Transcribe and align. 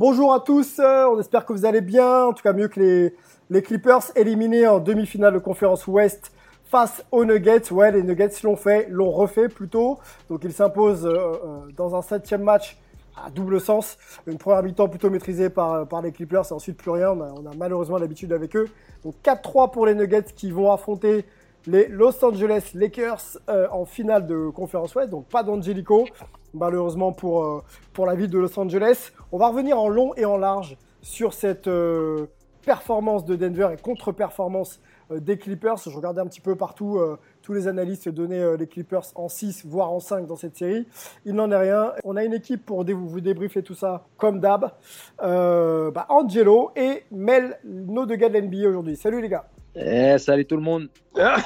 Bonjour 0.00 0.32
à 0.32 0.40
tous, 0.40 0.78
euh, 0.78 1.04
on 1.12 1.20
espère 1.20 1.44
que 1.44 1.52
vous 1.52 1.66
allez 1.66 1.82
bien, 1.82 2.24
en 2.24 2.32
tout 2.32 2.42
cas 2.42 2.54
mieux 2.54 2.68
que 2.68 3.12
les, 3.50 3.60
Clippers 3.60 4.00
éliminés 4.16 4.66
en 4.66 4.80
demi-finale 4.80 5.34
de 5.34 5.38
conférence 5.38 5.86
Ouest 5.86 6.32
face 6.64 7.04
aux 7.12 7.26
Nuggets. 7.26 7.70
Ouais, 7.70 7.92
les 7.92 8.02
Nuggets 8.02 8.30
l'ont 8.42 8.56
fait, 8.56 8.86
l'ont 8.88 9.10
refait 9.10 9.50
plutôt, 9.50 9.98
donc 10.30 10.40
ils 10.44 10.54
s'imposent 10.54 11.04
euh, 11.04 11.18
euh, 11.18 11.58
dans 11.76 11.94
un 11.94 12.00
septième 12.00 12.42
match 12.42 12.78
à 13.14 13.28
double 13.28 13.60
sens. 13.60 13.98
Une 14.26 14.38
première 14.38 14.62
mi-temps 14.62 14.88
plutôt 14.88 15.10
maîtrisée 15.10 15.50
par, 15.50 15.86
par 15.86 16.00
les 16.00 16.12
Clippers 16.12 16.46
et 16.50 16.54
ensuite 16.54 16.78
plus 16.78 16.92
rien, 16.92 17.10
on 17.10 17.20
a, 17.20 17.34
on 17.34 17.44
a 17.44 17.54
malheureusement 17.54 17.98
l'habitude 17.98 18.32
avec 18.32 18.56
eux. 18.56 18.68
Donc 19.04 19.16
4-3 19.22 19.70
pour 19.70 19.84
les 19.84 19.94
Nuggets 19.94 20.32
qui 20.34 20.50
vont 20.50 20.72
affronter 20.72 21.26
les 21.66 21.88
Los 21.88 22.24
Angeles 22.24 22.70
Lakers 22.74 23.38
euh, 23.48 23.66
en 23.70 23.84
finale 23.84 24.26
de 24.26 24.48
conférence 24.48 24.94
Ouest, 24.94 25.10
donc 25.10 25.26
pas 25.26 25.42
d'Angelico, 25.42 26.06
malheureusement 26.54 27.12
pour, 27.12 27.44
euh, 27.44 27.62
pour 27.92 28.06
la 28.06 28.14
ville 28.14 28.30
de 28.30 28.38
Los 28.38 28.58
Angeles. 28.58 29.12
On 29.32 29.38
va 29.38 29.48
revenir 29.48 29.78
en 29.78 29.88
long 29.88 30.14
et 30.16 30.24
en 30.24 30.36
large 30.36 30.76
sur 31.02 31.32
cette 31.34 31.66
euh, 31.68 32.26
performance 32.64 33.24
de 33.24 33.36
Denver 33.36 33.68
et 33.72 33.80
contre-performance 33.80 34.80
des 35.10 35.38
Clippers. 35.38 35.76
Je 35.78 35.90
regardais 35.96 36.20
un 36.20 36.26
petit 36.26 36.40
peu 36.42 36.54
partout, 36.54 37.00
tous 37.42 37.52
les 37.52 37.66
analystes 37.66 38.08
donnaient 38.08 38.56
les 38.56 38.66
Clippers 38.68 39.02
en 39.16 39.28
6, 39.28 39.66
voire 39.66 39.90
en 39.90 39.98
5 39.98 40.26
dans 40.28 40.36
cette 40.36 40.56
série. 40.56 40.86
Il 41.24 41.34
n'en 41.34 41.50
est 41.50 41.56
rien. 41.56 41.94
On 42.04 42.14
a 42.16 42.22
une 42.24 42.32
équipe 42.34 42.64
pour 42.64 42.84
dé- 42.84 42.92
vous 42.92 43.20
débriefer 43.20 43.64
tout 43.64 43.74
ça, 43.74 44.04
comme 44.18 44.38
d'hab. 44.38 44.70
Bah, 45.18 46.06
Angelo 46.10 46.70
et 46.76 47.02
Mel, 47.10 47.58
nos 47.64 48.06
deux 48.06 48.14
gars 48.14 48.28
de 48.28 48.38
l'NBA 48.38 48.68
aujourd'hui. 48.68 48.94
Salut 48.94 49.20
les 49.20 49.28
gars 49.28 49.46
Eh, 49.74 50.18
salut 50.18 50.46
tout 50.46 50.56
le 50.56 50.62
monde. 50.62 50.88
Pardon, 51.14 51.42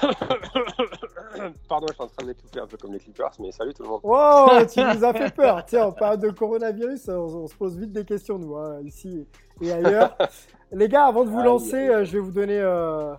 je 1.88 1.92
suis 1.94 2.02
en 2.02 2.06
train 2.06 2.22
de 2.22 2.26
m'étouffer 2.28 2.60
un 2.60 2.66
peu 2.66 2.76
comme 2.76 2.92
les 2.92 2.98
Clippers, 2.98 3.30
mais 3.38 3.52
salut 3.52 3.74
tout 3.74 3.82
le 3.82 3.88
monde. 3.90 4.00
Wow, 4.02 4.64
tu 4.72 4.80
nous 4.80 5.04
as 5.04 5.12
fait 5.12 5.34
peur. 5.34 5.64
Tiens, 5.66 5.86
en 5.86 5.92
période 5.92 6.20
de 6.20 6.30
coronavirus, 6.30 7.08
on, 7.08 7.12
on 7.12 7.46
se 7.46 7.54
pose 7.54 7.76
vite 7.76 7.92
des 7.92 8.04
questions, 8.04 8.38
nous, 8.38 8.56
hein, 8.56 8.80
ici 8.82 9.26
et 9.60 9.72
ailleurs. 9.72 10.16
Les 10.72 10.88
gars, 10.88 11.06
avant 11.06 11.24
de 11.24 11.30
vous 11.30 11.42
lancer, 11.42 11.88
euh, 11.88 12.04
je 12.04 12.12
vais 12.12 12.18
vous 12.18 12.32
donner 12.32 12.58
euh, 12.58 13.14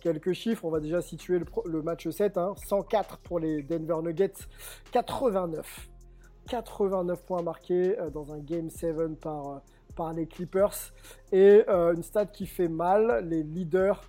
quelques 0.00 0.32
chiffres. 0.32 0.64
On 0.64 0.70
va 0.70 0.80
déjà 0.80 1.00
situer 1.00 1.40
le, 1.64 1.82
match 1.82 2.08
7. 2.08 2.36
hein. 2.36 2.54
104 2.66 3.18
pour 3.18 3.40
les 3.40 3.62
Denver 3.62 3.96
Nuggets, 4.02 4.32
89. 4.92 5.88
89 6.48 7.22
points 7.24 7.42
marqués 7.42 7.98
euh, 7.98 8.10
dans 8.10 8.32
un 8.32 8.38
Game 8.38 8.70
7 8.70 9.18
par, 9.20 9.48
euh, 9.48 9.58
par 9.96 10.12
les 10.12 10.26
Clippers. 10.26 10.74
Et 11.32 11.64
euh, 11.68 11.94
une 11.94 12.02
stat 12.02 12.26
qui 12.26 12.46
fait 12.46 12.68
mal, 12.68 13.26
les 13.28 13.42
leaders 13.42 14.02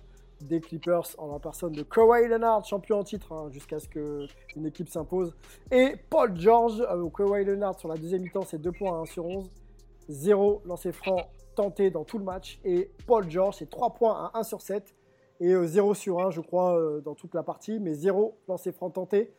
des 0.46 0.60
Clippers 0.60 1.06
en 1.18 1.32
la 1.32 1.38
personne 1.38 1.72
de 1.72 1.82
Kawhi 1.82 2.28
Leonard, 2.28 2.64
champion 2.64 2.98
en 2.98 3.04
titre, 3.04 3.32
hein, 3.32 3.48
jusqu'à 3.50 3.78
ce 3.78 3.88
qu'une 3.88 4.66
équipe 4.66 4.88
s'impose. 4.88 5.34
Et 5.70 5.96
Paul 6.10 6.38
George, 6.38 6.80
euh, 6.80 7.08
Kawhi 7.08 7.44
Leonard 7.44 7.78
sur 7.78 7.88
la 7.88 7.96
deuxième 7.96 8.22
mi-temps, 8.22 8.44
c'est 8.46 8.60
2 8.60 8.72
points 8.72 8.98
à 8.98 9.02
1 9.02 9.04
sur 9.06 9.24
11. 9.26 9.50
0 10.08 10.62
lancé 10.66 10.92
franc 10.92 11.16
tenté 11.54 11.90
dans 11.90 12.04
tout 12.04 12.18
le 12.18 12.24
match. 12.24 12.60
Et 12.64 12.90
Paul 13.06 13.30
George, 13.30 13.56
c'est 13.58 13.70
3 13.70 13.90
points 13.94 14.30
à 14.34 14.38
1 14.38 14.42
sur 14.42 14.60
7. 14.60 14.94
Et 15.40 15.52
euh, 15.52 15.66
0 15.66 15.94
sur 15.94 16.20
1, 16.20 16.30
je 16.30 16.40
crois, 16.40 16.78
euh, 16.78 17.00
dans 17.00 17.14
toute 17.14 17.34
la 17.34 17.42
partie. 17.42 17.78
Mais 17.80 17.94
0 17.94 18.36
lancé 18.48 18.72
franc 18.72 18.90
tenté. 18.90 19.32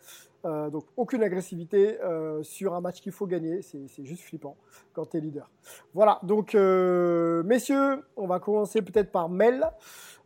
Euh, 0.46 0.70
donc 0.70 0.84
aucune 0.98 1.24
agressivité 1.24 2.02
euh, 2.02 2.44
sur 2.44 2.74
un 2.74 2.82
match 2.82 3.00
qu'il 3.00 3.14
faut 3.14 3.28
gagner. 3.28 3.62
C'est 3.62 4.04
juste 4.04 4.24
flippant 4.24 4.58
quand 4.92 5.06
tu 5.12 5.18
es 5.18 5.22
leader. 5.22 5.50
Voilà, 5.94 6.20
donc 6.24 6.54
euh, 6.54 7.44
messieurs, 7.44 8.04
on 8.18 8.28
va 8.28 8.40
commencer 8.40 8.82
peut-être 8.82 9.12
par 9.12 9.30
Mel. 9.30 9.66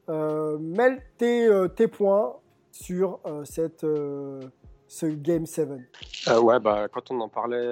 Euh, 0.10 0.58
Mel, 0.60 1.02
tes, 1.18 1.48
euh, 1.48 1.68
tes 1.68 1.88
points 1.88 2.36
sur 2.72 3.20
euh, 3.26 3.44
cette, 3.44 3.86
ce 4.88 5.06
Game 5.06 5.46
7. 5.46 5.70
Euh, 6.28 6.42
ouais, 6.42 6.60
bah, 6.60 6.88
quand 6.92 7.12
on 7.12 7.20
en 7.20 7.30
parlait 7.30 7.68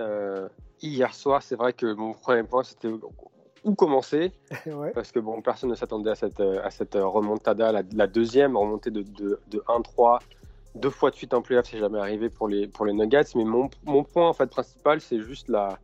hier 0.82 1.14
soir, 1.14 1.42
c'est 1.42 1.56
vrai 1.56 1.74
que 1.74 1.94
mon 1.94 2.14
premier 2.14 2.44
point, 2.44 2.64
c'était 2.64 2.90
où 3.64 3.74
commencer, 3.74 4.32
ouais. 4.68 4.92
parce 4.92 5.12
que 5.12 5.20
bon, 5.20 5.42
personne 5.42 5.72
ne 5.72 5.76
s'attendait 5.76 6.12
à 6.12 6.16
cette, 6.16 6.40
à 6.40 6.70
cette 6.70 6.96
remontada, 6.96 7.72
la, 7.72 7.82
la 7.94 8.08
deuxième 8.08 8.56
remontée 8.56 8.92
de, 8.92 9.02
de, 9.02 9.40
de 9.50 9.60
1-3, 9.68 10.20
deux 10.76 10.90
fois 10.90 11.10
de 11.10 11.16
suite 11.16 11.34
en 11.34 11.42
playoff, 11.42 11.66
c'est 11.70 11.80
jamais 11.80 12.00
arrivé 12.00 12.30
pour 12.30 12.48
les, 12.48 12.68
pour 12.68 12.86
les 12.86 12.94
Nuggets. 12.94 13.24
Mais 13.36 13.44
mon, 13.46 13.70
mon 13.86 14.04
point 14.04 14.28
en 14.30 14.34
fait 14.34 14.48
principal, 14.48 15.02
c'est 15.02 15.20
juste 15.20 15.50
la. 15.50 15.80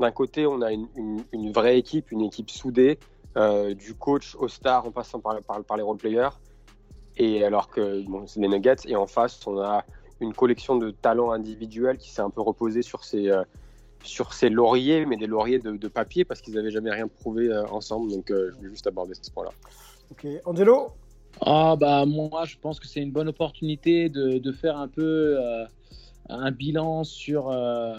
D'un 0.00 0.10
côté, 0.10 0.46
on 0.46 0.62
a 0.62 0.72
une, 0.72 0.88
une, 0.96 1.22
une 1.32 1.52
vraie 1.52 1.78
équipe, 1.78 2.10
une 2.10 2.22
équipe 2.22 2.48
soudée, 2.48 2.98
euh, 3.36 3.74
du 3.74 3.94
coach 3.94 4.34
au 4.36 4.48
star 4.48 4.86
en 4.86 4.90
passant 4.90 5.20
par, 5.20 5.40
par, 5.42 5.62
par 5.64 5.76
les 5.76 5.82
role-players. 5.82 6.30
Et 7.16 7.44
alors 7.44 7.68
que 7.68 8.02
bon, 8.08 8.26
c'est 8.26 8.40
les 8.40 8.48
Nuggets, 8.48 8.86
et 8.86 8.96
en 8.96 9.06
face, 9.06 9.46
on 9.46 9.58
a 9.60 9.84
une 10.20 10.32
collection 10.32 10.76
de 10.76 10.90
talents 10.90 11.32
individuels 11.32 11.98
qui 11.98 12.10
s'est 12.10 12.22
un 12.22 12.30
peu 12.30 12.40
reposée 12.40 12.82
sur 12.82 13.04
ces, 13.04 13.28
euh, 13.28 13.42
sur 14.02 14.32
ces 14.32 14.48
lauriers, 14.48 15.06
mais 15.06 15.16
des 15.16 15.26
lauriers 15.26 15.58
de, 15.58 15.72
de 15.72 15.88
papier 15.88 16.24
parce 16.24 16.40
qu'ils 16.40 16.54
n'avaient 16.54 16.70
jamais 16.70 16.90
rien 16.90 17.08
prouvé 17.08 17.48
euh, 17.48 17.64
ensemble. 17.66 18.10
Donc, 18.10 18.30
euh, 18.30 18.50
je 18.50 18.56
voulais 18.56 18.70
juste 18.70 18.86
aborder 18.86 19.14
ce 19.20 19.30
point-là. 19.30 19.50
Ok, 20.10 20.26
Angelo? 20.44 20.92
Ah 21.40 21.76
bah 21.78 22.04
moi 22.06 22.44
je 22.44 22.56
pense 22.60 22.80
que 22.80 22.88
c'est 22.88 23.00
une 23.00 23.12
bonne 23.12 23.28
opportunité 23.28 24.08
de, 24.08 24.38
de 24.38 24.52
faire 24.52 24.76
un 24.76 24.88
peu 24.88 25.38
euh, 25.38 25.64
un 26.28 26.50
bilan 26.50 27.04
sur 27.04 27.50
euh, 27.50 27.94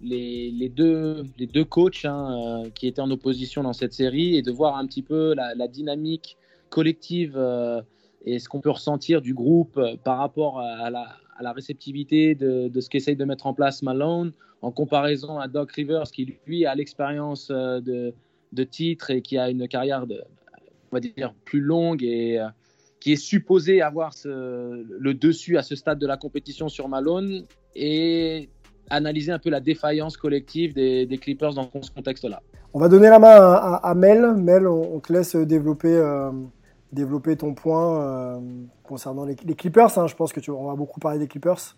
les, 0.00 0.68
deux, 0.68 1.24
les 1.38 1.46
deux 1.46 1.64
coachs 1.64 2.04
hein, 2.04 2.64
euh, 2.64 2.70
qui 2.70 2.86
étaient 2.86 3.00
en 3.00 3.10
opposition 3.10 3.62
dans 3.62 3.72
cette 3.72 3.92
série 3.92 4.36
et 4.36 4.42
de 4.42 4.50
voir 4.50 4.76
un 4.76 4.86
petit 4.86 5.02
peu 5.02 5.34
la, 5.34 5.68
dynamique 5.68 6.36
collective 6.70 7.34
euh, 7.36 7.80
et 8.24 8.38
ce 8.38 8.48
qu'on 8.48 8.60
peut 8.60 8.70
ressentir 8.70 9.20
du 9.20 9.34
groupe 9.34 9.76
euh, 9.78 9.96
par 10.02 10.18
rapport 10.18 10.60
à 10.60 10.90
la, 10.90 11.52
réceptivité 11.52 12.34
de, 12.34 12.70
ce 12.80 12.88
qu'essaye 12.88 13.16
de 13.16 13.24
mettre 13.24 13.46
en 13.46 13.54
place 13.54 13.82
Malone 13.82 14.32
en 14.62 14.70
comparaison 14.70 15.38
à 15.38 15.48
Doc 15.48 15.72
Rivers 15.72 16.10
qui 16.10 16.34
lui 16.46 16.64
a 16.64 16.74
l'expérience 16.74 17.48
de, 17.48 18.14
de 18.52 18.64
titre 18.64 19.10
et 19.10 19.20
qui 19.20 19.36
a 19.36 19.50
une 19.50 19.68
carrière 19.68 20.06
de, 20.06 20.22
on 20.90 20.96
va 20.96 21.00
dire 21.00 21.34
plus 21.44 21.60
longue 21.60 22.02
et 22.02 22.40
qui 23.00 23.12
est 23.12 23.16
supposé 23.16 23.82
avoir 23.82 24.12
le 24.24 25.12
dessus 25.12 25.58
à 25.58 25.62
ce 25.62 25.76
stade 25.76 25.98
de 25.98 26.06
la 26.06 26.16
compétition 26.16 26.70
sur 26.70 26.88
Malone. 26.88 27.44
Et 27.74 28.48
analyser 28.90 29.32
un 29.32 29.38
peu 29.38 29.50
la 29.50 29.60
défaillance 29.60 30.16
collective 30.16 30.74
des, 30.74 31.06
des 31.06 31.18
Clippers 31.18 31.54
dans 31.54 31.68
ce 31.82 31.90
contexte-là. 31.90 32.42
On 32.74 32.78
va 32.80 32.88
donner 32.88 33.08
la 33.08 33.18
main 33.18 33.28
à, 33.28 33.76
à- 33.76 33.90
à 33.90 33.94
Mel. 33.94 34.34
Mel, 34.34 34.66
on, 34.66 34.94
on 34.96 35.00
te 35.00 35.12
laisse 35.12 35.34
développer, 35.36 35.88
euh, 35.94 36.30
développer 36.92 37.36
ton 37.36 37.54
point 37.54 38.00
euh, 38.36 38.40
concernant 38.82 39.24
les, 39.24 39.36
les 39.44 39.54
Clippers. 39.54 39.96
hein. 39.98 40.06
Je 40.06 40.14
pense 40.14 40.32
que 40.32 40.40
tu 40.40 40.50
on 40.50 40.66
va 40.66 40.74
beaucoup 40.74 41.00
parler 41.00 41.18
des 41.18 41.26
Clippers. 41.28 41.76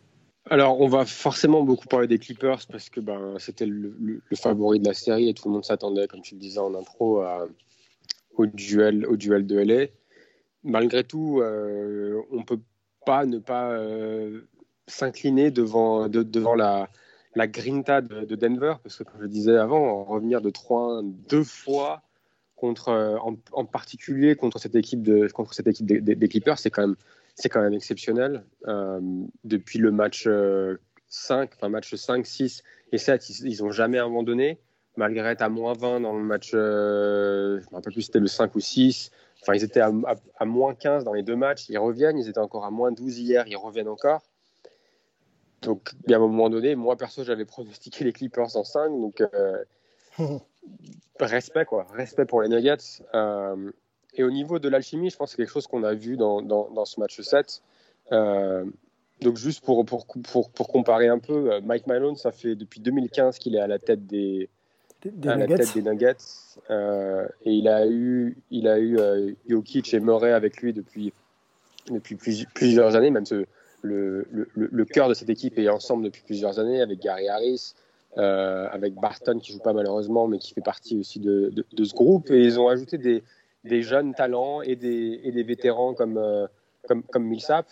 Alors, 0.50 0.80
on 0.80 0.88
va 0.88 1.04
forcément 1.04 1.62
beaucoup 1.62 1.86
parler 1.88 2.06
des 2.06 2.18
Clippers 2.18 2.60
parce 2.70 2.88
que 2.88 3.00
ben, 3.00 3.34
c'était 3.38 3.66
le, 3.66 3.94
le- 4.00 4.22
le 4.26 4.36
favori 4.36 4.80
de 4.80 4.86
la 4.86 4.94
série 4.94 5.28
et 5.28 5.34
tout 5.34 5.48
le 5.48 5.54
monde 5.54 5.64
s'attendait, 5.64 6.06
comme 6.08 6.22
tu 6.22 6.34
le 6.34 6.40
disais 6.40 6.58
en 6.60 6.74
intro, 6.74 7.20
à- 7.20 7.46
au, 8.36 8.46
duel, 8.46 9.06
au 9.06 9.16
duel 9.16 9.46
de 9.46 9.58
LA. 9.58 9.86
Malgré 10.64 11.04
tout, 11.04 11.40
euh, 11.40 12.20
on 12.32 12.38
ne 12.38 12.42
peut 12.44 12.60
pas 13.06 13.24
ne 13.26 13.38
pas 13.38 13.70
euh, 13.70 14.40
s'incliner 14.88 15.50
devant, 15.50 16.08
de- 16.08 16.22
devant 16.22 16.54
la, 16.54 16.88
la 17.34 17.46
grinta 17.46 18.00
de, 18.00 18.24
de 18.24 18.34
Denver 18.36 18.74
parce 18.82 18.96
que, 18.96 19.04
comme 19.04 19.20
je 19.22 19.26
disais 19.26 19.56
avant, 19.56 20.02
revenir 20.04 20.40
de 20.40 20.50
3-1 20.50 21.02
deux 21.28 21.44
fois, 21.44 22.02
contre, 22.56 22.88
euh, 22.88 23.16
en, 23.18 23.36
en 23.52 23.64
particulier 23.64 24.34
contre 24.34 24.58
cette 24.58 24.74
équipe, 24.74 25.02
de, 25.02 25.28
contre 25.28 25.54
cette 25.54 25.68
équipe 25.68 25.86
des, 25.86 26.00
des- 26.00 26.28
Clippers, 26.28 26.58
c'est 26.58 26.70
quand 26.70 26.82
même 26.82 26.96
quand 27.50 27.60
même 27.62 27.74
exceptionnel. 27.74 28.44
Euh, 28.66 29.00
depuis 29.44 29.78
le 29.78 29.92
match 29.92 30.24
euh, 30.26 30.76
5, 31.06 31.50
enfin 31.54 31.68
match 31.68 31.94
5, 31.94 32.26
6 32.26 32.64
et 32.90 32.98
7, 32.98 33.30
ils 33.44 33.62
n'ont 33.62 33.70
jamais 33.70 33.98
abandonné. 33.98 34.58
Malgré 34.96 35.28
être 35.28 35.42
à 35.42 35.48
moins 35.48 35.74
20 35.74 36.00
dans 36.00 36.16
le 36.18 36.24
match, 36.24 36.50
euh, 36.54 37.60
je 37.60 37.66
ne 37.66 37.70
me 37.70 37.76
rappelle 37.76 37.92
plus 37.92 38.02
c'était 38.02 38.18
le 38.18 38.26
5 38.26 38.54
ou 38.56 38.60
6, 38.60 39.12
Enfin, 39.40 39.54
ils 39.54 39.62
étaient 39.62 39.80
à, 39.80 39.92
moins 40.44 40.74
15 40.74 41.04
dans 41.04 41.12
les 41.12 41.22
deux 41.22 41.36
matchs, 41.36 41.68
ils 41.68 41.78
reviennent. 41.78 42.18
Ils 42.18 42.28
étaient 42.28 42.40
encore 42.40 42.64
à 42.64 42.72
moins 42.72 42.90
12 42.90 43.20
hier, 43.20 43.44
ils 43.46 43.56
reviennent 43.56 43.86
encore. 43.86 44.22
Donc, 45.62 45.90
à 46.08 46.14
un 46.14 46.18
moment 46.18 46.48
donné, 46.50 46.74
moi 46.74 46.96
perso, 46.96 47.24
j'avais 47.24 47.44
pronostiqué 47.44 48.04
les 48.04 48.12
Clippers 48.12 48.56
en 48.56 48.64
5. 48.64 48.90
Donc, 48.90 49.22
respect, 51.20 51.64
quoi. 51.64 51.86
Respect 51.94 52.26
pour 52.26 52.42
les 52.42 52.48
Nuggets. 52.48 53.02
et 54.14 54.22
au 54.22 54.30
niveau 54.30 54.58
de 54.58 54.68
l'alchimie, 54.68 55.10
je 55.10 55.16
pense 55.16 55.30
que 55.30 55.36
c'est 55.36 55.42
quelque 55.42 55.52
chose 55.52 55.66
qu'on 55.66 55.82
a 55.84 55.94
vu 55.94 56.16
dans, 56.16 56.42
dans, 56.42 56.70
dans, 56.70 56.84
ce 56.84 57.00
match 57.00 57.20
7. 57.20 57.62
Donc 59.20 59.36
juste 59.36 59.64
pour, 59.64 59.84
pour, 59.84 60.06
pour, 60.06 60.50
pour, 60.50 60.68
comparer 60.68 61.08
un 61.08 61.18
peu, 61.18 61.52
euh, 61.52 61.60
Mike 61.60 61.86
Malone, 61.86 62.16
ça 62.16 62.30
fait 62.30 62.54
depuis 62.54 62.80
2015 62.80 63.38
qu'il 63.38 63.56
est 63.56 63.60
à 63.60 63.66
la 63.66 63.78
tête 63.78 64.06
des, 64.06 64.48
des, 65.02 65.10
nuggets. 65.10 65.46
La 65.46 65.56
tête 65.56 65.74
des 65.74 65.82
nuggets. 65.82 66.16
Euh, 66.70 67.26
et 67.44 67.52
il 67.52 67.68
a 67.68 67.86
eu, 67.88 68.36
il 68.50 68.68
a 68.68 68.78
eu 68.78 68.98
euh, 68.98 69.32
Jokic 69.48 69.92
et 69.92 70.00
Murray 70.00 70.32
avec 70.32 70.58
lui 70.58 70.72
depuis, 70.72 71.12
depuis 71.90 72.16
plusieurs 72.54 72.94
années, 72.94 73.10
même 73.10 73.26
ce, 73.26 73.44
le, 73.82 74.84
cœur 74.84 75.08
de 75.08 75.14
cette 75.14 75.30
équipe 75.30 75.58
est 75.58 75.68
ensemble 75.68 76.04
depuis 76.04 76.22
plusieurs 76.22 76.58
années, 76.58 76.80
avec 76.80 77.00
Gary 77.00 77.28
Harris, 77.28 77.74
euh, 78.16 78.68
avec 78.70 78.94
Barton 78.94 79.38
qui 79.38 79.52
joue 79.52 79.60
pas 79.60 79.72
malheureusement, 79.72 80.26
mais 80.26 80.38
qui 80.38 80.54
fait 80.54 80.60
partie 80.60 80.98
aussi 80.98 81.20
de, 81.20 81.52
ce 81.76 81.94
groupe. 81.94 82.30
Et 82.30 82.42
ils 82.42 82.58
ont 82.58 82.68
ajouté 82.68 82.98
des, 82.98 83.82
jeunes 83.82 84.14
talents 84.14 84.62
et 84.62 84.76
des, 84.76 85.42
vétérans 85.42 85.94
comme, 85.94 86.48
comme 86.86 87.24
Millsap. 87.24 87.66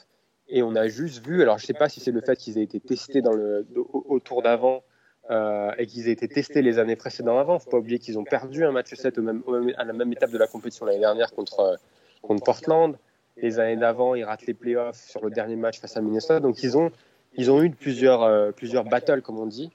Et 0.48 0.62
on 0.62 0.74
a 0.76 0.86
juste 0.88 1.26
vu, 1.26 1.42
alors 1.42 1.58
je 1.58 1.64
ne 1.64 1.66
sais 1.66 1.74
pas 1.74 1.88
si 1.88 2.00
c'est 2.00 2.12
le 2.12 2.20
fait 2.20 2.36
qu'ils 2.36 2.58
aient 2.58 2.62
été 2.62 2.78
testés 2.78 3.20
dans 3.20 3.32
au, 3.74 4.20
tour 4.20 4.42
d'avant 4.42 4.84
euh, 5.30 5.72
et 5.76 5.86
qu'ils 5.86 6.08
aient 6.08 6.12
été 6.12 6.28
testés 6.28 6.62
les 6.62 6.78
années 6.78 6.94
précédentes 6.94 7.38
avant. 7.38 7.54
Il 7.54 7.56
ne 7.56 7.62
faut 7.62 7.70
pas 7.70 7.78
oublier 7.78 7.98
qu'ils 7.98 8.18
ont 8.18 8.24
perdu 8.24 8.64
un 8.64 8.70
match 8.70 8.94
7 8.94 9.18
au 9.18 9.54
à 9.76 9.84
la 9.84 9.92
même 9.92 10.12
étape 10.12 10.30
de 10.30 10.38
la 10.38 10.46
compétition 10.46 10.86
l'année 10.86 11.00
dernière 11.00 11.32
contre, 11.32 11.80
contre 12.22 12.44
Portland. 12.44 12.96
Les 13.36 13.58
années 13.58 13.76
d'avant, 13.76 14.14
ils 14.14 14.24
ratent 14.24 14.46
les 14.46 14.54
playoffs 14.54 14.96
sur 14.96 15.22
le 15.24 15.30
dernier 15.30 15.56
match 15.56 15.80
face 15.80 15.96
à 15.96 16.00
Minnesota. 16.00 16.40
Donc 16.40 16.62
ils 16.62 16.76
ont, 16.76 16.90
ils 17.34 17.50
ont 17.50 17.62
eu 17.62 17.70
plusieurs, 17.70 18.22
euh, 18.22 18.50
plusieurs 18.50 18.84
battles, 18.84 19.22
comme 19.22 19.38
on 19.38 19.46
dit. 19.46 19.70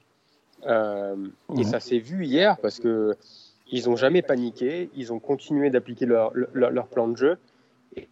Euh, 0.66 1.16
et 1.58 1.64
ça 1.64 1.80
s'est 1.80 1.98
vu 1.98 2.24
hier 2.24 2.56
parce 2.58 2.78
que 2.78 3.16
ils 3.70 3.88
n'ont 3.88 3.96
jamais 3.96 4.22
paniqué. 4.22 4.90
Ils 4.94 5.12
ont 5.12 5.18
continué 5.18 5.70
d'appliquer 5.70 6.06
leur, 6.06 6.32
leur, 6.34 6.70
leur, 6.70 6.86
plan 6.88 7.08
de 7.08 7.16
jeu. 7.16 7.38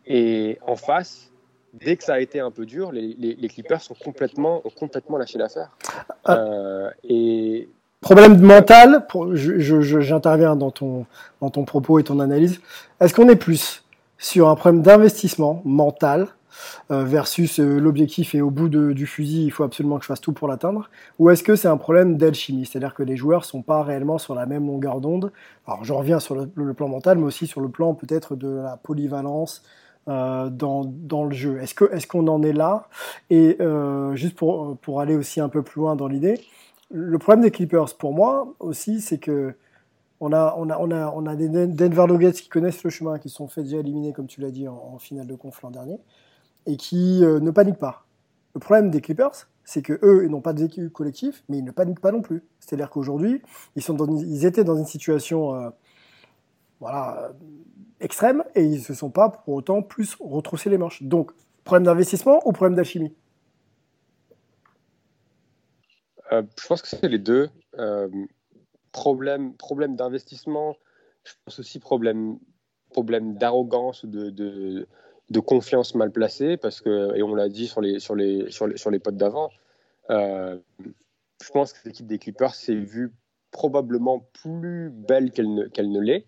Et 0.07 0.59
en 0.67 0.77
face, 0.77 1.31
dès 1.75 1.97
que 1.97 2.05
ça 2.05 2.15
a 2.15 2.21
été 2.21 2.41
un 2.41 2.51
peu 2.51 2.65
dur, 2.65 2.93
les, 2.93 3.15
les, 3.19 3.49
Clippers 3.49 3.81
sont 3.81 3.95
complètement, 3.95 4.63
ont 4.65 4.71
complètement 4.71 5.19
lâché 5.19 5.39
l'affaire. 5.39 5.71
Ah. 6.25 6.39
Euh, 6.39 6.91
et 7.05 7.69
Problème 8.01 8.41
mental, 8.41 9.07
j'interviens 9.35 10.57
dans 10.57 10.71
ton, 10.71 11.05
dans 11.43 11.51
ton 11.51 11.65
propos 11.65 11.99
et 11.99 12.03
ton 12.03 12.19
analyse. 12.19 12.61
Est-ce 12.99 13.13
qu'on 13.13 13.29
est 13.29 13.37
plus 13.37 13.85
sur 14.21 14.51
un 14.51 14.55
problème 14.55 14.83
d'investissement 14.83 15.63
mental 15.65 16.29
euh, 16.91 17.05
versus 17.05 17.59
euh, 17.59 17.79
l'objectif 17.79 18.35
est 18.35 18.43
au 18.43 18.51
bout 18.51 18.69
de, 18.69 18.93
du 18.93 19.07
fusil, 19.07 19.47
il 19.47 19.51
faut 19.51 19.65
absolument 19.65 19.97
que 19.97 20.03
je 20.03 20.09
fasse 20.09 20.21
tout 20.21 20.35
pour 20.35 20.47
l'atteindre. 20.47 20.91
Ou 21.19 21.31
est-ce 21.31 21.43
que 21.43 21.57
c'est 21.57 21.69
un 21.69 21.79
problème 21.79 22.19
d'alchimie 22.19 22.67
C'est-à-dire 22.67 22.93
que 22.93 23.03
les 23.03 23.17
joueurs 23.17 23.47
sont 23.47 23.63
pas 23.63 23.83
réellement 23.83 24.19
sur 24.19 24.35
la 24.35 24.45
même 24.45 24.67
longueur 24.67 25.01
d'onde? 25.01 25.33
Alors 25.67 25.85
je 25.85 25.93
reviens 25.95 26.21
sur 26.21 26.35
le, 26.35 26.75
plan 26.75 26.89
mental, 26.89 27.17
mais 27.17 27.25
aussi 27.25 27.47
sur 27.47 27.63
le 27.63 27.71
plan 27.71 27.95
peut-être 27.95 28.37
de 28.37 28.49
la 28.49 28.77
polyvalence, 28.77 29.63
euh, 30.09 30.51
dans, 30.51 30.85
dans, 30.85 31.25
le 31.25 31.35
jeu. 31.35 31.59
Est-ce 31.63 32.07
qu'on 32.07 32.27
est 32.27 32.31
en 32.31 32.43
est 32.43 32.53
là? 32.53 32.89
Et 33.31 33.57
juste 34.15 34.37
pour, 34.37 34.77
pour 34.79 35.01
aller 35.01 35.17
aussi 35.17 35.41
un 35.41 35.49
peu 35.49 35.63
plus 35.63 35.81
loin 35.81 35.97
dans 35.97 36.09
l'idée, 36.09 36.41
le 36.91 37.19
problème 37.19 37.43
des 37.43 37.51
Clippers 37.51 37.95
pour 37.97 38.13
moi 38.13 38.53
aussi, 38.59 39.01
c'est 39.01 39.19
que 39.19 39.55
on 40.21 40.33
a, 40.33 41.37
des 41.37 41.49
Denver 41.49 42.07
Nuggets 42.09 42.33
qui 42.33 42.49
connaissent 42.49 42.85
le 42.85 42.91
chemin, 42.91 43.19
qui 43.19 43.29
sont 43.29 43.49
fait 43.49 43.63
déjà 43.63 43.79
éliminer, 43.79 44.13
comme 44.13 44.27
tu 44.27 44.41
l'as 44.41 44.51
dit, 44.51 44.69
en, 44.69 44.99
finale 44.99 45.27
de 45.27 45.35
conf 45.35 45.61
l'an 45.63 45.71
dernier, 45.71 45.99
et 46.67 46.77
qui 46.77 47.25
euh, 47.25 47.41
ne 47.41 47.51
paniquent 47.51 47.79
pas. 47.79 48.05
Le 48.55 48.61
problème 48.61 48.91
des 48.91 49.01
Clippers, 49.01 49.49
c'est 49.65 49.83
que 49.83 49.99
eux, 50.03 50.25
ils 50.25 50.31
n'ont 50.31 50.41
pas 50.41 50.53
de 50.53 50.61
vécu 50.61 50.91
collectif, 50.91 51.43
mais 51.49 51.59
ils 51.59 51.65
ne 51.65 51.71
paniquent 51.71 52.01
pas 52.01 52.13
non 52.13 52.23
plus. 52.23 52.43
C'est-à-dire 52.59 52.91
qu'aujourd'hui, 52.91 53.43
ils, 53.77 54.45
étaient 54.45 54.65
dans 54.65 54.77
une 54.77 54.87
situation 54.87 55.73
voilà, 56.81 57.31
extrême 58.01 58.43
et 58.55 58.65
ils 58.65 58.79
ne 58.79 58.83
se 58.83 58.95
sont 58.95 59.11
pas 59.11 59.29
pour 59.29 59.55
autant 59.55 59.83
plus 59.83 60.17
retroussés 60.19 60.71
les 60.71 60.79
manches. 60.79 61.03
Donc, 61.03 61.31
problème 61.65 61.85
d'investissement 61.85 62.41
ou 62.47 62.53
problème 62.53 62.75
d'alchimie? 62.75 63.15
Euh, 66.33 66.43
Je 66.59 66.67
pense 66.67 66.83
que 66.83 66.89
c'est 66.89 67.09
les 67.09 67.19
deux. 67.19 67.49
Problème 68.93 69.55
problème 69.55 69.97
d'investissement, 69.97 70.77
je 71.25 71.33
pense 71.45 71.59
aussi 71.61 71.79
problème, 71.79 72.39
problème 72.93 73.37
d'arrogance 73.37 74.05
de, 74.05 74.31
de, 74.31 74.89
de, 75.31 75.41
confiance 75.41 75.95
mal 75.95 76.11
placée, 76.11 76.57
parce 76.57 76.81
que, 76.81 77.15
et 77.17 77.23
on 77.23 77.35
l'a 77.35 77.49
dit 77.49 77.69
sur 77.69 77.81
les, 77.81 78.01
sur 78.01 78.15
les, 78.15 78.51
sur 78.51 78.67
les, 78.67 78.77
sur 78.77 78.91
les 78.91 78.99
potes 78.99 79.17
d'avant, 79.17 79.51
euh, 80.11 80.59
je 81.43 81.51
pense 81.53 81.73
que 81.73 81.89
l'équipe 81.89 82.07
des 82.07 82.19
Clippers 82.19 82.55
s'est 82.55 82.75
vue 82.75 83.13
probablement 83.51 84.21
plus 84.43 84.91
belle 84.91 85.31
qu'elle 85.31 85.53
ne, 85.55 85.67
qu'elle 85.67 85.93
l'est. 85.93 86.27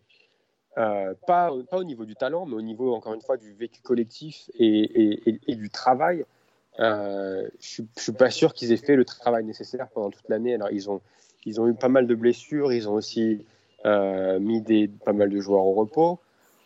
Euh, 0.78 1.14
pas, 1.26 1.52
pas, 1.70 1.78
au 1.78 1.84
niveau 1.84 2.04
du 2.04 2.14
talent, 2.14 2.46
mais 2.46 2.54
au 2.54 2.62
niveau, 2.62 2.94
encore 2.94 3.12
une 3.12 3.20
fois, 3.20 3.36
du 3.36 3.52
vécu 3.52 3.82
collectif 3.82 4.50
et, 4.54 5.28
et, 5.28 5.40
et 5.46 5.54
du 5.54 5.68
travail. 5.68 6.24
Euh, 6.80 7.46
je 7.60 7.82
ne 7.82 7.86
suis 7.96 8.12
pas 8.12 8.30
sûr 8.30 8.54
qu'ils 8.54 8.72
aient 8.72 8.78
fait 8.78 8.96
le 8.96 9.04
travail 9.04 9.44
nécessaire 9.44 9.88
pendant 9.90 10.10
toute 10.10 10.28
l'année. 10.28 10.54
Alors, 10.54 10.70
ils 10.70 10.88
ont, 10.88 11.02
ils 11.44 11.60
ont 11.60 11.68
eu 11.68 11.74
pas 11.74 11.88
mal 11.88 12.06
de 12.06 12.14
blessures, 12.14 12.72
ils 12.72 12.88
ont 12.88 12.94
aussi 12.94 13.44
euh, 13.84 14.38
mis 14.38 14.62
pas 15.04 15.12
mal 15.12 15.30
de 15.30 15.40
joueurs 15.40 15.64
au 15.64 15.74
repos. 15.74 16.20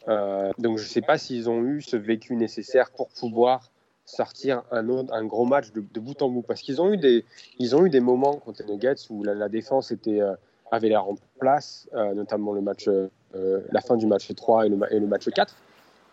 Euh, 0.09 0.53
donc, 0.59 0.79
je 0.79 0.85
ne 0.85 0.89
sais 0.89 1.01
pas 1.01 1.19
s'ils 1.19 1.49
ont 1.49 1.63
eu 1.65 1.83
ce 1.83 1.97
vécu 1.97 2.37
nécessaire 2.37 2.91
pour 2.91 3.09
pouvoir 3.09 3.71
sortir 4.05 4.63
un, 4.71 5.25
gros 5.25 5.47
match 5.47 5.73
de, 5.73 5.81
bout 6.01 6.21
en 6.23 6.29
bout. 6.29 6.43
Parce 6.43 6.61
qu'ils 6.61 6.81
ont, 6.81 6.93
eu 6.93 6.97
des, 6.97 7.25
ils 7.59 7.75
ont 7.75 7.85
eu 7.85 7.91
des 7.91 8.01
moments 8.01 8.37
contre 8.37 8.63
les 8.63 8.73
Nuggets 8.73 9.11
où 9.11 9.25
la, 9.25 9.49
défense 9.49 9.93
euh, 10.07 10.35
avait 10.71 10.89
l'air 10.89 11.09
en 11.09 11.17
place, 11.41 11.89
notamment 12.15 12.55
la 12.55 13.81
fin 13.81 13.97
du 13.97 14.07
match 14.07 14.33
3 14.33 14.67
et 14.67 14.69
le, 14.69 14.79
et 14.93 15.01
le 15.01 15.07
match 15.07 15.29
4. 15.29 15.57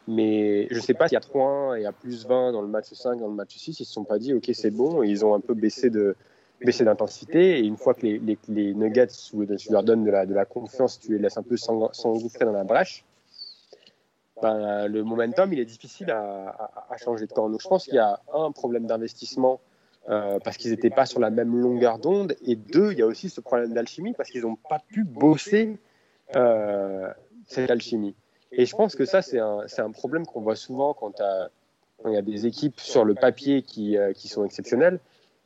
Mais 0.07 0.67
je 0.69 0.75
ne 0.75 0.81
sais 0.81 0.93
pas 0.93 1.07
s'il 1.07 1.13
y 1.13 1.17
a 1.17 1.21
3-1 1.21 1.79
et 1.79 1.85
à 1.85 1.91
plus 1.91 2.25
20 2.25 2.51
dans 2.51 2.61
le 2.61 2.67
match 2.67 2.91
5, 2.91 3.19
dans 3.19 3.27
le 3.27 3.35
match 3.35 3.55
6, 3.55 3.79
ils 3.79 3.83
ne 3.83 3.85
se 3.85 3.93
sont 3.93 4.03
pas 4.03 4.19
dit, 4.19 4.33
OK, 4.33 4.49
c'est 4.53 4.71
bon. 4.71 5.03
Et 5.03 5.07
ils 5.07 5.23
ont 5.23 5.33
un 5.33 5.39
peu 5.39 5.53
baissé 5.53 5.89
de 5.89 6.15
baissé 6.63 6.83
d'intensité. 6.83 7.59
Et 7.59 7.61
une 7.61 7.77
fois 7.77 7.93
que 7.93 8.05
les, 8.05 8.19
les, 8.19 8.37
les, 8.49 8.73
Nuggets, 8.73 9.07
tu 9.07 9.71
leur 9.71 9.83
donnes 9.83 10.03
de 10.03 10.11
la, 10.11 10.25
de 10.25 10.33
la 10.33 10.45
confiance, 10.45 10.99
tu 10.99 11.13
les 11.13 11.19
laisses 11.19 11.37
un 11.37 11.43
peu 11.43 11.57
s'engouffrer 11.57 12.45
dans 12.45 12.51
la 12.51 12.63
brèche, 12.63 13.03
ben, 14.41 14.87
le 14.87 15.03
momentum, 15.03 15.53
il 15.53 15.59
est 15.59 15.65
difficile 15.65 16.11
à, 16.11 16.97
changer 16.97 17.27
de 17.27 17.31
camp. 17.31 17.49
Donc 17.49 17.61
je 17.61 17.67
pense 17.67 17.85
qu'il 17.85 17.95
y 17.95 17.99
a 17.99 18.19
un 18.33 18.51
problème 18.51 18.85
d'investissement 18.85 19.61
euh, 20.09 20.37
parce 20.43 20.57
qu'ils 20.57 20.71
n'étaient 20.71 20.89
pas 20.89 21.05
sur 21.05 21.19
la 21.19 21.29
même 21.29 21.55
longueur 21.55 21.97
d'onde. 21.97 22.35
Et 22.45 22.55
deux, 22.55 22.91
il 22.91 22.99
y 22.99 23.01
a 23.01 23.05
aussi 23.05 23.29
ce 23.29 23.39
problème 23.39 23.73
d'alchimie 23.73 24.13
parce 24.13 24.29
qu'ils 24.29 24.41
n'ont 24.41 24.57
pas 24.57 24.79
pu 24.79 25.05
bosser 25.05 25.77
euh, 26.35 27.07
cette 27.47 27.71
alchimie. 27.71 28.15
Et 28.51 28.65
je 28.65 28.75
pense 28.75 28.95
que 28.95 29.05
ça, 29.05 29.21
c'est 29.21 29.39
un, 29.39 29.65
un, 29.77 29.91
problème 29.91 30.25
qu'on 30.25 30.41
voit 30.41 30.55
souvent 30.55 30.93
quand, 30.93 31.21
il 32.05 32.11
y 32.11 32.17
a 32.17 32.21
des 32.21 32.45
équipes 32.45 32.79
sur 32.79 33.05
le 33.05 33.15
papier 33.15 33.61
qui, 33.61 33.97
euh, 33.97 34.11
qui 34.11 34.27
sont 34.27 34.43
exceptionnelles, 34.43 34.99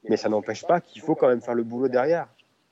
mais 0.07 0.17
ça 0.17 0.29
n'empêche 0.29 0.65
pas 0.65 0.81
qu'il 0.81 1.01
faut 1.01 1.15
quand 1.15 1.27
même 1.27 1.41
faire 1.41 1.55
le 1.55 1.63
boulot 1.63 1.87
derrière. 1.87 2.27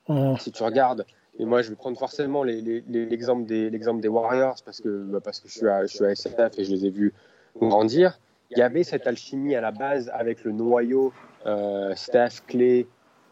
Mmh. 0.08 0.38
Si 0.40 0.52
tu 0.52 0.64
regardes, 0.64 1.06
et 1.40 1.46
moi 1.46 1.62
je 1.62 1.70
vais 1.70 1.76
prendre 1.76 1.98
forcément 1.98 2.44
l'exemple 2.44 3.46
des, 3.46 3.70
des 3.70 4.08
Warriors 4.08 4.58
parce 4.64 4.82
que, 4.82 5.04
bah, 5.04 5.20
parce 5.24 5.40
que 5.40 5.50
je, 5.50 5.58
suis 5.58 5.68
à, 5.68 5.86
je 5.86 5.96
suis 5.96 6.06
à 6.06 6.12
SF 6.12 6.58
et 6.58 6.64
je 6.64 6.72
les 6.72 6.86
ai 6.86 6.90
vus 6.90 7.14
grandir. 7.60 8.20
Il 8.52 8.60
y 8.60 8.62
avait 8.62 8.84
cette 8.84 9.08
alchimie 9.08 9.56
à 9.56 9.62
la 9.62 9.72
base 9.72 10.12
avec 10.14 10.44
le 10.44 10.52
noyau 10.52 11.14
euh, 11.46 11.96
Steph, 11.96 12.42
Clay, 12.48 12.88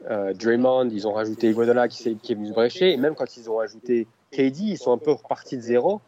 euh, 0.10 0.34
Draymond. 0.34 0.90
Ils 0.90 1.08
ont 1.08 1.14
rajouté 1.14 1.50
Iguodala 1.50 1.88
qui, 1.88 2.16
qui 2.18 2.32
est 2.32 2.36
venu 2.36 2.48
se 2.48 2.54
brécher. 2.54 2.92
Et 2.92 2.98
même 2.98 3.16
quand 3.16 3.38
ils 3.38 3.50
ont 3.50 3.60
ajouté 3.60 4.08
KD, 4.32 4.60
ils 4.60 4.78
sont 4.78 4.92
un 4.92 4.98
peu 4.98 5.12
repartis 5.12 5.58
de 5.58 5.62
zéro. 5.62 6.02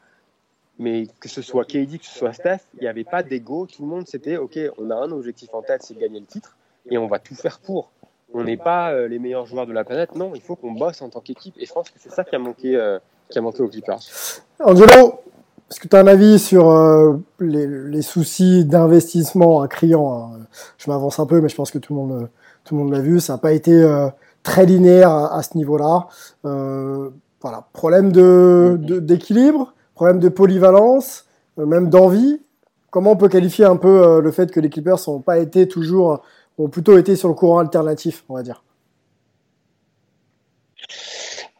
Mais 0.79 1.07
que 1.19 1.29
ce 1.29 1.41
soit 1.41 1.65
KD, 1.65 1.99
que 1.99 2.05
ce 2.05 2.17
soit 2.17 2.33
Steph, 2.33 2.59
il 2.75 2.81
n'y 2.81 2.87
avait 2.87 3.05
pas 3.05 3.23
d'ego. 3.23 3.67
Tout 3.67 3.83
le 3.83 3.87
monde, 3.87 4.07
c'était 4.07 4.37
OK, 4.37 4.59
on 4.77 4.89
a 4.89 4.95
un 4.95 5.11
objectif 5.11 5.53
en 5.53 5.61
tête, 5.61 5.83
c'est 5.83 5.97
gagner 5.97 6.19
le 6.19 6.25
titre. 6.25 6.57
Et 6.89 6.97
on 6.97 7.07
va 7.07 7.19
tout 7.19 7.35
faire 7.35 7.59
pour. 7.59 7.91
On 8.33 8.43
n'est 8.43 8.57
pas 8.57 8.91
euh, 8.91 9.07
les 9.07 9.19
meilleurs 9.19 9.45
joueurs 9.45 9.65
de 9.65 9.73
la 9.73 9.83
planète. 9.83 10.15
Non, 10.15 10.31
il 10.35 10.41
faut 10.41 10.55
qu'on 10.55 10.73
bosse 10.73 11.01
en 11.01 11.09
tant 11.09 11.21
qu'équipe. 11.21 11.55
Et 11.57 11.65
je 11.65 11.73
pense 11.73 11.89
que 11.89 11.97
c'est 11.99 12.11
ça 12.11 12.23
qui 12.23 12.35
a 12.35 12.39
manqué, 12.39 12.75
euh, 12.75 12.99
qui 13.29 13.37
a 13.37 13.41
manqué 13.41 13.61
aux 13.61 13.69
Clippers. 13.69 13.99
Angelo, 14.59 15.21
est-ce 15.69 15.79
que 15.79 15.87
tu 15.87 15.95
as 15.95 15.99
un 15.99 16.07
avis 16.07 16.37
sur 16.37 16.69
euh, 16.69 17.17
les, 17.39 18.01
soucis 18.01 18.65
d'investissement? 18.65 19.61
À 19.61 19.67
criant 19.67 20.33
hein 20.33 20.39
Je 20.77 20.89
m'avance 20.89 21.19
un 21.19 21.25
peu, 21.25 21.39
mais 21.39 21.49
je 21.49 21.55
pense 21.55 21.71
que 21.71 21.77
tout 21.77 21.93
le 21.93 21.99
monde, 21.99 22.29
tout 22.65 22.75
le 22.75 22.81
monde 22.81 22.91
l'a 22.91 22.99
vu. 22.99 23.19
Ça 23.19 23.33
n'a 23.33 23.39
pas 23.39 23.53
été 23.53 23.83
très 24.43 24.65
linéaire 24.65 25.11
à, 25.11 25.41
ce 25.41 25.57
niveau-là. 25.57 26.07
Voilà, 27.45 27.67
problème 27.73 28.11
de, 28.11 28.75
d'équilibre, 28.79 29.75
problème 29.93 30.17
de 30.17 30.29
polyvalence, 30.29 31.25
euh, 31.59 31.67
même 31.67 31.91
d'envie. 31.91 32.41
Comment 32.89 33.11
on 33.11 33.17
peut 33.17 33.29
qualifier 33.29 33.65
un 33.65 33.75
peu 33.75 34.01
euh, 34.01 34.19
le 34.19 34.31
fait 34.31 34.51
que 34.51 34.59
les 34.59 34.71
Clippers 34.71 34.97
n'ont 35.07 35.19
pas 35.19 35.37
été 35.37 35.67
toujours, 35.67 36.23
ont 36.57 36.69
plutôt 36.69 36.97
été 36.97 37.15
sur 37.15 37.27
le 37.27 37.33
courant 37.33 37.59
alternatif, 37.59 38.23
on 38.29 38.35
va 38.35 38.43
dire 38.43 38.63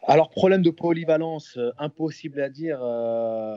alors, 0.08 0.30
problème 0.30 0.62
de 0.62 0.70
polyvalence, 0.70 1.54
euh, 1.56 1.72
impossible 1.78 2.40
à 2.40 2.48
dire 2.48 2.78
euh, 2.80 3.56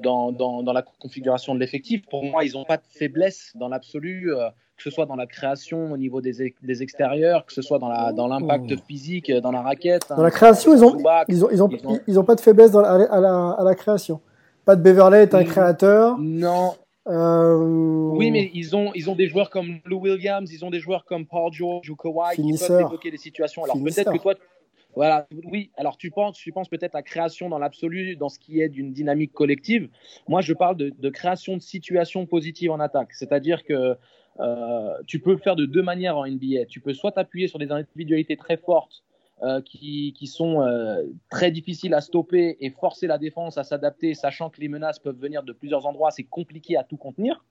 dans, 0.00 0.30
dans, 0.30 0.62
dans, 0.62 0.72
la 0.72 0.82
configuration 0.82 1.52
de 1.52 1.58
l'effectif. 1.58 2.06
Pour 2.08 2.24
moi, 2.24 2.44
ils 2.44 2.52
n'ont 2.52 2.64
pas 2.64 2.76
de 2.76 2.84
faiblesse 2.88 3.52
dans 3.56 3.68
l'absolu, 3.68 4.32
euh, 4.32 4.50
que 4.76 4.84
ce 4.84 4.90
soit 4.90 5.06
dans 5.06 5.16
la 5.16 5.26
création 5.26 5.90
au 5.90 5.96
niveau 5.96 6.20
des, 6.20 6.54
des 6.62 6.82
extérieurs, 6.82 7.44
que 7.44 7.52
ce 7.52 7.60
soit 7.60 7.80
dans 7.80 7.88
l'impact 8.28 8.66
dans 8.66 8.76
physique, 8.76 9.32
dans 9.32 9.50
la 9.50 9.62
raquette. 9.62 10.04
Dans 10.08 10.22
la 10.22 10.30
création, 10.30 10.76
ils 10.76 10.80
n'ont 10.80 10.96
ils 11.28 11.44
ont, 11.44 11.50
ils 11.50 11.62
ont, 11.62 12.00
ils 12.06 12.18
ont, 12.20 12.24
pas 12.24 12.36
de 12.36 12.40
faiblesse 12.40 12.70
dans, 12.70 12.84
à, 12.84 13.20
la, 13.20 13.50
à, 13.50 13.64
la, 13.64 13.74
création. 13.74 14.20
Pas 14.64 14.76
de 14.76 14.82
Beverley 14.82 15.22
est 15.22 15.34
un 15.34 15.42
créateur. 15.42 16.16
Non. 16.20 16.74
Oui, 17.06 18.30
mais 18.30 18.50
ils 18.54 18.76
ont, 18.76 18.92
ils 18.94 19.08
ont 19.10 19.14
des 19.14 19.26
joueurs 19.26 19.50
comme 19.50 19.80
Lou 19.84 20.00
Williams, 20.00 20.52
ils 20.52 20.64
ont 20.64 20.70
des 20.70 20.80
joueurs 20.80 21.04
comme 21.04 21.26
Paul 21.26 21.52
George 21.52 21.88
ou 21.90 21.96
Kawhi 21.96 22.36
qui 22.36 22.58
peuvent 22.58 22.82
débloquer 22.82 23.10
des 23.10 23.16
situations. 23.16 23.64
Alors 23.64 23.82
peut-être 23.82 24.12
que 24.12 24.18
toi, 24.18 24.34
voilà, 24.94 25.28
oui. 25.44 25.70
Alors 25.76 25.96
tu 25.96 26.10
penses, 26.10 26.36
tu 26.36 26.52
penses 26.52 26.68
peut-être 26.68 26.94
à 26.94 27.02
création 27.02 27.48
dans 27.48 27.58
l'absolu, 27.58 28.16
dans 28.16 28.28
ce 28.28 28.38
qui 28.38 28.60
est 28.60 28.68
d'une 28.68 28.92
dynamique 28.92 29.32
collective. 29.32 29.88
Moi, 30.28 30.40
je 30.40 30.52
parle 30.52 30.76
de, 30.76 31.08
création 31.10 31.56
de 31.56 31.62
situations 31.62 32.26
positives 32.26 32.70
en 32.70 32.80
attaque. 32.80 33.12
C'est-à-dire 33.12 33.64
que 33.64 33.96
euh, 34.40 34.94
tu 35.06 35.20
peux 35.20 35.32
le 35.32 35.38
faire 35.38 35.56
de 35.56 35.66
deux 35.66 35.82
manières 35.82 36.16
en 36.16 36.26
NBA. 36.26 36.66
Tu 36.68 36.80
peux 36.80 36.92
soit 36.92 37.12
t'appuyer 37.12 37.48
sur 37.48 37.58
des 37.58 37.70
individualités 37.70 38.36
très 38.36 38.56
fortes 38.56 39.02
euh, 39.42 39.62
qui, 39.62 40.12
qui, 40.12 40.26
sont 40.26 40.60
euh, 40.60 41.02
très 41.30 41.50
difficiles 41.50 41.94
à 41.94 42.00
stopper 42.00 42.58
et 42.60 42.70
forcer 42.70 43.06
la 43.06 43.16
défense 43.16 43.56
à 43.56 43.64
s'adapter, 43.64 44.14
sachant 44.14 44.50
que 44.50 44.60
les 44.60 44.68
menaces 44.68 44.98
peuvent 44.98 45.18
venir 45.18 45.42
de 45.42 45.52
plusieurs 45.52 45.86
endroits. 45.86 46.10
C'est 46.10 46.24
compliqué 46.24 46.76
à 46.76 46.84
tout 46.84 46.98
contenir. 46.98 47.42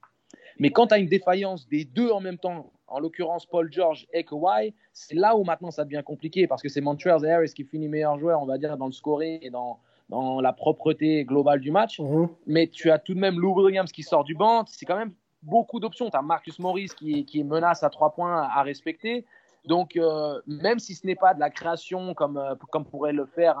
Mais 0.58 0.70
quand 0.70 0.88
tu 0.88 0.94
as 0.94 0.98
une 0.98 1.08
défaillance 1.08 1.68
des 1.68 1.84
deux 1.84 2.10
en 2.10 2.20
même 2.20 2.38
temps, 2.38 2.70
en 2.86 3.00
l'occurrence 3.00 3.46
Paul 3.46 3.72
George 3.72 4.06
et 4.12 4.24
Kawhi, 4.24 4.74
c'est 4.92 5.14
là 5.14 5.36
où 5.36 5.44
maintenant 5.44 5.70
ça 5.70 5.84
devient 5.84 6.02
compliqué 6.04 6.46
parce 6.46 6.62
que 6.62 6.68
c'est 6.68 6.80
Montrezl 6.80 7.26
Harris 7.26 7.52
qui 7.54 7.64
finit 7.64 7.88
meilleur 7.88 8.18
joueur, 8.18 8.40
on 8.42 8.46
va 8.46 8.58
dire, 8.58 8.76
dans 8.76 8.86
le 8.86 8.92
scoring 8.92 9.38
et 9.42 9.50
dans, 9.50 9.80
dans 10.08 10.40
la 10.40 10.52
propreté 10.52 11.24
globale 11.24 11.60
du 11.60 11.70
match. 11.70 11.98
Mhm. 11.98 12.28
Mais 12.46 12.68
tu 12.68 12.90
as 12.90 12.98
tout 12.98 13.14
de 13.14 13.20
même 13.20 13.40
Lou 13.40 13.52
Williams 13.60 13.90
qui 13.90 14.02
sort 14.02 14.24
du 14.24 14.34
banc. 14.34 14.64
C'est 14.66 14.86
quand 14.86 14.98
même 14.98 15.12
beaucoup 15.42 15.80
d'options. 15.80 16.10
Tu 16.10 16.16
as 16.16 16.22
Marcus 16.22 16.58
Morris 16.58 16.90
qui, 16.96 17.24
qui 17.24 17.42
menace 17.42 17.82
à 17.82 17.90
trois 17.90 18.12
points 18.14 18.42
à 18.42 18.62
respecter. 18.62 19.24
Donc, 19.64 19.96
euh, 19.96 20.40
même 20.46 20.78
si 20.78 20.94
ce 20.94 21.06
n'est 21.06 21.16
pas 21.16 21.34
de 21.34 21.40
la 21.40 21.50
création 21.50 22.14
comme, 22.14 22.38
euh, 22.38 22.54
comme 22.70 22.84
pourrait 22.84 23.12
le 23.12 23.26
faire 23.26 23.58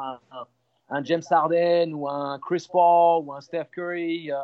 un 0.90 1.04
James 1.04 1.22
Harden 1.30 1.92
ou 1.94 2.08
un 2.08 2.38
Chris 2.38 2.66
Paul 2.70 3.24
ou 3.24 3.32
un 3.32 3.40
Steph 3.40 3.66
Curry 3.72 4.32
euh, 4.32 4.36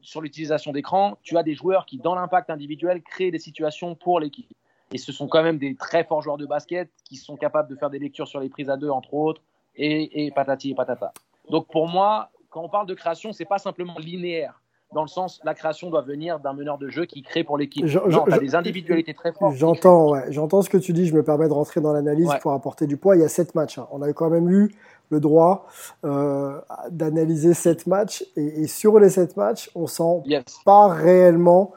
sur 0.00 0.20
l'utilisation 0.20 0.72
d'écran, 0.72 1.16
tu 1.22 1.36
as 1.38 1.42
des 1.42 1.54
joueurs 1.54 1.86
qui, 1.86 1.98
dans 1.98 2.14
l'impact 2.14 2.50
individuel, 2.50 3.02
créent 3.02 3.30
des 3.30 3.38
situations 3.38 3.94
pour 3.94 4.20
l'équipe. 4.20 4.52
Et 4.92 4.98
ce 4.98 5.12
sont 5.12 5.28
quand 5.28 5.44
même 5.44 5.58
des 5.58 5.76
très 5.76 6.02
forts 6.02 6.22
joueurs 6.22 6.38
de 6.38 6.46
basket 6.46 6.90
qui 7.04 7.16
sont 7.16 7.36
capables 7.36 7.68
de 7.68 7.76
faire 7.76 7.90
des 7.90 8.00
lectures 8.00 8.26
sur 8.26 8.40
les 8.40 8.48
prises 8.48 8.70
à 8.70 8.76
deux, 8.76 8.90
entre 8.90 9.14
autres, 9.14 9.40
et, 9.76 10.26
et 10.26 10.30
patati 10.32 10.72
et 10.72 10.74
patata. 10.74 11.12
Donc 11.48 11.68
pour 11.68 11.86
moi, 11.86 12.30
quand 12.48 12.62
on 12.64 12.68
parle 12.68 12.86
de 12.86 12.94
création, 12.94 13.32
c'est 13.32 13.44
pas 13.44 13.58
simplement 13.58 13.96
linéaire 13.98 14.59
dans 14.92 15.02
le 15.02 15.08
sens 15.08 15.40
la 15.44 15.54
création 15.54 15.90
doit 15.90 16.02
venir 16.02 16.40
d'un 16.40 16.52
meneur 16.52 16.78
de 16.78 16.88
jeu 16.88 17.04
qui 17.04 17.22
crée 17.22 17.44
pour 17.44 17.56
l'équipe. 17.56 17.84
Non, 17.84 18.24
tu 18.24 18.32
as 18.32 18.38
des 18.38 18.54
individualités 18.54 19.14
très 19.14 19.32
fortes. 19.32 19.54
J'entends, 19.56 20.10
ouais, 20.10 20.24
j'entends 20.30 20.62
ce 20.62 20.70
que 20.70 20.78
tu 20.78 20.92
dis. 20.92 21.06
Je 21.06 21.14
me 21.14 21.22
permets 21.22 21.48
de 21.48 21.52
rentrer 21.52 21.80
dans 21.80 21.92
l'analyse 21.92 22.30
pour 22.40 22.52
apporter 22.52 22.86
du 22.86 22.96
poids. 22.96 23.16
Il 23.16 23.22
y 23.22 23.24
a 23.24 23.28
sept 23.28 23.54
matchs. 23.54 23.78
Hein. 23.78 23.86
On 23.92 24.02
avait 24.02 24.14
quand 24.14 24.30
même 24.30 24.50
eu 24.50 24.70
le 25.10 25.20
droit 25.20 25.66
euh, 26.04 26.60
d'analyser 26.90 27.54
sept 27.54 27.86
matchs. 27.86 28.24
Et, 28.36 28.66
sur 28.66 28.98
les 28.98 29.10
sept 29.10 29.36
matchs, 29.36 29.70
on 29.74 29.86
sent 29.86 30.22
pas 30.64 30.88
réellement 30.88 31.72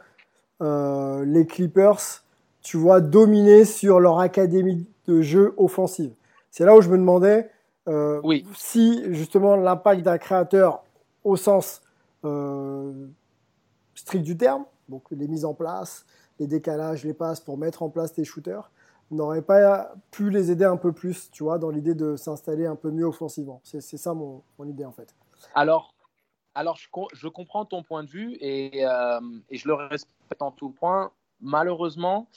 euh, 0.61 1.25
les 1.25 1.45
Clippers, 1.45 2.23
tu 2.61 2.77
vois, 2.77 3.01
dominer 3.01 3.65
sur 3.65 3.99
leur 3.99 4.19
académie 4.19 4.87
de 5.07 5.21
jeu 5.21 5.53
offensive. 5.57 6.13
C'est 6.49 6.65
là 6.65 6.75
où 6.75 6.81
je 6.81 6.89
me 6.89 6.97
demandais 6.97 7.49
euh, 7.89 8.21
si 8.55 9.03
justement 9.13 9.55
l'impact 9.55 10.03
d'un 10.03 10.17
créateur 10.17 10.83
au 11.23 11.35
sens 11.35 11.81
strict 13.95 14.23
du 14.23 14.37
terme, 14.37 14.65
donc 14.89 15.03
les 15.11 15.27
mises 15.27 15.45
en 15.45 15.53
place, 15.53 16.05
les 16.39 16.47
décalages, 16.47 17.03
les 17.03 17.13
passes 17.13 17.39
pour 17.39 17.57
mettre 17.57 17.83
en 17.83 17.89
place 17.89 18.13
tes 18.13 18.23
shooters, 18.23 18.71
n'aurait 19.11 19.41
pas 19.41 19.93
pu 20.11 20.29
les 20.29 20.51
aider 20.51 20.65
un 20.65 20.77
peu 20.77 20.91
plus, 20.91 21.29
tu 21.31 21.43
vois, 21.43 21.59
dans 21.59 21.69
l'idée 21.69 21.95
de 21.95 22.15
s'installer 22.15 22.65
un 22.65 22.75
peu 22.75 22.91
mieux 22.91 23.05
offensivement. 23.05 23.61
C'est 23.63 23.81
ça 23.81 24.13
mon, 24.13 24.43
idée 24.65 24.85
en 24.85 24.91
fait. 24.91 25.15
Alors, 25.55 25.93
alors 26.55 26.77
je, 26.77 27.27
comprends 27.27 27.65
ton 27.65 27.83
point 27.83 28.03
de 28.03 28.09
vue 28.09 28.37
et, 28.39 28.85
euh, 28.85 29.19
et, 29.49 29.57
je 29.57 29.67
le 29.67 29.73
respecte 29.73 30.41
en 30.41 30.51
tout 30.51 30.69
point. 30.69 31.11
Malheureusement, 31.41 32.29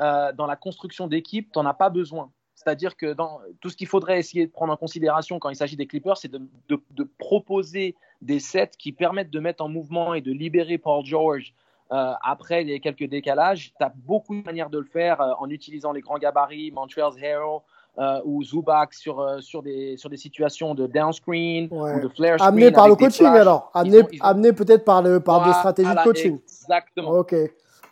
euh, 0.00 0.32
dans 0.32 0.46
la 0.46 0.56
construction 0.56 1.06
d'équipe, 1.06 1.52
tu 1.52 1.58
n'en 1.58 1.66
as 1.66 1.74
pas 1.74 1.90
besoin. 1.90 2.30
C'est-à-dire 2.64 2.96
que 2.96 3.12
dans, 3.12 3.40
tout 3.60 3.68
ce 3.68 3.76
qu'il 3.76 3.86
faudrait 3.86 4.18
essayer 4.18 4.46
de 4.46 4.50
prendre 4.50 4.72
en 4.72 4.76
considération 4.76 5.38
quand 5.38 5.50
il 5.50 5.56
s'agit 5.56 5.76
des 5.76 5.86
Clippers, 5.86 6.16
c'est 6.16 6.30
de, 6.30 6.40
de, 6.68 6.80
de, 6.92 7.08
proposer 7.18 7.94
des 8.22 8.40
sets 8.40 8.70
qui 8.78 8.92
permettent 8.92 9.30
de 9.30 9.40
mettre 9.40 9.62
en 9.62 9.68
mouvement 9.68 10.14
et 10.14 10.22
de 10.22 10.32
libérer 10.32 10.78
Paul 10.78 11.04
George 11.04 11.54
euh, 11.92 12.12
après, 12.22 12.60
a 12.60 12.78
quelques 12.78 13.08
décalages. 13.08 13.72
Tu 13.78 13.84
as 13.84 13.92
beaucoup 13.94 14.34
de 14.34 14.42
manières 14.42 14.70
de 14.70 14.78
le 14.78 14.86
faire 14.86 15.20
euh, 15.20 15.32
en 15.38 15.50
utilisant 15.50 15.92
les 15.92 16.00
grands 16.00 16.18
gabarits, 16.18 16.70
Montreal's 16.70 17.16
Hero 17.20 17.62
euh, 17.98 18.20
ou 18.24 18.42
Zubac 18.42 18.94
sur, 18.94 19.42
sur, 19.42 19.62
des, 19.62 19.96
sur 19.98 20.08
des 20.08 20.16
situations 20.16 20.74
de 20.74 20.86
downscreen 20.86 21.68
ou 21.70 22.00
de 22.00 22.08
flare 22.08 22.38
screen. 22.38 22.48
Amené 22.48 22.70
par 22.72 22.88
le 22.88 22.96
coaching 22.96 23.26
alors 23.26 23.70
Amené, 23.74 24.00
amené 24.20 24.52
peut-être 24.54 24.84
par, 24.84 25.02
le, 25.02 25.20
par 25.20 25.44
des 25.44 25.52
stratégies 25.52 25.90
de 25.90 26.02
coaching 26.02 26.38
Exactement. 26.42 27.10
Ok, 27.10 27.34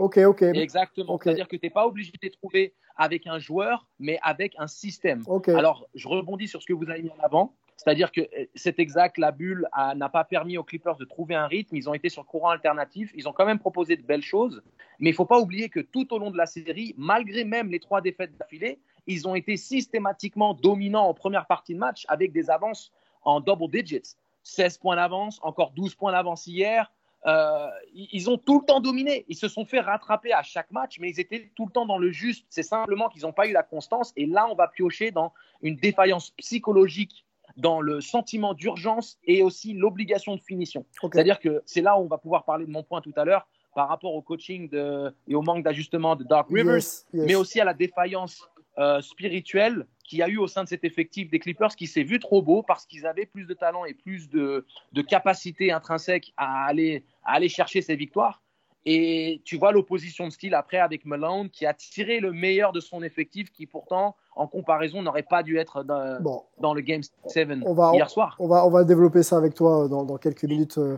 ok, 0.02 0.18
ok. 0.18 0.42
Exactement. 0.42 1.18
C'est-à-dire 1.22 1.48
que 1.48 1.56
tu 1.56 1.66
n'es 1.66 1.70
pas 1.70 1.86
obligé 1.86 2.10
de 2.12 2.18
les 2.22 2.30
trouver 2.30 2.74
avec 2.96 3.26
un 3.26 3.38
joueur, 3.38 3.86
mais 3.98 4.18
avec 4.22 4.54
un 4.58 4.66
système. 4.66 5.22
Alors, 5.48 5.86
je 5.94 6.08
rebondis 6.08 6.48
sur 6.48 6.60
ce 6.60 6.66
que 6.66 6.72
vous 6.72 6.88
avez 6.90 7.02
mis 7.02 7.10
en 7.10 7.22
avant. 7.22 7.54
C'est-à-dire 7.76 8.12
que 8.12 8.20
euh, 8.20 8.44
c'est 8.54 8.78
exact, 8.78 9.18
la 9.18 9.32
bulle 9.32 9.66
n'a 9.96 10.08
pas 10.08 10.24
permis 10.24 10.56
aux 10.56 10.62
Clippers 10.62 10.96
de 10.96 11.04
trouver 11.04 11.34
un 11.34 11.46
rythme. 11.46 11.74
Ils 11.74 11.88
ont 11.88 11.94
été 11.94 12.08
sur 12.08 12.24
courant 12.26 12.50
alternatif. 12.50 13.10
Ils 13.14 13.28
ont 13.28 13.32
quand 13.32 13.46
même 13.46 13.58
proposé 13.58 13.96
de 13.96 14.02
belles 14.02 14.22
choses. 14.22 14.62
Mais 15.00 15.10
il 15.10 15.12
ne 15.12 15.16
faut 15.16 15.24
pas 15.24 15.40
oublier 15.40 15.68
que 15.68 15.80
tout 15.80 16.12
au 16.12 16.18
long 16.18 16.30
de 16.30 16.36
la 16.36 16.46
série, 16.46 16.94
malgré 16.96 17.44
même 17.44 17.70
les 17.70 17.80
trois 17.80 18.00
défaites 18.00 18.36
d'affilée, 18.36 18.78
ils 19.06 19.26
ont 19.26 19.34
été 19.34 19.56
systématiquement 19.56 20.54
dominants 20.54 21.08
en 21.08 21.14
première 21.14 21.46
partie 21.46 21.74
de 21.74 21.78
match 21.78 22.04
avec 22.08 22.32
des 22.32 22.50
avances 22.50 22.92
en 23.24 23.40
double 23.40 23.68
digits. 23.70 24.16
16 24.44 24.78
points 24.78 24.96
d'avance, 24.96 25.40
encore 25.42 25.72
12 25.72 25.94
points 25.94 26.12
d'avance 26.12 26.46
hier. 26.46 26.92
Euh, 27.26 27.68
ils 27.94 28.28
ont 28.30 28.38
tout 28.38 28.60
le 28.60 28.66
temps 28.66 28.80
dominé. 28.80 29.24
Ils 29.28 29.36
se 29.36 29.48
sont 29.48 29.64
fait 29.64 29.80
rattraper 29.80 30.32
à 30.32 30.42
chaque 30.42 30.70
match, 30.70 30.98
mais 30.98 31.10
ils 31.10 31.20
étaient 31.20 31.50
tout 31.54 31.66
le 31.66 31.72
temps 31.72 31.86
dans 31.86 31.98
le 31.98 32.10
juste. 32.10 32.46
C'est 32.48 32.62
simplement 32.62 33.08
qu'ils 33.08 33.22
n'ont 33.22 33.32
pas 33.32 33.46
eu 33.46 33.52
la 33.52 33.62
constance. 33.62 34.12
Et 34.16 34.26
là, 34.26 34.46
on 34.50 34.54
va 34.54 34.68
piocher 34.68 35.10
dans 35.10 35.32
une 35.62 35.76
défaillance 35.76 36.30
psychologique 36.30 37.24
dans 37.56 37.80
le 37.80 38.00
sentiment 38.00 38.54
d'urgence 38.54 39.18
et 39.24 39.42
aussi 39.42 39.74
l'obligation 39.74 40.36
de 40.36 40.40
finition. 40.40 40.86
C'est-à-dire 41.00 41.38
que 41.38 41.62
c'est 41.66 41.82
là 41.82 41.98
où 41.98 42.02
on 42.02 42.08
va 42.08 42.18
pouvoir 42.18 42.44
parler 42.44 42.66
de 42.66 42.70
mon 42.70 42.82
point 42.82 43.00
tout 43.00 43.12
à 43.16 43.24
l'heure 43.24 43.46
par 43.74 43.88
rapport 43.88 44.14
au 44.14 44.22
coaching 44.22 44.68
de, 44.68 45.14
et 45.28 45.34
au 45.34 45.42
manque 45.42 45.64
d'ajustement 45.64 46.16
de 46.16 46.24
Dark 46.24 46.48
Rivers, 46.50 46.82
mais 47.12 47.34
aussi 47.34 47.60
à 47.60 47.64
la 47.64 47.74
défaillance 47.74 48.48
euh, 48.78 49.00
spirituelle 49.00 49.86
qu'il 50.04 50.18
y 50.18 50.22
a 50.22 50.28
eu 50.28 50.38
au 50.38 50.46
sein 50.46 50.64
de 50.64 50.68
cet 50.68 50.84
effectif 50.84 51.30
des 51.30 51.38
Clippers 51.38 51.76
qui 51.76 51.86
s'est 51.86 52.02
vu 52.02 52.18
trop 52.18 52.42
beau 52.42 52.62
parce 52.62 52.86
qu'ils 52.86 53.06
avaient 53.06 53.26
plus 53.26 53.46
de 53.46 53.54
talent 53.54 53.84
et 53.84 53.94
plus 53.94 54.28
de, 54.30 54.66
de 54.92 55.02
capacité 55.02 55.72
intrinsèque 55.72 56.32
à 56.36 56.64
aller, 56.64 57.04
à 57.24 57.34
aller 57.34 57.48
chercher 57.48 57.82
ces 57.82 57.96
victoires. 57.96 58.42
Et 58.84 59.42
tu 59.44 59.58
vois 59.58 59.70
l'opposition 59.70 60.26
de 60.26 60.32
style 60.32 60.54
après 60.54 60.78
avec 60.78 61.04
Malone 61.04 61.50
qui 61.50 61.66
a 61.66 61.74
tiré 61.74 62.18
le 62.18 62.32
meilleur 62.32 62.72
de 62.72 62.80
son 62.80 63.02
effectif 63.02 63.52
qui 63.52 63.66
pourtant 63.66 64.16
en 64.34 64.48
comparaison 64.48 65.02
n'aurait 65.02 65.22
pas 65.22 65.42
dû 65.42 65.58
être 65.58 65.84
dans, 65.84 66.74
le 66.74 66.80
Game 66.80 67.02
7 67.26 67.48
hier 67.92 68.10
soir. 68.10 68.34
On 68.40 68.48
va, 68.48 68.66
on 68.66 68.70
va 68.70 68.82
développer 68.82 69.22
ça 69.22 69.36
avec 69.36 69.54
toi 69.54 69.86
dans, 69.88 70.16
quelques 70.16 70.44
minutes. 70.44 70.78
Euh, 70.78 70.96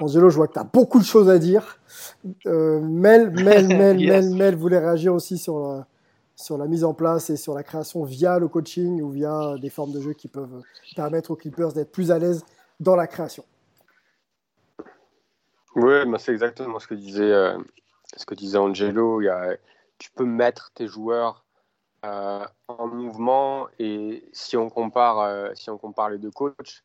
Angelo, 0.00 0.30
je 0.30 0.36
vois 0.36 0.46
que 0.46 0.54
tu 0.54 0.58
as 0.60 0.64
beaucoup 0.64 0.98
de 0.98 1.04
choses 1.04 1.28
à 1.28 1.38
dire. 1.38 1.78
Euh, 2.46 2.80
Mel, 2.80 3.30
Mel, 3.30 3.66
Mel, 3.76 3.98
Mel, 3.98 4.30
Mel 4.30 4.54
voulait 4.54 4.78
réagir 4.78 5.12
aussi 5.12 5.36
sur 5.36 5.58
la, 5.58 5.86
sur 6.36 6.58
la 6.58 6.66
mise 6.66 6.84
en 6.84 6.92
place 6.92 7.30
et 7.30 7.36
sur 7.36 7.54
la 7.54 7.62
création 7.62 8.04
via 8.04 8.38
le 8.38 8.46
coaching 8.46 9.00
ou 9.00 9.10
via 9.10 9.56
des 9.58 9.70
formes 9.70 9.92
de 9.92 10.00
jeu 10.00 10.12
qui 10.12 10.28
peuvent 10.28 10.62
permettre 10.94 11.30
aux 11.30 11.36
Clippers 11.36 11.72
d'être 11.72 11.90
plus 11.90 12.10
à 12.10 12.18
l'aise 12.18 12.44
dans 12.78 12.94
la 12.94 13.06
création. 13.06 13.44
Oui, 15.74 15.94
c'est 16.18 16.32
exactement 16.32 16.78
ce 16.78 16.86
que 16.86 16.94
disait, 16.94 17.32
euh, 17.32 17.58
Angelo. 18.54 19.22
Tu 19.98 20.10
peux 20.10 20.24
mettre 20.24 20.70
tes 20.74 20.86
joueurs 20.86 21.44
euh, 22.04 22.44
en 22.68 22.86
mouvement 22.86 23.68
et 23.78 24.28
si 24.32 24.56
on 24.58 24.68
compare, 24.68 25.20
euh, 25.20 25.50
les 26.10 26.18
deux 26.18 26.30
coachs, 26.30 26.84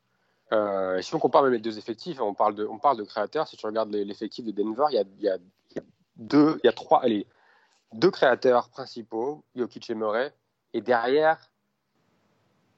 si 1.01 1.15
on 1.15 1.19
compare 1.19 1.43
même 1.43 1.53
les 1.53 1.59
deux 1.59 1.77
effectifs, 1.77 2.21
on 2.21 2.33
parle 2.33 2.55
de, 2.55 3.03
créateurs. 3.03 3.47
Si 3.47 3.57
tu 3.57 3.65
regardes 3.65 3.93
l'effectif 3.93 4.45
de 4.45 4.51
Denver, 4.51 4.85
il 4.91 5.05
y 5.19 6.67
a, 6.67 6.71
trois, 6.73 7.03
deux 7.93 8.11
créateurs 8.11 8.69
principaux, 8.69 9.43
Jokic 9.55 9.89
et 9.89 9.95
Murray, 9.95 10.33
et 10.73 10.81
derrière, 10.81 11.51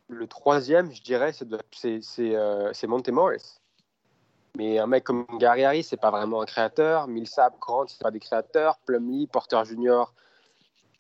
le 0.07 0.27
troisième, 0.27 0.91
je 0.91 1.01
dirais, 1.01 1.33
c'est 1.33 2.87
Monte 2.87 3.09
Morris. 3.09 3.59
Mais 4.55 4.77
un 4.77 4.85
mec 4.85 5.03
comme 5.03 5.25
Gary 5.39 5.63
Harris, 5.63 5.83
c'est 5.83 5.97
pas 5.97 6.11
vraiment 6.11 6.41
un 6.41 6.45
créateur. 6.45 7.07
Millsap, 7.07 7.57
Grant, 7.59 7.87
c'est 7.87 8.01
pas 8.01 8.11
des 8.11 8.19
créateurs. 8.19 8.77
Plumlee, 8.85 9.25
Porter 9.25 9.65
Junior, 9.65 10.13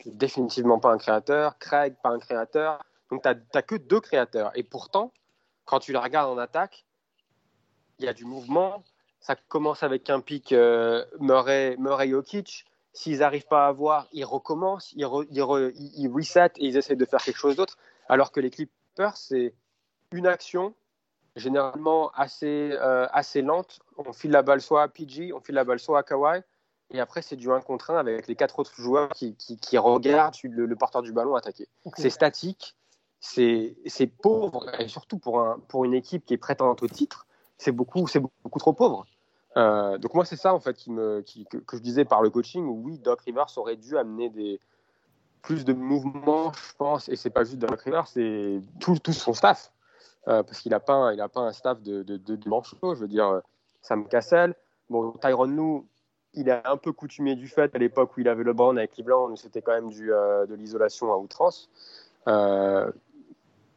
définitivement 0.05 0.79
pas 0.79 0.91
un 0.91 0.97
créateur. 0.97 1.59
Craig, 1.59 1.95
pas 2.01 2.09
un 2.09 2.19
créateur. 2.19 2.83
Donc, 3.11 3.21
tu 3.21 3.29
n'as 3.29 3.61
que 3.61 3.75
deux 3.75 3.99
créateurs. 3.99 4.51
Et 4.55 4.63
pourtant, 4.63 5.11
quand 5.65 5.79
tu 5.79 5.91
les 5.91 5.99
regardes 5.99 6.31
en 6.31 6.39
attaque, 6.39 6.83
il 7.99 8.05
y 8.05 8.07
a 8.07 8.13
du 8.13 8.25
mouvement. 8.25 8.83
Ça 9.19 9.35
commence 9.35 9.83
avec 9.83 10.09
un 10.09 10.19
pic 10.19 10.51
euh, 10.51 11.05
Murray, 11.19 11.75
Murray 11.77 12.09
Jokic. 12.09 12.65
S'ils 12.93 13.19
n'arrivent 13.19 13.47
pas 13.47 13.65
à 13.65 13.67
avoir, 13.69 14.07
ils 14.11 14.23
recommencent, 14.23 14.93
ils, 14.93 15.07
ils, 15.31 15.41
reset 16.07 16.51
et 16.57 16.67
ils 16.67 16.77
essaient 16.77 16.95
de 16.95 17.05
faire 17.05 17.21
quelque 17.21 17.37
chose 17.37 17.55
d'autre. 17.55 17.77
Alors 18.07 18.31
que 18.31 18.39
les 18.39 18.51
Clippers, 18.51 19.17
c'est 19.17 19.55
une 20.11 20.27
action, 20.27 20.75
généralement 21.35 22.11
assez, 22.11 22.71
euh, 22.73 23.07
assez 23.11 23.41
lente. 23.41 23.79
On 23.97 24.13
file 24.13 24.31
la 24.31 24.43
balle 24.43 24.61
soit 24.61 24.83
à 24.83 24.87
PG, 24.87 25.33
on 25.33 25.39
file 25.39 25.55
la 25.55 25.63
balle 25.63 25.79
soit 25.79 25.99
à 25.99 26.03
Kawhi. 26.03 26.41
Et 26.91 26.99
après, 26.99 27.23
c'est 27.23 27.35
du 27.35 27.51
1 27.51 27.61
contre 27.61 27.89
1 27.89 27.97
avec 27.97 28.27
les 28.27 28.35
quatre 28.35 28.59
autres 28.59 28.75
joueurs 28.75 29.09
qui, 29.09 29.35
qui, 29.35 29.77
regardent 29.77 30.35
le, 30.43 30.75
porteur 30.75 31.01
du 31.01 31.11
ballon 31.11 31.33
attaquer. 31.33 31.67
C'est 31.97 32.11
statique, 32.11 32.75
c'est 33.19 33.75
pauvre, 34.21 34.69
et 34.79 34.87
surtout 34.87 35.17
pour, 35.17 35.39
un, 35.39 35.59
pour 35.67 35.85
une 35.85 35.95
équipe 35.95 36.25
qui 36.25 36.35
est 36.35 36.37
prétendante 36.37 36.83
au 36.83 36.87
titre, 36.87 37.25
c'est 37.57 37.71
beaucoup, 37.71 38.05
beaucoup 38.43 38.59
trop 38.59 38.73
pauvre. 38.73 39.05
Euh, 39.55 39.97
donc 39.97 40.13
moi, 40.13 40.25
c'est 40.25 40.35
ça 40.35 40.53
en 40.53 40.59
fait 40.59 40.77
que, 40.83 41.23
je 41.73 41.77
disais 41.79 42.05
par 42.05 42.21
le 42.21 42.29
coaching, 42.29 42.65
oui, 42.65 42.97
Doc 42.97 43.21
Rivers 43.21 43.47
aurait 43.57 43.75
dû 43.75 43.97
amener 43.97 44.59
plus 45.41 45.65
de 45.65 45.73
mouvements, 45.73 46.51
je 46.53 46.73
pense, 46.77 47.09
et 47.09 47.15
c'est 47.15 47.29
pas 47.29 47.43
juste 47.43 47.59
Doc 47.59 47.79
Rivers, 47.81 48.07
c'est 48.07 48.61
tout, 48.79 48.97
son 49.11 49.33
staff. 49.33 49.71
Euh, 50.29 50.41
parce 50.41 50.61
qu'il 50.61 50.71
n'a 50.71 50.79
pas, 50.79 51.11
a 51.11 51.27
pas 51.27 51.41
un 51.41 51.51
staff 51.51 51.81
de, 51.81 52.01
de, 52.01 52.15
de, 52.15 52.39
Je 52.41 52.99
veux 52.99 53.07
dire, 53.09 53.41
Sam 53.81 54.07
Cassell, 54.07 54.55
bon, 54.89 55.11
Tyron 55.21 55.45
Lou, 55.45 55.85
il 56.33 56.47
est 56.47 56.65
un 56.65 56.77
peu 56.77 56.93
coutumier 56.93 57.35
du 57.35 57.47
fait 57.47 57.75
à 57.75 57.77
l'époque 57.77 58.15
où 58.15 58.21
il 58.21 58.27
avait 58.27 58.43
le 58.43 58.51
LeBron 58.51 58.77
avec 58.77 58.91
Cleveland, 58.91 59.35
c'était 59.35 59.61
quand 59.61 59.73
même 59.73 59.91
euh, 60.01 60.45
de 60.45 60.55
l'isolation 60.55 61.13
à 61.13 61.17
outrance. 61.17 61.69
Euh, 62.27 62.89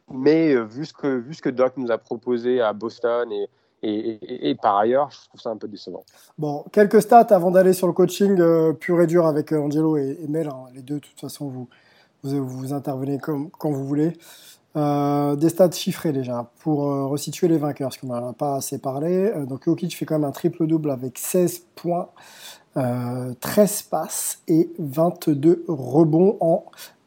mais 0.09 0.55
vu 0.55 0.85
ce, 0.85 0.93
que, 0.93 1.07
vu 1.07 1.33
ce 1.33 1.41
que 1.41 1.49
Doc 1.49 1.73
nous 1.75 1.91
a 1.91 1.97
proposé 1.97 2.61
à 2.61 2.71
Boston 2.71 3.31
et, 3.31 3.49
et, 3.83 4.49
et, 4.49 4.55
par 4.55 4.77
ailleurs, 4.77 5.09
je 5.11 5.27
trouve 5.29 5.39
ça 5.39 5.49
un 5.49 5.57
peu 5.57 5.67
décevant. 5.67 6.03
Bon, 6.37 6.65
quelques 6.71 7.01
stats 7.01 7.27
avant 7.29 7.51
d'aller 7.51 7.73
sur 7.73 7.87
le 7.87 7.93
coaching 7.93 8.39
euh, 8.39 8.73
pur 8.73 9.01
et 9.01 9.07
dur 9.07 9.25
avec 9.27 9.51
Angelo 9.51 9.97
et, 9.97 10.17
Mel. 10.27 10.47
Hein. 10.47 10.65
Les 10.73 10.81
deux, 10.81 10.95
de 10.95 10.99
toute 10.99 11.19
façon, 11.19 11.47
vous, 11.47 11.67
vous, 12.23 12.47
vous 12.47 12.73
intervenez 12.73 13.19
comme, 13.19 13.49
quand 13.51 13.69
vous 13.69 13.85
voulez. 13.85 14.13
Euh, 14.77 15.35
des 15.35 15.49
stats 15.49 15.71
chiffrés 15.71 16.11
déjà 16.11 16.51
pour 16.59 16.91
euh, 16.91 17.07
resituer 17.07 17.47
les 17.47 17.57
vainqueurs, 17.57 17.89
parce 17.89 17.97
qu'on 17.97 18.07
n'en 18.07 18.29
a 18.29 18.33
pas 18.33 18.57
assez 18.57 18.77
parlé. 18.77 19.31
Euh, 19.35 19.45
donc 19.45 19.63
Jokic 19.65 19.95
fait 19.95 20.05
quand 20.05 20.19
même 20.19 20.29
un 20.29 20.31
triple-double 20.31 20.91
avec 20.91 21.17
16 21.17 21.63
points, 21.75 22.09
13 22.75 23.81
passes 23.83 24.43
et 24.47 24.69
22 24.77 25.65
rebonds 25.67 26.37
en 26.41 26.65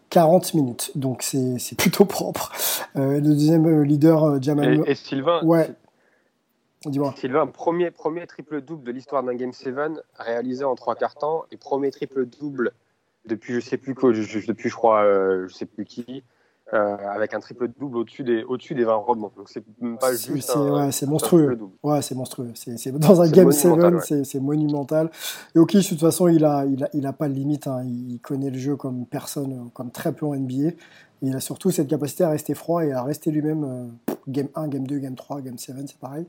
40 0.08 0.54
minutes. 0.54 0.90
Donc 0.96 1.22
c'est 1.22 1.76
plutôt 1.78 2.04
propre. 2.06 2.50
le 2.96 3.20
deuxième 3.20 3.82
leader, 3.82 4.42
Jamal. 4.42 4.82
Et, 4.86 4.90
et 4.90 4.94
Sylvain, 4.96 5.44
ouais. 5.44 5.70
Dis-moi. 6.86 7.14
Sylvain, 7.16 7.46
premier, 7.46 7.90
premier 7.90 8.26
triple-double 8.26 8.84
de 8.84 8.92
l'histoire 8.92 9.22
d'un 9.22 9.34
Game 9.34 9.52
7 9.52 9.74
réalisé 10.18 10.64
en 10.64 10.74
trois 10.74 10.94
quarts 10.94 11.14
temps 11.14 11.44
et 11.50 11.56
premier 11.56 11.90
triple-double 11.90 12.72
depuis 13.26 13.54
je 13.54 13.60
sais 13.60 13.76
plus 13.76 13.94
quoi, 13.94 14.12
depuis 14.12 14.70
je 14.70 14.74
crois 14.74 15.04
je 15.46 15.52
sais 15.52 15.66
plus 15.66 15.84
qui, 15.84 16.24
euh, 16.72 16.96
avec 17.12 17.34
un 17.34 17.40
triple 17.40 17.66
double 17.80 17.96
au-dessus 17.96 18.22
des, 18.22 18.44
au-dessus 18.44 18.76
des 18.76 18.84
20 18.84 18.94
rebonds. 18.94 19.32
Donc 19.36 19.48
c'est 19.48 19.64
pas 19.98 20.14
juste. 20.14 20.52
C'est, 20.92 21.06
monstrueux. 21.06 21.58
Ouais, 21.82 22.00
c'est 22.00 22.14
monstrueux. 22.14 22.52
C'est, 22.54 22.92
dans 22.92 23.20
un 23.20 23.28
Game 23.28 23.50
7, 23.50 24.24
c'est, 24.24 24.38
monumental. 24.38 25.10
Et 25.56 25.58
ok, 25.58 25.74
de 25.74 25.82
toute 25.82 25.98
façon, 25.98 26.28
il 26.28 26.44
a, 26.44 26.64
il 26.66 26.84
a, 26.84 26.88
il 26.94 27.06
a 27.06 27.12
pas 27.12 27.28
de 27.28 27.34
limite. 27.34 27.66
Hein. 27.66 27.82
Il 27.84 28.20
connaît 28.20 28.50
le 28.50 28.58
jeu 28.58 28.76
comme 28.76 29.04
personne, 29.04 29.70
comme 29.74 29.90
très 29.90 30.12
peu 30.12 30.26
en 30.26 30.36
NBA. 30.36 30.70
Il 31.22 31.36
a 31.36 31.40
surtout 31.40 31.70
cette 31.70 31.88
capacité 31.88 32.24
à 32.24 32.30
rester 32.30 32.54
froid 32.54 32.84
et 32.84 32.92
à 32.92 33.02
rester 33.02 33.30
lui-même. 33.30 33.64
Euh, 33.64 34.14
game 34.28 34.48
1, 34.54 34.68
Game 34.68 34.86
2, 34.86 34.98
Game 34.98 35.14
3, 35.14 35.40
Game 35.40 35.58
7, 35.58 35.76
c'est 35.86 35.98
pareil. 35.98 36.26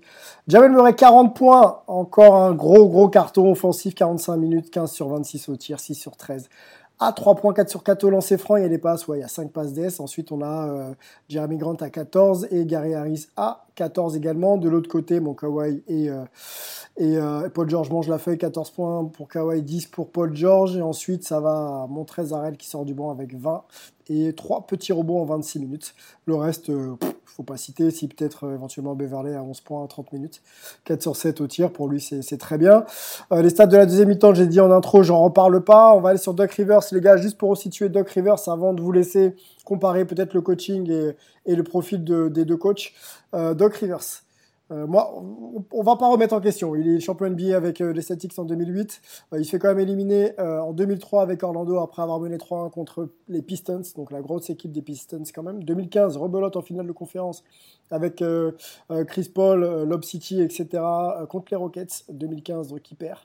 Jamel 0.47 0.71
Murray, 0.71 0.95
40 0.95 1.35
points. 1.35 1.81
Encore 1.87 2.35
un 2.35 2.53
gros, 2.53 2.87
gros 2.87 3.09
carton 3.09 3.51
offensif. 3.51 3.95
45 3.95 4.37
minutes, 4.37 4.71
15 4.71 4.91
sur 4.91 5.09
26 5.09 5.49
au 5.49 5.55
tir, 5.55 5.79
6 5.79 5.95
sur 5.95 6.15
13 6.17 6.49
à 7.01 7.11
3 7.13 7.35
points, 7.35 7.51
4 7.51 7.67
sur 7.67 7.83
4 7.83 8.03
au 8.03 8.09
lancer 8.11 8.37
franc, 8.37 8.57
il 8.57 8.61
y 8.61 8.65
a 8.65 8.69
des 8.69 8.77
passes, 8.77 9.07
ouais, 9.07 9.17
il 9.17 9.21
y 9.21 9.23
a 9.23 9.27
5 9.27 9.51
passes 9.51 9.73
DS. 9.73 9.99
Ensuite, 9.99 10.31
on 10.31 10.41
a 10.41 10.67
euh, 10.67 10.93
Jeremy 11.29 11.57
Grant 11.57 11.73
à 11.73 11.89
14 11.89 12.47
et 12.51 12.63
Gary 12.67 12.93
Harris 12.93 13.25
à 13.35 13.65
14 13.73 14.15
également. 14.15 14.57
De 14.57 14.69
l'autre 14.69 14.87
côté, 14.87 15.19
mon 15.19 15.33
Kawhi 15.33 15.81
et, 15.87 16.09
euh, 16.09 17.49
Paul 17.49 17.67
George 17.67 17.89
mange 17.89 18.07
la 18.07 18.19
feuille, 18.19 18.37
14 18.37 18.69
points 18.69 19.05
pour 19.05 19.27
Kawhi, 19.29 19.63
10 19.63 19.87
pour 19.87 20.11
Paul 20.11 20.35
George. 20.35 20.77
Et 20.77 20.81
ensuite, 20.83 21.23
ça 21.23 21.39
va 21.39 21.83
à 21.83 21.87
Montrezarel 21.89 22.55
qui 22.55 22.67
sort 22.67 22.85
du 22.85 22.93
banc 22.93 23.09
avec 23.09 23.35
20 23.35 23.63
et 24.09 24.33
3 24.33 24.67
petits 24.67 24.93
rebonds 24.93 25.21
en 25.21 25.25
26 25.25 25.59
minutes. 25.59 25.95
Le 26.25 26.35
reste, 26.35 26.71
faut 27.31 27.43
pas 27.43 27.57
citer, 27.57 27.91
si 27.91 28.07
peut-être 28.07 28.45
euh, 28.45 28.55
éventuellement 28.55 28.95
Beverley 28.95 29.35
à 29.35 29.41
11 29.41 29.61
points 29.61 29.81
en 29.81 29.87
30 29.87 30.13
minutes. 30.13 30.41
4 30.85 31.01
sur 31.01 31.15
7 31.15 31.41
au 31.41 31.47
tir, 31.47 31.71
pour 31.71 31.87
lui 31.87 32.01
c'est 32.01 32.37
très 32.37 32.57
bien. 32.57 32.85
Euh, 33.31 33.41
les 33.41 33.49
stats 33.49 33.67
de 33.67 33.77
la 33.77 33.85
deuxième 33.85 34.09
mi-temps, 34.09 34.33
j'ai 34.33 34.47
dit 34.47 34.59
en 34.59 34.71
intro, 34.71 35.03
j'en 35.03 35.23
reparle 35.23 35.63
pas. 35.63 35.93
On 35.93 36.01
va 36.01 36.09
aller 36.09 36.19
sur 36.19 36.33
Doc 36.33 36.51
Rivers, 36.51 36.81
les 36.91 37.01
gars, 37.01 37.17
juste 37.17 37.37
pour 37.37 37.55
situer 37.57 37.89
Doc 37.89 38.09
Rivers 38.09 38.47
avant 38.47 38.73
de 38.73 38.81
vous 38.81 38.91
laisser 38.91 39.35
comparer 39.65 40.05
peut-être 40.05 40.33
le 40.33 40.41
coaching 40.41 40.91
et, 41.45 41.55
le 41.55 41.63
profil 41.63 42.03
de, 42.03 42.27
des 42.27 42.45
deux 42.45 42.57
coachs. 42.57 42.91
Euh, 43.33 43.53
Doc 43.53 43.75
Rivers. 43.75 44.23
Euh, 44.71 44.87
moi, 44.87 45.21
on 45.71 45.83
va 45.83 45.95
pas 45.97 46.07
remettre 46.07 46.33
en 46.33 46.39
question. 46.39 46.75
Il 46.75 46.87
est 46.87 46.99
champion 46.99 47.29
NBA 47.29 47.55
avec 47.55 47.81
euh, 47.81 47.91
les 47.91 48.01
Celtics 48.01 48.37
en 48.39 48.45
2008. 48.45 49.01
Euh, 49.33 49.39
il 49.39 49.45
se 49.45 49.51
fait 49.51 49.59
quand 49.59 49.67
même 49.67 49.79
éliminer 49.79 50.31
en 50.39 50.73
2003 50.73 51.21
avec 51.21 51.43
Orlando 51.43 51.77
après 51.79 52.01
avoir 52.01 52.19
mené 52.19 52.37
3-1 52.37 52.71
contre 52.71 53.09
les 53.27 53.41
Pistons, 53.41 53.81
donc 53.95 54.11
la 54.11 54.21
grosse 54.21 54.49
équipe 54.49 54.71
des 54.71 54.81
Pistons 54.81 55.23
quand 55.33 55.43
même. 55.43 55.63
2015, 55.63 56.17
rebelote 56.17 56.55
en 56.55 56.61
finale 56.61 56.87
de 56.87 56.91
conférence 56.91 57.43
avec 57.89 58.23
Chris 59.07 59.31
Paul, 59.33 59.83
Lob 59.83 60.03
City, 60.03 60.41
etc. 60.41 60.81
contre 61.29 61.47
les 61.51 61.57
Rockets. 61.57 62.05
2015, 62.09 62.69
donc 62.69 62.89
il 62.89 62.95
perd. 62.95 63.19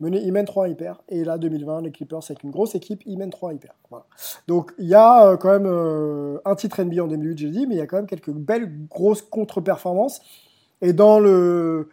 Mené, 0.00 0.20
il 0.22 0.32
mène 0.32 0.44
3 0.44 0.68
il 0.68 0.76
perd. 0.76 0.98
Et 1.08 1.24
là, 1.24 1.38
2020, 1.38 1.82
les 1.82 1.90
Clippers 1.90 2.20
avec 2.28 2.44
une 2.44 2.50
grosse 2.50 2.74
équipe, 2.74 3.02
il 3.06 3.18
mène 3.18 3.30
3 3.30 3.52
il 3.54 3.58
perd. 3.58 3.74
Donc 4.46 4.72
il 4.78 4.86
y 4.86 4.94
a 4.94 5.36
quand 5.36 5.58
même 5.58 6.40
un 6.44 6.54
titre 6.54 6.82
NBA 6.82 7.02
en 7.02 7.08
2008, 7.08 7.38
j'ai 7.38 7.50
dit, 7.50 7.66
mais 7.66 7.74
il 7.74 7.78
y 7.78 7.82
a 7.82 7.86
quand 7.86 7.96
même 7.96 8.06
quelques 8.06 8.32
belles 8.32 8.86
grosses 8.88 9.22
contre-performances. 9.22 10.20
Et 10.82 10.92
dans 10.92 11.20
le, 11.20 11.88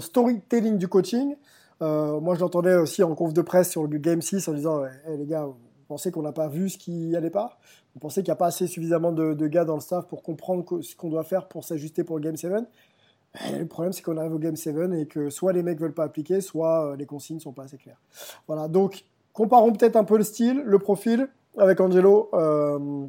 storytelling 0.00 0.76
du 0.76 0.86
coaching, 0.86 1.34
euh, 1.80 2.20
moi 2.20 2.34
je 2.34 2.40
l'entendais 2.40 2.74
aussi 2.74 3.02
en 3.02 3.14
conf 3.14 3.32
de 3.32 3.40
presse 3.40 3.70
sur 3.70 3.86
le 3.86 3.98
Game 3.98 4.20
6 4.20 4.46
en 4.48 4.52
disant 4.52 4.84
hey, 4.84 5.16
les 5.16 5.26
gars, 5.26 5.46
vous 5.46 5.56
pensez 5.88 6.12
qu'on 6.12 6.22
n'a 6.22 6.32
pas 6.32 6.46
vu 6.46 6.68
ce 6.68 6.76
qui 6.76 7.16
allait 7.16 7.30
pas? 7.30 7.58
Vous 7.94 8.00
pensez 8.00 8.22
qu'il 8.22 8.28
n'y 8.28 8.34
a 8.34 8.36
pas 8.36 8.46
assez 8.46 8.66
suffisamment 8.66 9.12
de, 9.12 9.46
gars 9.46 9.64
dans 9.64 9.74
le 9.74 9.80
staff 9.80 10.06
pour 10.06 10.22
comprendre 10.22 10.82
ce 10.82 10.94
qu'on 10.94 11.08
doit 11.08 11.24
faire 11.24 11.48
pour 11.48 11.64
s'ajuster 11.64 12.04
pour 12.04 12.18
le 12.18 12.22
Game 12.22 12.36
7 12.36 12.52
le 13.58 13.64
problème, 13.64 13.94
c'est 13.94 14.02
qu'on 14.02 14.18
arrive 14.18 14.34
au 14.34 14.38
Game 14.38 14.56
7 14.56 14.76
et 14.92 15.06
que 15.06 15.30
soit 15.30 15.54
les 15.54 15.62
mecs 15.62 15.80
veulent 15.80 15.94
pas 15.94 16.04
appliquer, 16.04 16.42
soit 16.42 16.88
euh, 16.88 16.96
les 16.96 17.06
consignes 17.06 17.40
sont 17.40 17.52
pas 17.52 17.62
assez 17.62 17.78
claires. 17.78 17.96
Voilà, 18.46 18.68
donc 18.68 19.06
comparons 19.32 19.72
peut-être 19.72 19.96
un 19.96 20.04
peu 20.04 20.18
le 20.18 20.22
style, 20.22 20.62
le 20.66 20.78
profil 20.78 21.30
avec 21.56 21.80
Angelo 21.80 22.28
euh, 22.34 23.06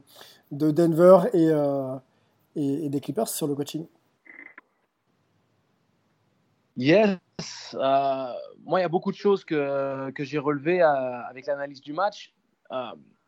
de 0.54 0.72
Denver 0.72 1.24
et 2.56 2.88
des 2.88 3.00
Clippers 3.02 3.28
sur 3.28 3.48
le 3.48 3.56
coaching. 3.56 3.86
Yes. 6.76 7.20
Euh, 7.76 8.34
moi, 8.66 8.80
il 8.80 8.82
y 8.82 8.86
a 8.86 8.90
beaucoup 8.90 9.12
de 9.12 9.18
choses 9.18 9.44
que, 9.44 10.10
que 10.12 10.24
j'ai 10.24 10.40
relevées 10.40 10.82
euh, 10.82 11.22
avec 11.30 11.46
l'analyse 11.46 11.82
du 11.82 11.94
match. 11.94 12.34
Euh, 12.72 12.86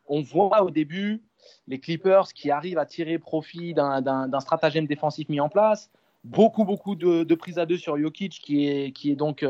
on 0.08 0.22
voit 0.22 0.64
au 0.64 0.72
début 0.72 1.22
les 1.68 1.80
Clippers 1.80 2.34
qui 2.34 2.50
arrivent 2.50 2.78
à 2.78 2.86
tirer 2.86 3.20
profit 3.20 3.74
d'un 3.74 4.40
stratagème 4.40 4.88
défensif 4.88 5.30
mis 5.30 5.40
en 5.40 5.50
place. 5.50 5.92
Beaucoup, 6.24 6.66
beaucoup 6.66 6.96
de, 6.96 7.24
de 7.24 7.36
prises 7.36 7.60
à 7.60 7.68
deux 7.68 7.78
sur 7.78 8.00
Jokic 8.00 8.40
qui 8.44 8.68
est, 8.68 8.92
qui 8.92 9.12
est 9.12 9.16
donc 9.16 9.46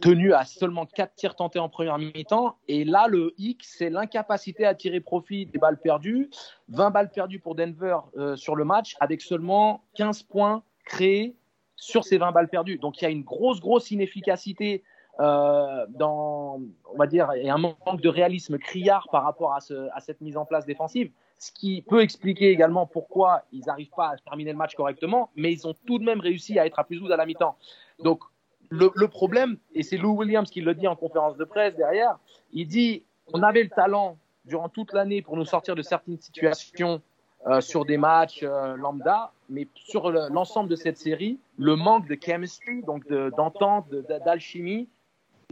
tenu 0.00 0.32
à 0.32 0.44
seulement 0.44 0.86
4 0.86 1.14
tirs 1.14 1.36
tentés 1.36 1.60
en 1.60 1.68
première 1.68 1.98
mi-temps. 1.98 2.56
Et 2.66 2.84
là, 2.84 3.06
le 3.06 3.32
hic, 3.38 3.62
c'est 3.64 3.90
l'incapacité 3.90 4.64
à 4.64 4.74
tirer 4.74 5.00
profit 5.00 5.46
des 5.46 5.58
balles 5.58 5.78
perdues. 5.78 6.30
20 6.70 6.90
balles 6.90 7.10
perdues 7.10 7.38
pour 7.38 7.54
Denver 7.54 7.98
sur 8.34 8.56
le 8.56 8.64
match 8.64 8.96
avec 8.98 9.22
seulement 9.22 9.84
15 9.94 10.24
points 10.24 10.64
créés 10.84 11.36
sur 11.78 12.04
ces 12.04 12.18
20 12.18 12.32
balles 12.32 12.48
perdues. 12.48 12.78
Donc 12.78 13.00
il 13.00 13.04
y 13.04 13.06
a 13.06 13.10
une 13.10 13.22
grosse, 13.22 13.60
grosse 13.60 13.90
inefficacité 13.90 14.82
euh, 15.20 15.86
dans, 15.88 16.60
on 16.92 16.96
va 16.96 17.06
dire, 17.06 17.32
et 17.32 17.48
un 17.48 17.58
manque 17.58 18.00
de 18.00 18.08
réalisme 18.08 18.58
criard 18.58 19.08
par 19.10 19.24
rapport 19.24 19.54
à, 19.54 19.60
ce, 19.60 19.88
à, 19.94 20.00
cette 20.00 20.20
mise 20.20 20.36
en 20.36 20.44
place 20.44 20.66
défensive, 20.66 21.10
ce 21.38 21.50
qui 21.52 21.82
peut 21.82 22.02
expliquer 22.02 22.50
également 22.50 22.86
pourquoi 22.86 23.42
ils 23.52 23.64
n'arrivent 23.66 23.94
pas 23.96 24.10
à 24.10 24.16
terminer 24.16 24.52
le 24.52 24.58
match 24.58 24.74
correctement, 24.74 25.30
mais 25.34 25.52
ils 25.52 25.66
ont 25.66 25.74
tout 25.86 25.98
de 25.98 26.04
même 26.04 26.20
réussi 26.20 26.58
à 26.58 26.66
être 26.66 26.78
à 26.78 26.84
plus 26.84 26.98
12 26.98 27.10
à 27.10 27.16
la 27.16 27.26
mi-temps. 27.26 27.56
Donc 28.00 28.22
le, 28.70 28.90
le, 28.94 29.08
problème, 29.08 29.56
et 29.74 29.82
c'est 29.82 29.96
Lou 29.96 30.10
Williams 30.10 30.50
qui 30.50 30.60
le 30.60 30.74
dit 30.74 30.86
en 30.86 30.96
conférence 30.96 31.36
de 31.36 31.44
presse 31.44 31.74
derrière, 31.74 32.18
il 32.52 32.66
dit 32.66 33.04
on 33.32 33.42
avait 33.42 33.62
le 33.62 33.70
talent 33.70 34.18
durant 34.44 34.68
toute 34.68 34.92
l'année 34.92 35.22
pour 35.22 35.36
nous 35.36 35.44
sortir 35.44 35.74
de 35.74 35.82
certaines 35.82 36.20
situations 36.20 37.02
euh, 37.46 37.60
sur 37.60 37.84
des 37.84 37.96
matchs 37.96 38.40
euh, 38.42 38.76
lambda, 38.76 39.30
mais 39.48 39.68
sur 39.74 40.10
l'ensemble 40.10 40.68
de 40.68 40.76
cette 40.76 40.98
série, 40.98 41.38
le 41.56 41.76
manque 41.76 42.06
de 42.08 42.18
chemistry, 42.20 42.82
donc 42.82 43.08
d'entente, 43.08 43.88
d'alchimie, 44.24 44.88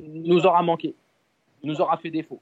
nous 0.03 0.45
aura 0.45 0.63
manqué, 0.63 0.95
nous 1.63 1.81
aura 1.81 1.97
fait 1.97 2.11
défaut. 2.11 2.41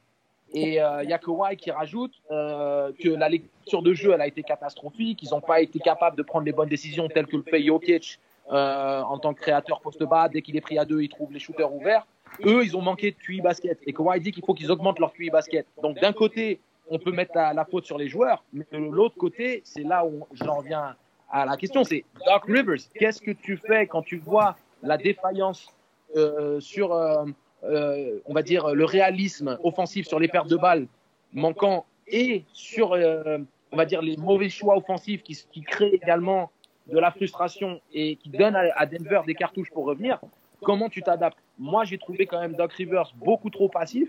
Et 0.53 0.75
il 0.75 1.09
y 1.09 1.13
a 1.13 1.19
Kawhi 1.19 1.57
qui 1.57 1.71
rajoute 1.71 2.13
que 2.29 3.09
la 3.09 3.29
lecture 3.29 3.83
de 3.83 3.93
jeu 3.93 4.13
elle 4.13 4.21
a 4.21 4.27
été 4.27 4.43
catastrophique. 4.43 5.23
Ils 5.23 5.31
n'ont 5.31 5.41
pas 5.41 5.61
été 5.61 5.79
capables 5.79 6.17
de 6.17 6.23
prendre 6.23 6.45
les 6.45 6.53
bonnes 6.53 6.69
décisions 6.69 7.09
telles 7.09 7.27
que 7.27 7.37
le 7.37 7.43
fait 7.43 7.63
Jokic 7.63 8.19
en 8.49 9.19
tant 9.19 9.35
que 9.35 9.41
créateur 9.41 9.81
post-bas. 9.81 10.29
Dès 10.29 10.43
qu'il 10.43 10.57
est 10.57 10.61
pris 10.61 10.79
à 10.79 10.85
deux, 10.85 11.03
il 11.03 11.09
trouve 11.09 11.33
les 11.33 11.41
shooters 11.41 11.73
ouverts. 11.73 12.07
Eux, 12.45 12.65
ils 12.65 12.77
ont 12.77 12.83
manqué 12.83 13.13
de 13.13 13.17
QI 13.17 13.41
basket. 13.41 13.79
Et 13.87 13.93
Kawhi 13.93 14.21
dit 14.21 14.33
qu'il 14.33 14.45
faut 14.45 14.55
qu'ils 14.55 14.71
augmentent 14.71 14.99
leur 14.99 15.13
QI 15.13 15.31
basket. 15.31 15.67
Donc 15.83 15.99
d'un 16.01 16.13
côté, 16.13 16.61
on 16.89 16.99
peut 16.99 17.13
mettre 17.13 17.33
la, 17.35 17.65
faute 17.65 17.85
sur 17.85 17.99
les 17.99 18.09
joueurs, 18.09 18.45
mais 18.53 18.67
de 18.73 18.79
l'autre 18.79 19.17
côté, 19.17 19.63
c'est 19.65 19.83
là 19.83 20.05
où 20.05 20.27
j'en 20.33 20.61
viens 20.61 20.97
à 21.31 21.45
la 21.45 21.57
question, 21.57 21.85
c'est 21.85 22.05
Doc 22.27 22.45
Rivers, 22.47 22.83
qu'est-ce 22.95 23.21
que 23.21 23.31
tu 23.31 23.57
fais 23.57 23.87
quand 23.87 24.03
tu 24.03 24.19
vois 24.19 24.57
la 24.83 24.97
défaillance 24.97 25.69
euh, 26.17 26.61
sur, 26.61 26.93
euh, 26.93 27.25
euh, 27.65 28.21
on 28.27 28.35
va 28.35 28.43
dire, 28.43 28.75
le 28.75 28.85
réalisme 28.85 29.59
offensif 29.65 30.07
sur 30.07 30.21
les 30.21 30.29
pertes 30.29 30.49
de 30.49 30.57
balles 30.57 30.87
manquant 31.33 31.87
et 32.07 32.45
sur, 32.53 32.93
on 32.93 33.77
va 33.77 33.85
dire, 33.87 34.03
les 34.03 34.17
mauvais 34.17 34.51
choix 34.51 34.77
offensifs 34.77 35.23
qui, 35.23 35.63
créent 35.63 35.95
également 35.95 36.51
de 36.87 36.99
la 36.99 37.11
frustration 37.11 37.81
et 37.93 38.17
qui 38.17 38.29
donnent 38.29 38.57
à, 38.57 38.87
Denver 38.87 39.23
des 39.27 39.35
cartouches 39.35 39.71
pour 39.71 39.87
revenir 39.87 40.21
Comment 40.63 40.89
tu 40.89 41.03
t'adaptes? 41.03 41.39
Moi, 41.59 41.85
j'ai 41.85 41.99
trouvé 41.99 42.27
quand 42.27 42.41
même 42.41 42.55
Doc 42.55 42.73
Rivers 42.75 43.13
beaucoup 43.17 43.51
trop 43.51 43.69
passif 43.69 44.09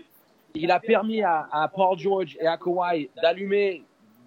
il 0.54 0.70
a 0.70 0.80
permis 0.80 1.22
à, 1.22 1.70
Paul 1.74 1.98
George 1.98 2.36
et 2.40 2.46
à 2.46 2.56
Kawhi 2.56 3.10
d'allumer, 3.20 3.82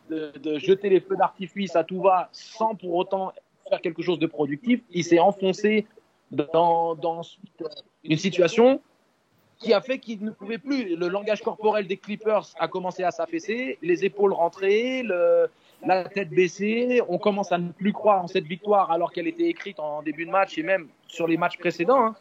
de, 0.10 0.60
jeter 0.60 0.90
les 0.90 1.00
feux 1.00 1.16
d'artifice 1.16 1.76
à 1.76 1.84
tout 1.84 2.02
va 2.02 2.30
sans 2.32 2.76
pour 2.76 2.96
autant 2.96 3.32
faire 3.70 3.82
quelque 3.82 4.02
chose 4.02 4.20
de 4.20 4.28
productif. 4.28 4.82
Il 4.92 5.04
s'est 5.04 5.20
enfoncé 5.20 5.88
dans, 6.32 7.22
une 8.04 8.18
situation 8.18 8.82
qui 9.58 9.74
a 9.74 9.82
fait 9.82 10.00
qu'il 10.00 10.24
ne 10.24 10.32
pouvait 10.32 10.58
plus. 10.58 10.96
Le 10.96 11.08
langage 11.08 11.42
corporel 11.42 11.86
des 11.86 11.98
Clippers 11.98 12.46
a 12.60 12.68
commencé 12.68 13.04
à 13.04 13.12
s'affaisser, 13.12 13.78
les 13.82 14.06
épaules 14.06 14.34
rentrées, 14.34 15.04
la 15.86 16.04
tête 16.06 16.30
baissée. 16.30 17.02
On 17.10 17.18
commence 17.18 17.52
à 17.52 17.58
ne 17.58 17.72
plus 17.72 17.94
croire 17.94 18.24
en 18.24 18.28
cette 18.28 18.46
victoire 18.46 18.92
alors 18.92 19.12
qu'elle 19.12 19.28
était 19.28 19.48
écrite 19.48 19.80
en 19.80 20.02
début 20.02 20.26
de 20.26 20.32
match 20.32 20.58
et 20.58 20.64
même 20.64 20.88
sur 21.08 21.28
les 21.28 21.38
matchs 21.38 21.58
précédents. 21.58 22.06
Hein. 22.06 22.16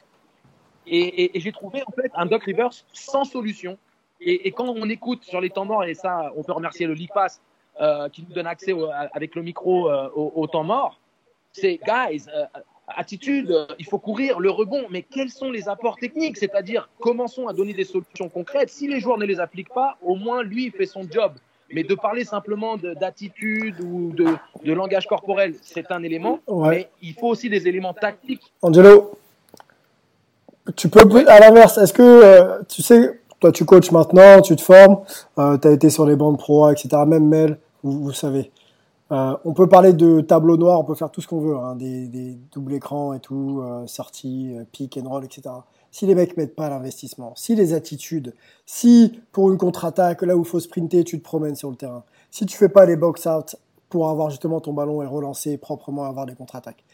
Et, 0.86 1.36
et 1.36 1.40
j'ai 1.40 1.52
trouvé 1.52 1.82
en 1.86 1.92
fait 1.92 2.10
un 2.14 2.26
Doc 2.26 2.44
Rivers 2.44 2.70
sans 2.92 3.24
solution. 3.24 3.78
Et, 4.20 4.50
quand 4.52 4.68
on 4.68 4.88
écoute 4.88 5.22
sur 5.22 5.40
les 5.40 5.50
temps 5.50 5.64
morts, 5.64 5.84
et 5.84 5.94
ça, 5.94 6.32
on 6.36 6.42
peut 6.42 6.52
remercier 6.52 6.86
le 6.86 6.94
League 6.94 7.10
Pass 7.14 7.40
euh, 7.80 8.08
qui 8.08 8.24
nous 8.28 8.34
donne 8.34 8.46
accès 8.46 8.74
avec 9.12 9.34
le 9.34 9.42
micro 9.42 9.88
euh, 9.88 10.08
au, 10.14 10.46
temps 10.48 10.64
mort, 10.64 10.98
c'est 11.52 11.78
guys, 11.86 12.26
euh, 12.34 12.44
attitude, 12.88 13.54
il 13.78 13.86
faut 13.86 13.98
courir, 13.98 14.40
le 14.40 14.50
rebond, 14.50 14.86
mais 14.90 15.02
quels 15.02 15.30
sont 15.30 15.50
les 15.50 15.68
apports 15.68 15.96
techniques? 15.96 16.36
C'est-à-dire, 16.36 16.88
commençons 17.00 17.46
à 17.46 17.52
donner 17.52 17.74
des 17.74 17.84
solutions 17.84 18.28
concrètes. 18.28 18.70
Si 18.70 18.88
les 18.88 18.98
joueurs 18.98 19.18
ne 19.18 19.26
les 19.26 19.38
appliquent 19.38 19.72
pas, 19.72 19.96
au 20.02 20.16
moins 20.16 20.42
lui, 20.42 20.66
il 20.66 20.72
fait 20.72 20.86
son 20.86 21.02
job. 21.08 21.32
Mais 21.70 21.84
de 21.84 21.94
parler 21.94 22.24
simplement 22.24 22.78
d'attitude 22.78 23.78
ou 23.82 24.10
de, 24.12 24.24
de, 24.64 24.72
langage 24.72 25.06
corporel, 25.06 25.54
c'est 25.60 25.92
un 25.92 26.02
élément, 26.02 26.40
mais 26.48 26.88
il 27.02 27.12
faut 27.12 27.28
aussi 27.28 27.50
des 27.50 27.68
éléments 27.68 27.92
tactiques. 27.92 28.54
Angelo, 28.62 29.18
tu 30.74 30.88
peux, 30.88 31.28
à 31.28 31.40
l'inverse, 31.40 31.76
est-ce 31.76 31.92
que 31.92 32.64
tu 32.64 32.80
sais, 32.80 33.17
toi, 33.40 33.52
tu 33.52 33.64
coaches 33.64 33.90
maintenant, 33.92 34.40
tu 34.40 34.56
te 34.56 34.62
formes, 34.62 34.98
euh, 35.38 35.58
tu 35.58 35.68
as 35.68 35.72
été 35.72 35.90
sur 35.90 36.06
les 36.06 36.16
bandes 36.16 36.38
pro, 36.38 36.68
etc. 36.70 36.88
Même 37.06 37.26
Mel, 37.26 37.58
vous, 37.82 38.12
savez. 38.12 38.50
Euh, 39.12 39.36
on 39.44 39.54
peut 39.54 39.68
parler 39.68 39.92
de 39.92 40.20
tableau 40.20 40.56
noir, 40.56 40.80
on 40.80 40.84
peut 40.84 40.94
faire 40.94 41.10
tout 41.10 41.20
ce 41.20 41.28
qu'on 41.28 41.40
veut, 41.40 41.56
hein, 41.56 41.76
des, 41.76 42.36
doubles 42.52 42.74
écrans 42.74 43.14
et 43.14 43.20
tout, 43.20 43.62
euh, 43.62 43.86
sorties, 43.86 44.54
pick 44.72 44.98
and 44.98 45.08
roll, 45.08 45.24
etc. 45.24 45.42
Si 45.90 46.04
les 46.04 46.14
mecs 46.14 46.36
mettent 46.36 46.56
pas 46.56 46.68
l'investissement, 46.68 47.32
si 47.34 47.54
les 47.54 47.72
attitudes, 47.72 48.34
si 48.66 49.20
pour 49.32 49.50
une 49.50 49.56
contre-attaque, 49.56 50.22
là 50.22 50.36
où 50.36 50.40
il 50.40 50.46
faut 50.46 50.60
sprinter, 50.60 51.04
tu 51.04 51.18
te 51.18 51.24
promènes 51.24 51.54
sur 51.54 51.70
le 51.70 51.76
terrain, 51.76 52.04
si 52.30 52.44
tu 52.44 52.56
fais 52.58 52.68
pas 52.68 52.84
les 52.84 52.96
box-out 52.96 53.56
pour 53.88 54.10
avoir 54.10 54.28
justement 54.28 54.60
ton 54.60 54.74
ballon 54.74 55.02
et 55.02 55.06
relancer 55.06 55.56
proprement, 55.56 56.04
avoir 56.04 56.26
des 56.26 56.34
contre-attaques, 56.34 56.84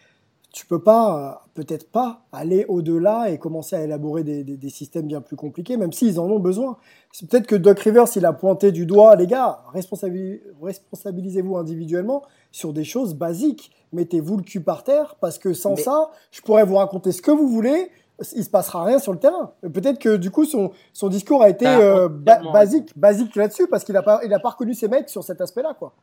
tu 0.55 0.67
peux 0.67 0.81
pas, 0.81 1.19
euh, 1.19 1.49
peut-être 1.55 1.91
pas, 1.91 2.27
aller 2.31 2.65
au-delà 2.69 3.29
et 3.29 3.39
commencer 3.39 3.75
à 3.75 3.83
élaborer 3.83 4.23
des, 4.23 4.45
des, 4.45 4.71
systèmes 4.71 5.09
bien 5.09 5.21
plus 5.21 5.35
compliqués, 5.35 5.77
même 5.77 5.93
s'ils 5.93 6.21
en 6.21 6.31
ont 6.31 6.39
besoin. 6.39 6.79
C'est 7.11 7.29
peut-être 7.29 7.49
que 7.49 7.57
Doc 7.57 7.81
Rivers, 7.81 8.07
il 8.15 8.25
a 8.25 8.33
pointé 8.33 8.71
du 8.71 8.87
doigt, 8.87 9.17
les 9.17 9.27
gars, 9.27 9.65
responsabilisez-vous 9.73 11.57
individuellement 11.57 12.23
sur 12.53 12.73
des 12.73 12.85
choses 12.85 13.15
basiques. 13.15 13.73
Mettez-vous 13.93 14.37
le 14.37 14.43
cul 14.45 14.61
par 14.61 14.85
terre, 14.85 15.17
parce 15.21 15.39
que 15.39 15.55
sans 15.55 15.75
ça, 15.75 16.11
je 16.31 16.41
pourrais 16.41 16.65
vous 16.65 16.77
raconter 16.77 17.11
ce 17.11 17.21
que 17.21 17.33
vous 17.33 17.49
voulez, 17.49 17.91
il 18.37 18.45
se 18.45 18.51
passera 18.51 18.85
rien 18.85 19.01
sur 19.01 19.13
le 19.13 19.19
terrain. 19.19 19.55
Peut-être 19.61 19.99
que 19.99 20.17
du 20.17 20.31
coup 20.31 20.45
son, 20.45 20.71
son 20.93 21.09
discours 21.09 21.43
a 21.43 21.49
été 21.49 21.67
euh, 21.67 22.09
basique, 22.09 22.97
basique 22.97 23.35
là-dessus 23.35 23.67
parce 23.67 23.83
qu'il 23.83 23.97
a 23.97 24.05
pas 24.05 24.21
il 24.25 24.33
a 24.33 24.39
pas 24.39 24.51
reconnu 24.51 24.73
ses 24.73 24.87
mecs 24.87 25.09
sur 25.09 25.25
cet 25.25 25.41
aspect-là 25.41 25.75
quoi. 25.77 25.95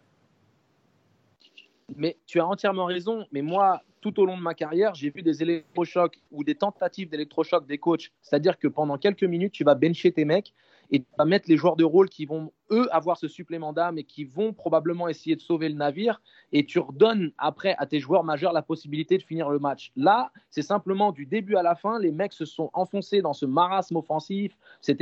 Mais 1.96 2.18
tu 2.26 2.40
as 2.40 2.46
entièrement 2.46 2.86
raison. 2.86 3.26
Mais 3.32 3.42
moi, 3.42 3.82
tout 4.02 4.20
au 4.20 4.26
long 4.26 4.38
de 4.38 4.42
ma 4.42 4.54
carrière, 4.54 4.96
j'ai 4.96 5.10
vu 5.10 5.22
des 5.22 5.42
électrochocs 5.42 6.20
ou 6.32 6.44
des 6.44 6.56
tentatives 6.56 7.10
d'électrochocs 7.10 7.68
des 7.68 7.78
coachs. 7.78 8.12
C'est-à-dire 8.22 8.58
que 8.58 8.68
pendant 8.68 8.98
quelques 8.98 9.24
minutes, 9.24 9.54
tu 9.54 9.64
vas 9.64 9.76
bencher 9.76 10.12
tes 10.12 10.26
mecs 10.26 10.54
et 10.90 11.00
tu 11.00 11.06
vas 11.18 11.26
mettre 11.26 11.48
les 11.48 11.56
joueurs 11.56 11.78
de 11.78 11.86
rôle 11.86 12.10
qui 12.10 12.26
vont, 12.26 12.52
eux, 12.72 12.88
avoir 12.92 13.18
ce 13.18 13.28
supplément 13.28 13.72
d'âme 13.72 13.98
et 13.98 14.04
qui 14.04 14.26
vont 14.26 14.52
probablement 14.52 15.08
essayer 15.08 15.36
de 15.36 15.42
sauver 15.42 15.70
le 15.70 15.76
navire. 15.76 16.22
Et 16.52 16.66
tu 16.66 16.80
redonnes 16.80 17.32
après 17.38 17.76
à 17.78 17.86
tes 17.86 18.00
joueurs 18.00 18.24
majeurs 18.24 18.52
la 18.52 18.62
possibilité 18.62 19.18
de 19.18 19.24
finir 19.24 19.50
le 19.50 19.60
match. 19.60 19.92
Là, 19.96 20.32
c'est 20.50 20.62
simplement 20.62 21.12
du 21.12 21.26
début 21.26 21.56
à 21.56 21.64
la 21.64 21.76
fin, 21.76 22.00
les 22.00 22.12
mecs 22.12 22.34
se 22.34 22.46
sont 22.46 22.70
enfoncés 22.74 23.22
dans 23.22 23.34
ce 23.34 23.46
marasme 23.46 23.96
offensif, 23.96 24.58
cette, 24.82 25.02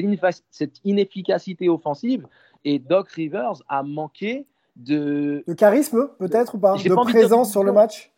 cette 0.52 0.80
inefficacité 0.84 1.70
offensive. 1.70 2.28
Et 2.66 2.78
Doc 2.78 3.10
Rivers 3.10 3.64
a 3.68 3.82
manqué 3.82 4.46
de. 4.76 5.44
De 5.48 5.54
charisme, 5.54 6.10
peut-être, 6.20 6.56
ou 6.56 6.60
pas? 6.60 6.76
De 6.76 7.12
présence 7.12 7.52
sur 7.52 7.64
le 7.64 7.72
match? 7.72 8.12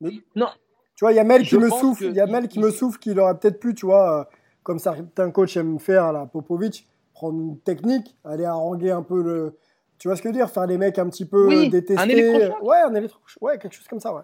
Non. 0.00 0.48
Tu 0.94 1.04
vois, 1.04 1.12
il 1.12 1.16
y 1.16 1.18
a 1.20 1.24
Mel 1.24 1.46
qui 1.46 1.56
me 1.56 1.70
souffle, 1.70 2.04
il 2.04 2.14
y 2.14 2.20
a 2.20 2.26
Mel 2.26 2.48
qui 2.48 2.58
me 2.58 2.70
souffle 2.70 2.98
qu'il 2.98 3.18
aurait 3.20 3.38
peut-être 3.38 3.58
pu, 3.58 3.74
tu 3.74 3.86
vois, 3.86 4.20
euh, 4.20 4.24
comme 4.62 4.78
certains 4.78 5.30
coachs 5.30 5.56
aiment 5.56 5.78
faire, 5.78 6.12
là, 6.12 6.26
Popovic, 6.26 6.86
prendre 7.14 7.40
une 7.40 7.58
technique, 7.60 8.16
aller 8.24 8.44
haranguer 8.44 8.90
un 8.90 9.02
peu 9.02 9.22
le. 9.22 9.56
Tu 9.98 10.08
vois 10.08 10.16
ce 10.16 10.22
que 10.22 10.28
je 10.28 10.32
veux 10.32 10.38
dire 10.38 10.50
Faire 10.50 10.66
les 10.66 10.78
mecs 10.78 10.98
un 10.98 11.08
petit 11.08 11.26
peu 11.26 11.46
oui, 11.46 11.68
détestés. 11.68 12.02
Un 12.02 12.08
électrochoc. 12.08 12.62
Ouais, 12.62 12.78
un 12.78 12.94
électrochoc. 12.94 13.42
Ouais, 13.42 13.58
quelque 13.58 13.74
chose 13.74 13.88
comme 13.88 14.00
ça, 14.00 14.14
ouais. 14.14 14.22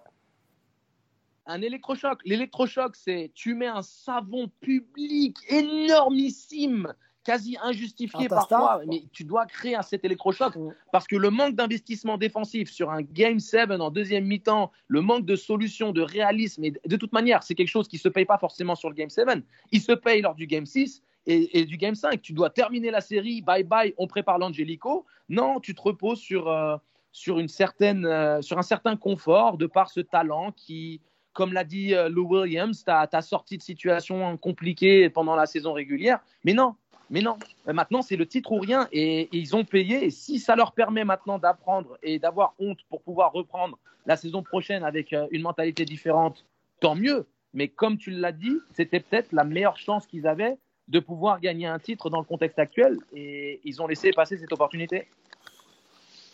Un 1.46 1.62
électrochoc. 1.62 2.20
L'électrochoc, 2.24 2.96
c'est 2.96 3.30
tu 3.34 3.54
mets 3.54 3.66
un 3.66 3.82
savon 3.82 4.50
public 4.60 5.36
énormissime 5.48 6.92
quasi 7.26 7.56
injustifié 7.60 8.28
parfois, 8.28 8.80
mais 8.86 9.04
tu 9.12 9.24
dois 9.24 9.46
créer 9.46 9.76
cet 9.82 10.04
électrochoc 10.04 10.54
parce 10.92 11.08
que 11.08 11.16
le 11.16 11.30
manque 11.30 11.56
d'investissement 11.56 12.16
défensif 12.16 12.70
sur 12.70 12.90
un 12.90 13.02
Game 13.02 13.40
7 13.40 13.72
en 13.72 13.90
deuxième 13.90 14.24
mi-temps, 14.24 14.70
le 14.86 15.00
manque 15.00 15.26
de 15.26 15.34
solutions, 15.34 15.90
de 15.92 16.02
réalisme, 16.02 16.64
et 16.64 16.72
de 16.86 16.96
toute 16.96 17.12
manière, 17.12 17.42
c'est 17.42 17.56
quelque 17.56 17.68
chose 17.68 17.88
qui 17.88 17.96
ne 17.96 18.00
se 18.00 18.08
paye 18.08 18.24
pas 18.24 18.38
forcément 18.38 18.76
sur 18.76 18.88
le 18.88 18.94
Game 18.94 19.10
7, 19.10 19.26
il 19.72 19.80
se 19.80 19.92
paye 19.92 20.22
lors 20.22 20.36
du 20.36 20.46
Game 20.46 20.66
6 20.66 21.02
et, 21.26 21.64
du 21.64 21.76
Game 21.76 21.94
5. 21.94 22.22
Tu 22.22 22.32
dois 22.32 22.50
terminer 22.50 22.90
la 22.90 23.00
série, 23.00 23.42
bye 23.42 23.64
bye, 23.64 23.94
on 23.98 24.06
prépare 24.06 24.38
l'Angelico. 24.38 25.04
Non, 25.28 25.58
tu 25.58 25.74
te 25.74 25.82
reposes 25.82 26.20
sur, 26.20 26.48
euh, 26.48 26.76
sur, 27.10 27.38
une 27.40 27.48
certaine, 27.48 28.06
euh, 28.06 28.40
sur 28.42 28.58
un 28.58 28.62
certain 28.62 28.96
confort 28.96 29.58
de 29.58 29.66
par 29.66 29.90
ce 29.90 30.00
talent 30.00 30.52
qui, 30.52 31.00
comme 31.32 31.52
l'a 31.52 31.64
dit 31.64 31.94
euh, 31.94 32.08
Lou 32.08 32.28
Williams, 32.28 32.84
tu 32.84 32.90
as, 32.90 33.22
sorti 33.22 33.58
de 33.58 33.62
situations 33.62 34.36
compliquées 34.36 35.10
pendant 35.10 35.34
la 35.34 35.46
saison 35.46 35.72
régulière. 35.72 36.20
Mais 36.44 36.54
non, 36.54 36.76
mais 37.10 37.22
non, 37.22 37.36
euh, 37.68 37.72
maintenant 37.72 38.02
c'est 38.02 38.16
le 38.16 38.26
titre 38.26 38.52
ou 38.52 38.58
rien 38.58 38.88
et, 38.92 39.28
ils 39.32 39.54
ont 39.54 39.64
payé. 39.64 40.06
Et 40.06 40.10
si 40.10 40.38
ça 40.38 40.56
leur 40.56 40.72
permet 40.72 41.04
maintenant 41.04 41.38
d'apprendre 41.38 41.98
et 42.02 42.18
d'avoir 42.18 42.54
honte 42.58 42.78
pour 42.88 43.02
pouvoir 43.02 43.32
reprendre 43.32 43.78
la 44.06 44.16
saison 44.16 44.42
prochaine 44.42 44.84
avec 44.84 45.12
euh, 45.12 45.26
une 45.30 45.42
mentalité 45.42 45.84
différente, 45.84 46.44
tant 46.80 46.94
mieux. 46.94 47.26
Mais 47.54 47.68
comme 47.68 47.96
tu 47.96 48.10
l'as 48.10 48.32
dit, 48.32 48.58
c'était 48.72 49.00
peut-être 49.00 49.32
la 49.32 49.44
meilleure 49.44 49.78
chance 49.78 50.06
qu'ils 50.06 50.26
avaient 50.26 50.58
de 50.88 51.00
pouvoir 51.00 51.40
gagner 51.40 51.66
un 51.66 51.78
titre 51.78 52.10
dans 52.10 52.18
le 52.18 52.24
contexte 52.24 52.58
actuel 52.58 52.98
et 53.14 53.60
ils 53.64 53.82
ont 53.82 53.86
laissé 53.86 54.10
passer 54.12 54.36
cette 54.36 54.52
opportunité. 54.52 55.08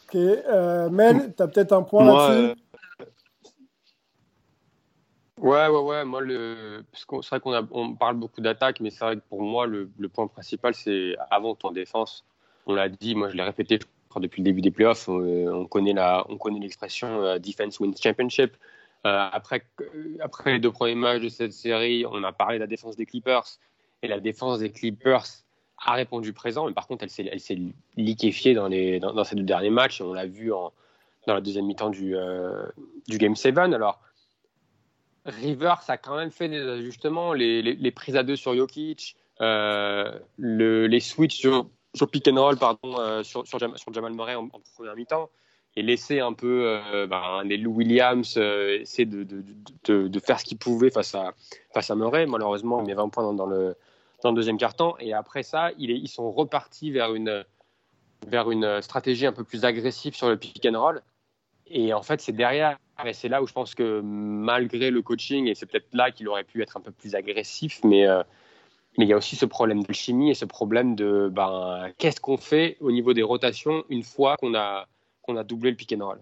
Ok, 0.08 0.16
euh, 0.16 0.90
Mel, 0.90 1.32
tu 1.34 1.42
as 1.42 1.48
peut-être 1.48 1.72
un 1.72 1.82
point 1.82 2.04
là-dessus? 2.04 2.61
Ouais, 5.42 5.66
ouais, 5.66 5.80
ouais. 5.80 6.04
Moi, 6.04 6.20
le... 6.20 6.84
c'est 6.92 7.28
vrai 7.28 7.40
qu'on 7.40 7.68
on 7.72 7.94
parle 7.96 8.16
beaucoup 8.16 8.40
d'attaque, 8.40 8.78
mais 8.78 8.90
c'est 8.90 9.04
vrai 9.04 9.16
que 9.16 9.22
pour 9.28 9.42
moi, 9.42 9.66
le, 9.66 9.90
point 10.08 10.28
principal, 10.28 10.72
c'est 10.72 11.16
avant 11.30 11.56
tout 11.56 11.66
en 11.66 11.72
défense. 11.72 12.24
On 12.66 12.74
l'a 12.74 12.88
dit, 12.88 13.16
moi, 13.16 13.28
je 13.28 13.34
l'ai 13.34 13.42
répété, 13.42 13.80
depuis 14.16 14.40
le 14.40 14.44
début 14.44 14.60
des 14.60 14.70
playoffs. 14.70 15.08
On, 15.08 15.66
connaît 15.66 15.94
la, 15.94 16.24
on 16.28 16.38
connaît 16.38 16.60
l'expression 16.60 17.22
euh, 17.22 17.38
defense 17.40 17.80
wins 17.80 17.92
championship. 18.00 18.52
Euh, 19.04 19.28
après, 19.32 19.66
après 20.20 20.52
les 20.52 20.58
deux 20.60 20.70
premiers 20.70 20.94
matchs 20.94 21.22
de 21.22 21.28
cette 21.28 21.52
série, 21.52 22.06
on 22.06 22.22
a 22.22 22.30
parlé 22.30 22.58
de 22.58 22.60
la 22.60 22.68
défense 22.68 22.94
des 22.94 23.06
Clippers. 23.06 23.58
Et 24.02 24.08
la 24.08 24.20
défense 24.20 24.60
des 24.60 24.70
Clippers 24.70 25.24
a 25.84 25.94
répondu 25.94 26.32
présent, 26.32 26.68
mais 26.68 26.72
par 26.72 26.86
contre, 26.86 27.02
elle 27.02 27.10
s'est, 27.10 27.28
elle 27.32 27.40
s'est 27.40 27.58
liquéfiée 27.96 28.54
dans, 28.54 28.68
les, 28.68 29.00
dans, 29.00 29.24
ces 29.24 29.34
deux 29.34 29.42
derniers 29.42 29.70
matchs. 29.70 30.00
Et 30.00 30.04
on 30.04 30.12
l'a 30.12 30.26
vu 30.26 30.50
dans 30.50 31.34
la 31.34 31.40
deuxième 31.40 31.66
mi-temps 31.66 31.90
du, 31.90 32.14
euh, 32.14 32.64
du 33.08 33.18
Game 33.18 33.34
7. 33.34 33.58
Alors, 33.58 34.00
Rivers 35.24 35.82
a 35.88 35.96
quand 35.96 36.16
même 36.16 36.30
fait 36.30 36.48
des 36.48 36.60
ajustements, 36.60 37.32
les, 37.32 37.90
prises 37.90 38.16
à 38.16 38.22
deux 38.22 38.36
sur 38.36 38.54
Jokic, 38.54 39.16
euh, 39.40 40.18
le, 40.36 40.86
les 40.86 41.00
switches 41.00 41.36
sur 41.36 41.68
sur 41.94 42.08
pardon, 42.58 43.22
sur, 43.22 43.46
sur, 43.46 43.58
Jamal 43.58 44.14
Murray 44.14 44.34
en, 44.34 44.48
première 44.48 44.96
mi-temps 44.96 45.28
et 45.76 45.82
laisser 45.82 46.20
un 46.20 46.32
peu 46.32 46.80
ben, 47.08 47.42
les 47.44 47.58
Lou 47.58 47.72
Williams 47.74 48.36
essayer 48.36 49.04
de, 49.04 49.24
de, 49.24 50.08
de, 50.08 50.20
faire 50.20 50.40
ce 50.40 50.44
qu'ils 50.44 50.58
pouvaient 50.58 50.90
face 50.90 51.14
à, 51.14 51.34
face 51.74 51.90
à 51.90 51.94
Murray. 51.94 52.26
Malheureusement, 52.26 52.80
il 52.80 52.86
met 52.86 52.94
20 52.94 53.10
points 53.10 53.32
dans, 53.34 53.46
le, 53.46 53.76
dans 54.22 54.30
le 54.30 54.36
deuxième 54.36 54.56
quart-temps. 54.56 54.96
Et 55.00 55.12
après 55.12 55.42
ça, 55.42 55.70
ils 55.78 56.08
sont 56.08 56.30
repartis 56.30 56.90
vers 56.90 57.14
une, 57.14 57.44
vers 58.26 58.50
une 58.50 58.80
stratégie 58.82 59.26
un 59.26 59.32
peu 59.32 59.44
plus 59.44 59.64
agressive 59.64 60.14
sur 60.14 60.28
le 60.28 60.36
pick 60.36 60.66
and 60.66 60.80
roll. 60.80 61.02
Et 61.74 61.94
en 61.94 62.02
fait, 62.02 62.20
c'est 62.20 62.32
derrière, 62.32 62.78
et 63.02 63.14
c'est 63.14 63.30
là 63.30 63.42
où 63.42 63.46
je 63.46 63.52
pense 63.54 63.74
que 63.74 64.02
malgré 64.02 64.90
le 64.90 65.00
coaching, 65.00 65.46
et 65.48 65.54
c'est 65.54 65.64
peut-être 65.64 65.88
là 65.94 66.10
qu'il 66.10 66.28
aurait 66.28 66.44
pu 66.44 66.62
être 66.62 66.76
un 66.76 66.80
peu 66.80 66.92
plus 66.92 67.14
agressif, 67.14 67.80
mais, 67.82 68.06
euh, 68.06 68.22
il 68.98 69.08
y 69.08 69.12
a 69.14 69.16
aussi 69.16 69.36
ce 69.36 69.46
problème 69.46 69.82
de 69.82 69.92
chimie 69.94 70.30
et 70.30 70.34
ce 70.34 70.44
problème 70.44 70.94
de 70.94 71.30
ben, 71.32 71.90
qu'est-ce 71.96 72.20
qu'on 72.20 72.36
fait 72.36 72.76
au 72.80 72.92
niveau 72.92 73.14
des 73.14 73.22
rotations 73.22 73.84
une 73.88 74.02
fois 74.02 74.36
qu'on 74.36 74.54
a, 74.54 74.86
qu'on 75.22 75.38
a 75.38 75.44
doublé 75.44 75.70
le 75.70 75.76
pick 75.76 75.94
and 75.94 76.06
roll? 76.06 76.20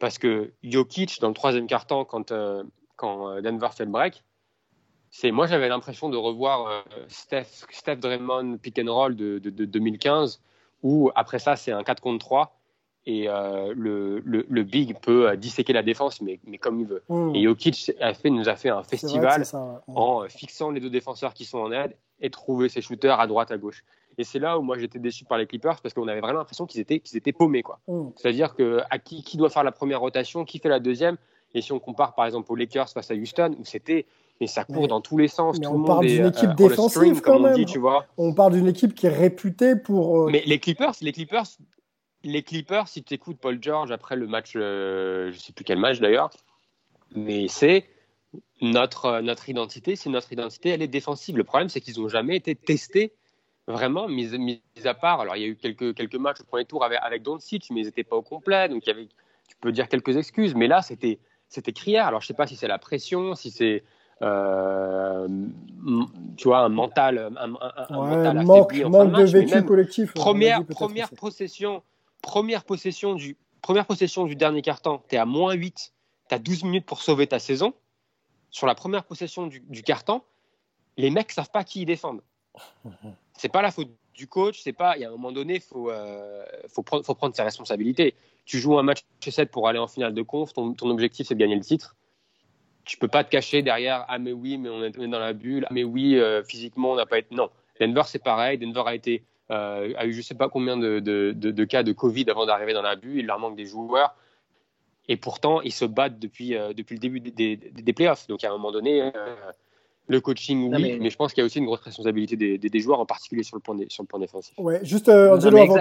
Parce 0.00 0.18
que 0.18 0.52
Jokic, 0.62 1.18
dans 1.22 1.28
le 1.28 1.34
troisième 1.34 1.66
quart-temps, 1.66 2.04
quand, 2.04 2.30
euh, 2.30 2.62
quand 2.96 3.30
euh, 3.30 3.40
Denver 3.40 3.68
fait 3.74 3.86
le 3.86 3.90
break, 3.90 4.22
c'est 5.10 5.30
moi 5.30 5.46
j'avais 5.46 5.70
l'impression 5.70 6.10
de 6.10 6.18
revoir 6.18 6.84
Steph, 7.08 7.64
Steph 7.70 7.96
Draymond 7.96 8.58
pick 8.58 8.78
and 8.78 8.92
roll 8.92 9.16
de, 9.16 9.38
de 9.38 9.64
2015 9.64 10.42
où 10.82 11.10
après 11.14 11.38
ça, 11.38 11.56
c'est 11.56 11.72
un 11.72 11.82
4 11.82 12.02
contre 12.02 12.18
3 12.18 12.59
et 13.10 13.28
euh, 13.28 13.74
le, 13.76 14.22
le, 14.24 14.46
le, 14.48 14.62
big 14.62 14.96
peut 15.00 15.28
euh, 15.28 15.36
disséquer 15.36 15.72
la 15.72 15.82
défense, 15.82 16.20
mais, 16.20 16.38
mais 16.46 16.58
comme 16.58 16.78
il 16.78 16.86
veut. 16.86 17.02
Mmh. 17.08 17.34
Et 17.34 17.42
Jokic 17.42 17.92
a 18.00 18.14
fait, 18.14 18.30
nous 18.30 18.48
a 18.48 18.54
fait 18.54 18.68
un 18.68 18.84
festival 18.84 19.42
en 19.88 20.28
fixant 20.28 20.70
les 20.70 20.78
deux 20.78 20.90
défenseurs 20.90 21.34
qui 21.34 21.44
sont 21.44 21.58
en 21.58 21.72
aide 21.72 21.96
et 22.20 22.30
trouver 22.30 22.68
ses 22.68 22.82
shooters 22.82 23.18
à 23.18 23.26
droite, 23.26 23.50
à 23.50 23.58
gauche. 23.58 23.82
Et 24.16 24.22
c'est 24.22 24.38
là 24.38 24.58
où 24.58 24.62
moi 24.62 24.78
j'étais 24.78 25.00
déçu 25.00 25.24
par 25.24 25.38
les 25.38 25.46
Clippers 25.46 25.80
parce 25.82 25.92
qu'on 25.92 26.06
avait 26.06 26.20
vraiment 26.20 26.38
l'impression 26.38 26.66
qu'ils 26.66 26.80
étaient, 26.80 27.00
qu'ils 27.00 27.18
étaient 27.18 27.32
paumés. 27.32 27.62
Quoi. 27.62 27.80
Mmh. 27.88 28.10
C'est-à-dire 28.14 28.54
que 28.54 28.80
à 28.90 29.00
qui, 29.00 29.24
qui 29.24 29.36
doit 29.36 29.50
faire 29.50 29.64
la 29.64 29.72
première 29.72 30.00
rotation, 30.00 30.44
qui 30.44 30.60
fait 30.60 30.68
la 30.68 30.80
deuxième? 30.80 31.16
Et 31.52 31.62
si 31.62 31.72
on 31.72 31.80
compare 31.80 32.14
par 32.14 32.26
exemple 32.26 32.52
aux 32.52 32.54
Lakers 32.56 32.90
face 32.90 33.10
à 33.10 33.14
Houston, 33.14 33.56
où 33.58 33.64
c'était 33.64 34.06
mais 34.40 34.46
ça 34.46 34.64
court 34.64 34.88
dans 34.88 35.00
tous 35.02 35.18
les 35.18 35.28
sens. 35.28 35.58
Mais 35.60 35.66
on 35.66 35.84
parle 35.84 36.06
d'une 36.06 36.26
équipe 36.26 36.50
euh, 36.50 36.54
défensive 36.54 37.20
quand 37.20 37.40
même. 37.40 37.52
On, 37.52 37.56
dit, 37.56 37.66
tu 37.66 37.78
vois. 37.78 38.06
on 38.16 38.32
parle 38.32 38.54
d'une 38.54 38.68
équipe 38.68 38.94
qui 38.94 39.06
est 39.06 39.14
réputée 39.14 39.76
pour. 39.76 40.22
Euh, 40.22 40.30
mais 40.30 40.42
les 40.46 40.58
Clippers, 40.58 40.94
les 41.02 41.12
Clippers, 41.12 41.44
les 42.22 42.42
Clippers, 42.42 42.88
si 42.88 43.02
tu 43.02 43.14
écoutes 43.14 43.38
Paul 43.38 43.58
George 43.60 43.90
après 43.90 44.16
le 44.16 44.26
match, 44.26 44.52
euh, 44.56 45.30
je 45.32 45.38
sais 45.38 45.52
plus 45.52 45.64
quel 45.64 45.78
match 45.78 46.00
d'ailleurs, 46.00 46.30
mais 47.14 47.48
c'est 47.48 47.86
notre 48.60 49.20
notre 49.20 49.48
identité, 49.48 49.96
c'est 49.96 50.10
notre 50.10 50.32
identité, 50.32 50.70
elle 50.70 50.82
est 50.82 50.88
défensive. 50.88 51.36
Le 51.36 51.44
problème, 51.44 51.68
c'est 51.68 51.80
qu'ils 51.80 52.00
n'ont 52.00 52.08
jamais 52.08 52.36
été 52.36 52.54
testés 52.54 53.12
vraiment, 53.66 54.08
mis, 54.08 54.26
mis, 54.38 54.62
à 54.84 54.94
part. 54.94 55.20
Alors 55.20 55.36
il 55.36 55.42
y 55.42 55.44
a 55.44 55.48
eu 55.48 55.56
quelques 55.56 55.94
quelques 55.94 56.16
matchs 56.16 56.40
au 56.40 56.44
premier 56.44 56.64
tour 56.64 56.84
avec 56.84 56.98
avec 57.02 57.22
Doncic, 57.22 57.70
mais 57.70 57.80
ils 57.80 57.86
n'étaient 57.86 58.04
pas 58.04 58.16
au 58.16 58.22
complet, 58.22 58.68
donc 58.68 58.86
il 58.86 58.88
y 58.88 58.92
avait, 58.92 59.08
tu 59.48 59.56
peux 59.60 59.72
dire 59.72 59.88
quelques 59.88 60.16
excuses, 60.16 60.54
mais 60.54 60.68
là 60.68 60.82
c'était 60.82 61.18
c'était 61.48 61.72
criard. 61.72 62.08
Alors 62.08 62.20
je 62.20 62.26
sais 62.26 62.34
pas 62.34 62.46
si 62.46 62.56
c'est 62.56 62.68
la 62.68 62.78
pression, 62.78 63.34
si 63.34 63.50
c'est 63.50 63.82
euh, 64.22 65.28
tu 66.36 66.48
vois, 66.48 66.58
un 66.60 66.68
mental, 66.68 67.32
un, 67.38 67.46
mental 67.46 68.44
manque, 68.44 68.74
manque 68.84 69.12
de 69.12 69.24
vécu 69.24 69.62
collectif. 69.64 70.12
Première, 70.12 70.64
première 70.66 71.08
possession, 71.10 71.82
première 72.20 72.64
possession 72.64 73.14
du, 73.14 73.36
première 73.62 73.86
possession 73.86 74.24
du 74.24 74.36
dernier 74.36 74.62
carton, 74.62 75.02
tu 75.08 75.14
es 75.14 75.18
à 75.18 75.26
moins 75.26 75.54
8, 75.54 75.92
tu 76.28 76.34
as 76.34 76.38
12 76.38 76.64
minutes 76.64 76.86
pour 76.86 77.02
sauver 77.02 77.26
ta 77.26 77.38
saison. 77.38 77.74
Sur 78.50 78.66
la 78.66 78.74
première 78.74 79.04
possession 79.04 79.46
du, 79.46 79.60
du 79.60 79.82
carton, 79.82 80.22
les 80.96 81.10
mecs 81.10 81.30
savent 81.30 81.50
pas 81.50 81.64
qui 81.64 81.82
ils 81.82 81.86
défendent. 81.86 82.22
C'est 83.36 83.48
pas 83.48 83.62
la 83.62 83.70
faute 83.70 83.90
du 84.12 84.26
coach, 84.26 84.60
c'est 84.60 84.74
pas. 84.74 84.98
Il 84.98 85.00
y 85.00 85.04
a 85.06 85.08
un 85.08 85.12
moment 85.12 85.32
donné, 85.32 85.60
faut, 85.60 85.90
euh, 85.90 86.44
faut, 86.68 86.82
prendre, 86.82 87.06
faut 87.06 87.14
prendre 87.14 87.34
ses 87.34 87.40
responsabilités. 87.40 88.14
Tu 88.44 88.58
joues 88.58 88.78
un 88.78 88.82
match 88.82 89.00
7 89.26 89.50
pour 89.50 89.66
aller 89.66 89.78
en 89.78 89.86
finale 89.86 90.12
de 90.12 90.20
conf, 90.20 90.52
ton, 90.52 90.74
ton 90.74 90.90
objectif 90.90 91.28
c'est 91.28 91.34
de 91.34 91.40
gagner 91.40 91.54
le 91.54 91.62
titre 91.62 91.96
tu 92.84 92.96
peux 92.96 93.08
pas 93.08 93.24
te 93.24 93.30
cacher 93.30 93.62
derrière 93.62 94.04
ah 94.08 94.18
mais 94.18 94.32
oui 94.32 94.58
mais 94.58 94.68
on 94.68 94.82
est, 94.82 94.90
dans 94.90 95.18
la 95.18 95.32
bulle 95.32 95.64
ah 95.68 95.72
mais 95.72 95.84
oui 95.84 96.16
euh, 96.16 96.42
physiquement 96.42 96.92
on 96.92 96.96
n'a 96.96 97.06
pas 97.06 97.18
été 97.18 97.34
non 97.34 97.50
Denver 97.80 98.02
c'est 98.06 98.22
pareil 98.22 98.58
Denver 98.58 98.82
a 98.86 98.94
été 98.94 99.24
euh, 99.50 99.92
a 99.96 100.06
eu 100.06 100.12
je 100.12 100.22
sais 100.22 100.34
pas 100.34 100.48
combien 100.48 100.76
de, 100.76 101.00
de, 101.00 101.32
de, 101.32 101.64
cas 101.64 101.82
de 101.82 101.92
Covid 101.92 102.24
avant 102.28 102.46
d'arriver 102.46 102.72
dans 102.72 102.82
la 102.82 102.96
bulle. 102.96 103.18
Il 103.18 103.26
leur 103.26 103.38
manque 103.38 103.56
des 103.56 103.66
joueurs. 103.66 104.14
Et 105.08 105.16
pourtant 105.16 105.60
ils 105.60 105.72
se 105.72 105.84
battent 105.84 106.18
depuis 106.18 106.56
euh, 106.56 106.72
depuis 106.72 106.94
le 106.94 107.00
début 107.00 107.20
des, 107.20 107.56
des, 107.56 107.92
playoffs. 107.92 108.26
Donc 108.28 108.44
à 108.44 108.48
un 108.48 108.52
moment 108.52 108.70
donné 108.70 109.10
le 110.06 110.20
coaching 110.20 110.72
oui 110.74 110.98
mais... 111.00 111.10
je 111.10 111.16
pense 111.16 111.32
qu'il 111.32 111.40
y 111.40 111.44
a 111.44 111.46
aussi 111.46 111.58
une 111.58 111.66
grosse 111.66 111.80
responsabilité 111.80 112.36
des, 112.36 112.58
des, 112.58 112.80
joueurs 112.80 112.98
en 112.98 113.06
particulier 113.06 113.44
sur 113.44 113.56
le 113.56 113.60
point 113.60 113.76
sur 113.88 114.02
le 114.02 114.08
point 114.08 114.18
défensif. 114.20 114.54
Ouais 114.58 114.80
juste 114.84 115.08
Angelo, 115.08 115.58
avant, 115.58 115.76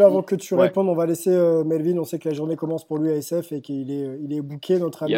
avant, 0.00 0.22
que 0.22 0.34
tu 0.34 0.54
répondes 0.54 0.88
on 0.88 0.94
va 0.94 1.06
laisser 1.06 1.30
Melvin. 1.64 1.98
On 1.98 2.04
sait 2.04 2.18
que 2.18 2.28
la 2.28 2.34
journée 2.34 2.56
commence 2.56 2.86
pour 2.86 2.98
lui 2.98 3.10
à 3.10 3.16
SF 3.16 3.52
et 3.52 3.60
qu'il 3.60 3.90
est 3.90 4.18
il 4.22 4.32
est 4.32 4.40
booké 4.40 4.78
notre 4.78 5.02
ami 5.02 5.16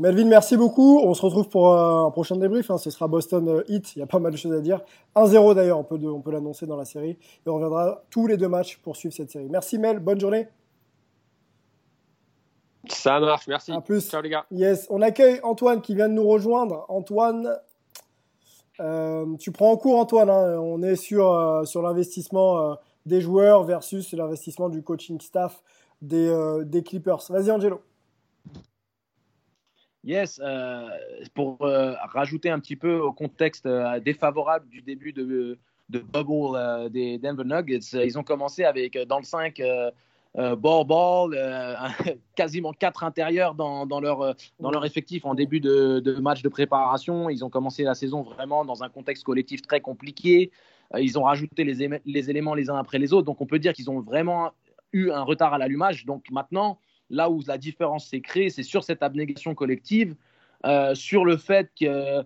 Melvin, 0.00 0.24
merci 0.24 0.56
beaucoup. 0.56 1.00
On 1.04 1.14
se 1.14 1.22
retrouve 1.22 1.48
pour 1.48 1.72
un 1.72 2.10
prochain 2.10 2.36
débrief. 2.36 2.68
Hein. 2.68 2.78
Ce 2.78 2.90
sera 2.90 3.06
Boston 3.06 3.48
euh, 3.48 3.62
Heat. 3.68 3.94
Il 3.94 4.00
y 4.00 4.02
a 4.02 4.06
pas 4.06 4.18
mal 4.18 4.32
de 4.32 4.36
choses 4.36 4.52
à 4.52 4.60
dire. 4.60 4.80
1-0 5.14 5.54
d'ailleurs, 5.54 5.78
on 5.78 5.84
peut, 5.84 5.98
on 6.04 6.20
peut 6.20 6.32
l'annoncer 6.32 6.66
dans 6.66 6.76
la 6.76 6.84
série. 6.84 7.16
Et 7.46 7.48
on 7.48 7.54
reviendra 7.54 8.02
tous 8.10 8.26
les 8.26 8.36
deux 8.36 8.48
matchs 8.48 8.78
pour 8.78 8.96
suivre 8.96 9.14
cette 9.14 9.30
série. 9.30 9.48
Merci 9.48 9.78
Mel, 9.78 10.00
bonne 10.00 10.18
journée. 10.18 10.48
Ça 12.88 13.20
marche, 13.20 13.46
merci. 13.46 13.70
À 13.70 13.80
plus. 13.80 14.10
Ciao 14.10 14.20
les 14.20 14.30
gars. 14.30 14.46
Yes, 14.50 14.88
on 14.90 15.00
accueille 15.00 15.38
Antoine 15.44 15.80
qui 15.80 15.94
vient 15.94 16.08
de 16.08 16.14
nous 16.14 16.26
rejoindre. 16.26 16.84
Antoine, 16.88 17.56
euh, 18.80 19.36
tu 19.38 19.52
prends 19.52 19.70
en 19.70 19.76
cours 19.76 19.98
Antoine. 20.00 20.28
Hein. 20.28 20.58
On 20.58 20.82
est 20.82 20.96
sur, 20.96 21.32
euh, 21.32 21.64
sur 21.64 21.82
l'investissement 21.82 22.76
des 23.06 23.20
joueurs 23.20 23.62
versus 23.62 24.12
l'investissement 24.12 24.68
du 24.68 24.82
coaching 24.82 25.20
staff 25.20 25.62
des, 26.02 26.34
des 26.64 26.82
Clippers. 26.82 27.22
Vas-y 27.30 27.52
Angelo. 27.52 27.80
Yes, 30.04 30.38
euh, 30.44 30.86
pour 31.32 31.64
euh, 31.64 31.94
rajouter 32.12 32.50
un 32.50 32.60
petit 32.60 32.76
peu 32.76 32.98
au 32.98 33.12
contexte 33.12 33.64
euh, 33.64 33.98
défavorable 34.00 34.68
du 34.68 34.82
début 34.82 35.14
de, 35.14 35.58
bubble 35.88 36.90
des 36.90 37.16
Denver 37.16 37.44
Nuggets, 37.44 38.04
ils 38.04 38.18
ont 38.18 38.22
commencé 38.22 38.64
avec 38.64 38.98
dans 39.06 39.18
le 39.18 39.24
5 39.24 39.62
ball 40.34 40.86
ball, 40.86 41.38
quasiment 42.34 42.72
4 42.72 43.04
intérieurs 43.04 43.54
dans, 43.54 44.00
leur, 44.00 44.34
dans 44.60 44.70
leur 44.70 44.84
effectif 44.84 45.24
en 45.24 45.34
début 45.34 45.60
de, 45.60 46.00
de, 46.00 46.14
match 46.20 46.42
de 46.42 46.48
préparation. 46.48 47.30
Ils 47.30 47.44
ont 47.44 47.50
commencé 47.50 47.82
la 47.82 47.94
saison 47.94 48.22
vraiment 48.22 48.64
dans 48.64 48.82
un 48.82 48.88
contexte 48.88 49.24
collectif 49.24 49.62
très 49.62 49.80
compliqué. 49.80 50.50
ils 50.98 51.18
ont 51.18 51.22
rajouté 51.22 51.64
les, 51.64 52.00
les 52.04 52.30
éléments 52.30 52.54
les 52.54 52.68
uns 52.68 52.76
après 52.76 52.98
les 52.98 53.12
autres. 53.12 53.26
Donc 53.26 53.40
on 53.40 53.46
peut 53.46 53.58
dire 53.58 53.72
qu'ils 53.72 53.90
ont 53.90 54.00
vraiment 54.00 54.52
eu 54.92 55.10
un 55.10 55.22
retard 55.22 55.54
à 55.54 55.58
l'allumage. 55.58 56.04
Donc 56.06 56.24
maintenant, 56.30 56.78
Là 57.10 57.30
où 57.30 57.42
la 57.46 57.58
différence 57.58 58.08
s'est 58.08 58.20
créée, 58.20 58.50
c'est 58.50 58.62
sur 58.62 58.84
cette 58.84 59.02
abnégation 59.02 59.54
collective, 59.54 60.14
euh, 60.64 60.94
sur 60.94 61.24
le 61.26 61.36
fait 61.36 61.70
que 61.78 61.84
euh, 61.86 62.22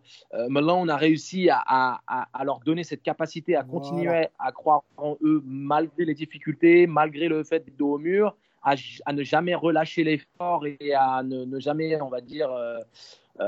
Malone 0.48 0.90
a 0.90 0.96
réussi 0.96 1.48
à, 1.50 2.00
leur 2.44 2.60
donner 2.60 2.84
cette 2.84 3.02
capacité 3.02 3.56
à 3.56 3.64
continuer 3.64 4.28
à 4.38 4.52
croire 4.52 4.82
en 4.96 5.16
eux 5.22 5.42
malgré 5.44 6.04
les 6.04 6.14
difficultés, 6.14 6.86
malgré 6.86 7.28
le 7.28 7.42
fait 7.42 7.64
d'être 7.64 7.76
dos 7.76 7.94
au 7.94 7.98
mur, 7.98 8.36
à, 8.62 8.76
ne 9.12 9.22
jamais 9.24 9.54
relâcher 9.54 10.04
l'effort 10.04 10.64
et 10.66 10.94
à 10.94 11.22
ne, 11.24 11.58
jamais, 11.58 12.00
on 12.00 12.08
va 12.08 12.20
dire, 12.20 12.50
euh, 12.50 12.78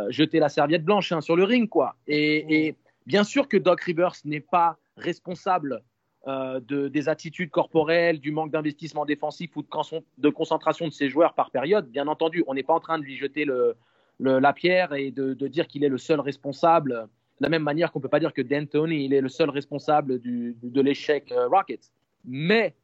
jeter 0.09 0.41
la 0.41 0.49
serviette 0.49 0.85
blanche 0.85 1.13
hein, 1.13 1.21
sur 1.21 1.37
le 1.37 1.45
ring. 1.45 1.69
quoi. 1.69 1.95
et 2.09 2.75
bien 3.07 3.25
sûr 3.25 3.49
que 3.49 3.57
Doc 3.57 3.81
Rivers 3.83 4.15
n'est 4.25 4.41
pas 4.41 4.77
responsable 4.97 5.83
euh, 6.29 6.61
de, 6.61 6.89
des 6.89 7.09
attitudes 7.09 7.51
corporelles, 7.51 8.21
du 8.21 8.31
manque 8.31 8.51
d'investissement 8.51 9.07
défensif 9.07 9.57
ou 9.57 9.63
de, 9.63 10.29
concentration 10.29 10.87
de 10.87 10.93
ses 10.93 11.09
joueurs 11.09 11.33
par 11.33 11.51
période. 11.51 11.89
Bien 11.89 12.09
entendu, 12.09 12.45
on 12.47 12.53
n'est 12.53 12.63
pas 12.63 12.75
en 12.75 12.81
train 12.81 12.99
de 12.99 13.05
lui 13.05 13.17
jeter 13.17 13.47
le, 13.47 13.75
la 14.19 14.53
pierre 14.53 14.93
et 14.93 15.11
de, 15.13 15.33
dire 15.49 15.67
qu'il 15.67 15.83
est 15.83 15.89
le 15.89 15.97
seul 15.97 16.21
responsable. 16.21 17.09
De 17.39 17.45
la 17.45 17.49
même 17.49 17.63
manière 17.63 17.91
qu'on 17.91 18.01
ne 18.01 18.03
peut 18.03 18.11
pas 18.11 18.21
dire 18.21 18.35
que 18.35 18.43
D'Antoni 18.43 19.07
il 19.07 19.15
est 19.15 19.23
le 19.23 19.31
seul 19.31 19.49
responsable 19.49 20.19
du, 20.19 20.59
de 20.63 20.81
l'échec 20.83 21.33
euh, 21.33 21.49
Rockets. 21.49 21.91
Mais 22.27 22.75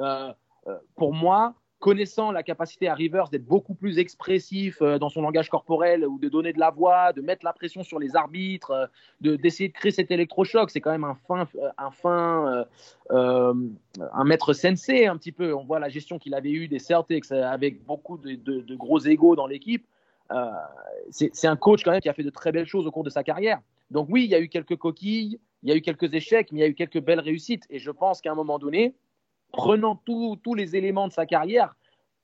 euh, 0.00 0.32
pour 0.96 1.14
moi, 1.14 1.54
connaissant 1.80 2.30
la 2.30 2.42
capacité 2.42 2.88
à 2.88 2.94
Rivers 2.94 3.30
d'être 3.30 3.46
beaucoup 3.46 3.74
plus 3.74 3.98
expressif 3.98 4.80
euh, 4.82 4.98
dans 4.98 5.08
son 5.08 5.22
langage 5.22 5.48
corporel 5.48 6.06
ou 6.06 6.18
de 6.18 6.28
donner 6.28 6.52
de 6.52 6.60
la 6.60 6.70
voix, 6.70 7.12
de 7.14 7.22
mettre 7.22 7.44
la 7.44 7.54
pression 7.54 7.82
sur 7.82 7.98
les 7.98 8.14
arbitres, 8.14 8.70
euh, 8.70 8.86
de 9.22 9.34
d'essayer 9.34 9.70
de 9.70 9.72
créer 9.72 9.90
cet 9.90 10.10
électrochoc, 10.10 10.70
c'est 10.70 10.82
quand 10.82 10.90
même 10.90 11.04
un 11.04 11.14
fin, 11.14 11.48
euh, 11.56 11.70
un 11.78 11.90
fin, 11.90 12.66
un 13.10 14.24
maître 14.24 14.52
sensei 14.52 15.06
un 15.06 15.16
petit 15.16 15.32
peu. 15.32 15.54
On 15.54 15.64
voit 15.64 15.80
la 15.80 15.88
gestion 15.88 16.18
qu'il 16.18 16.34
avait 16.34 16.50
eue 16.50 16.68
des 16.68 16.78
Celtics 16.78 17.32
avec 17.32 17.84
beaucoup 17.84 18.18
de, 18.18 18.74
gros 18.76 18.98
égaux 19.00 19.34
dans 19.34 19.46
l'équipe. 19.46 19.86
c'est 21.10 21.46
un 21.46 21.56
coach 21.56 21.82
quand 21.82 21.92
même 21.92 22.00
qui 22.00 22.10
a 22.10 22.12
fait 22.12 22.22
de 22.22 22.30
très 22.30 22.52
belles 22.52 22.66
choses 22.66 22.86
au 22.86 22.90
cours 22.90 23.04
de 23.04 23.10
sa 23.10 23.24
carrière. 23.24 23.60
Donc 23.90 24.08
oui, 24.10 24.24
il 24.24 24.30
y 24.30 24.34
a 24.34 24.40
eu 24.40 24.48
quelques 24.48 24.76
coquilles, 24.76 25.40
il 25.62 25.70
y 25.70 25.72
a 25.72 25.76
eu 25.76 25.80
quelques 25.80 26.12
échecs, 26.12 26.52
mais 26.52 26.60
il 26.60 26.62
y 26.62 26.64
a 26.66 26.68
eu 26.68 26.74
quelques 26.74 27.00
belles 27.00 27.20
réussites. 27.20 27.64
Et 27.70 27.78
je 27.78 27.90
pense 27.90 28.20
qu'à 28.20 28.30
un 28.30 28.36
moment 28.36 28.58
donné, 28.58 28.94
prenant 29.52 30.00
tous 30.04 30.54
les 30.54 30.76
éléments 30.76 31.08
de 31.08 31.12
sa 31.12 31.26
carrière, 31.26 31.74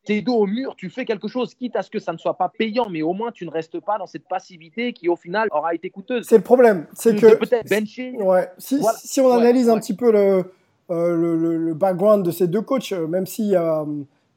t'es 0.07 0.23
dos 0.23 0.37
au 0.37 0.47
mur, 0.47 0.75
tu 0.77 0.89
fais 0.89 1.05
quelque 1.05 1.29
chose, 1.29 1.55
quitte 1.55 1.77
à 1.77 1.83
ce 1.83 1.91
que 1.91 1.99
ça 1.99 2.13
ne 2.13 2.19
soit 2.19 2.39
pas 2.39 2.49
payant, 2.49 2.89
mais 2.89 3.03
au 3.03 3.13
moins 3.13 3.33
tu 3.33 3.45
ne 3.45 3.51
restes 3.51 3.81
pas 3.81 3.99
dans 3.99 4.07
cette 4.07 4.27
passivité 4.27 4.93
qui 4.93 5.09
au 5.09 5.17
final 5.17 5.49
aura 5.51 5.75
été 5.75 5.91
coûteuse. 5.91 6.27
C'est 6.27 6.39
le 6.39 6.45
problème, 6.45 6.87
c'est 6.95 7.17
que 7.17 7.35
peut-être 7.35 7.69
bencher. 7.69 8.13
Ouais. 8.13 8.49
Si, 8.57 8.81
si 9.03 9.21
on 9.21 9.31
analyse 9.31 9.69
un 9.69 9.79
petit 9.79 9.95
peu 9.95 10.13
le, 10.13 10.45
le, 10.89 11.59
le, 11.59 11.75
background 11.75 12.25
de 12.25 12.31
ces 12.31 12.47
deux 12.47 12.63
coachs, 12.63 12.93
même 12.93 13.27
s'il 13.27 13.47
y 13.47 13.57
a 13.57 13.85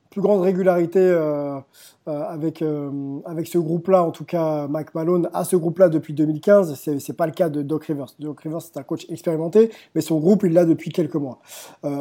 plus 0.09 0.21
grande 0.21 0.41
régularité 0.41 0.99
euh, 0.99 1.59
euh, 2.07 2.23
avec, 2.23 2.63
euh, 2.63 3.19
avec 3.25 3.47
ce 3.47 3.59
groupe-là, 3.59 4.03
en 4.03 4.09
tout 4.09 4.25
cas 4.25 4.67
Mike 4.67 4.95
Malone 4.95 5.29
a 5.33 5.43
ce 5.43 5.55
groupe-là 5.55 5.89
depuis 5.89 6.13
2015, 6.15 6.73
c'est 6.73 6.95
n'est 6.95 7.15
pas 7.15 7.27
le 7.27 7.31
cas 7.31 7.49
de 7.49 7.61
Doc 7.61 7.85
Rivers. 7.85 8.07
Doc 8.17 8.41
Rivers 8.41 8.61
c'est 8.61 8.77
un 8.77 8.83
coach 8.83 9.05
expérimenté, 9.09 9.69
mais 9.93 10.01
son 10.01 10.19
groupe 10.19 10.43
il 10.43 10.53
l'a 10.53 10.65
depuis 10.65 10.89
quelques 10.89 11.15
mois. 11.15 11.39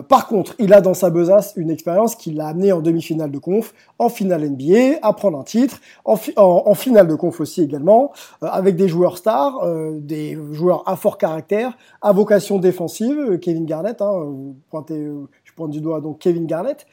par 0.08 0.26
contre, 0.26 0.54
il 0.58 0.72
a 0.72 0.80
dans 0.80 0.94
sa 0.94 1.10
besace 1.10 1.52
une 1.56 1.70
expérience 1.70 2.16
qui 2.16 2.30
l'a 2.30 2.48
amené 2.48 2.72
en 2.72 2.80
demi-finale 2.80 3.30
de 3.30 3.38
conf, 3.38 3.74
en 3.98 4.08
finale 4.08 4.48
NBA, 4.48 4.98
à 5.02 5.12
prendre 5.12 5.38
un 5.38 5.44
titre, 5.44 5.80
en, 6.06 6.18
en, 6.36 6.74
finale 6.74 7.08
de 7.08 7.14
conf 7.14 7.40
aussi 7.40 7.62
également, 7.62 8.12
avec 8.40 8.76
des 8.76 8.88
joueurs 8.88 9.18
stars, 9.18 9.66
des 9.96 10.38
joueurs 10.52 10.82
à 10.86 10.96
fort 10.96 11.18
caractère, 11.18 11.76
à 12.00 12.12
vocation 12.12 12.58
défensive, 12.58 13.38
Kevin 13.40 13.66
Garnett, 13.66 14.00
hein, 14.00 14.12
vous 14.12 14.56
pointez, 14.70 15.10
je 15.44 15.52
pointe 15.52 15.70
du 15.70 15.80
doigt 15.80 16.00
donc 16.00 16.18
Kevin 16.20 16.46
Garnett, 16.46 16.86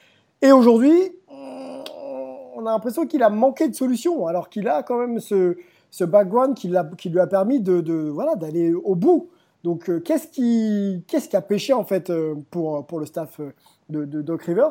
et 0.46 0.52
aujourd'hui, 0.52 1.12
on 1.28 2.68
a 2.68 2.72
l'impression 2.72 3.08
qu'il 3.08 3.24
a 3.24 3.32
manqué 3.32 3.68
de 3.68 3.74
solutions, 3.74 4.28
alors 4.28 4.50
qu'il 4.50 4.68
a 4.68 4.84
quand 4.84 5.00
même 5.00 5.20
ce, 5.20 5.58
ce 5.90 6.04
background 6.04 6.56
qui, 6.56 6.72
qui, 7.00 7.10
lui 7.10 7.20
a 7.20 7.26
permis 7.26 7.60
de, 7.60 8.10
voilà 8.10 8.36
d'aller 8.36 8.72
au 8.72 8.94
bout. 8.94 9.30
Donc, 9.64 9.90
euh, 9.90 10.00
qu'est-ce 10.00 10.28
qui, 10.28 11.04
qu'est-ce 11.08 11.28
qui 11.28 11.36
a 11.36 11.42
pêché 11.42 11.74
en 11.74 11.84
fait 11.84 12.12
euh, 12.12 12.36
pour, 12.52 12.86
pour 12.86 13.00
le 13.00 13.08
staff 13.08 13.40
euh, 13.40 13.54
de, 13.90 14.22
Doc 14.22 14.44
Rivers? 14.44 14.70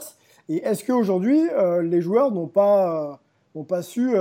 Et 0.49 0.59
est-ce 0.59 0.85
qu'aujourd'hui, 0.85 1.41
les 1.83 2.01
joueurs 2.01 2.31
n'ont 2.31 2.47
pas, 2.47 3.21
n'ont 3.57 3.65
pas 3.65 3.83
su, 3.83 4.15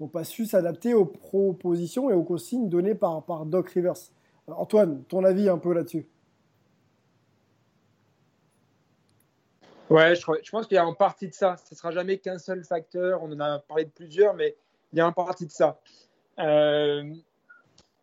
n'ont 0.00 0.08
pas 0.08 0.24
su 0.24 0.46
s'adapter 0.46 0.94
aux 0.94 1.04
propositions 1.04 2.10
et 2.10 2.14
aux 2.14 2.22
consignes 2.24 2.68
données 2.68 2.94
par, 2.94 3.22
par 3.22 3.44
Doc 3.44 3.68
Rivers? 3.68 4.10
Antoine, 4.48 5.02
ton 5.06 5.22
avis 5.22 5.48
un 5.48 5.58
peu 5.58 5.72
là-dessus? 5.74 6.08
Ouais, 9.90 10.14
je, 10.14 10.22
je 10.42 10.50
pense 10.50 10.66
qu'il 10.66 10.76
y 10.76 10.78
a 10.78 10.86
en 10.86 10.94
partie 10.94 11.28
de 11.28 11.34
ça. 11.34 11.56
Ce 11.56 11.74
ne 11.74 11.76
sera 11.76 11.90
jamais 11.90 12.18
qu'un 12.18 12.38
seul 12.38 12.64
facteur. 12.64 13.22
On 13.22 13.30
en 13.32 13.40
a 13.40 13.58
parlé 13.58 13.84
de 13.84 13.90
plusieurs, 13.90 14.34
mais 14.34 14.56
il 14.92 14.98
y 14.98 15.00
a 15.00 15.06
en 15.06 15.12
partie 15.12 15.46
de 15.46 15.50
ça. 15.50 15.80
Euh, 16.38 17.04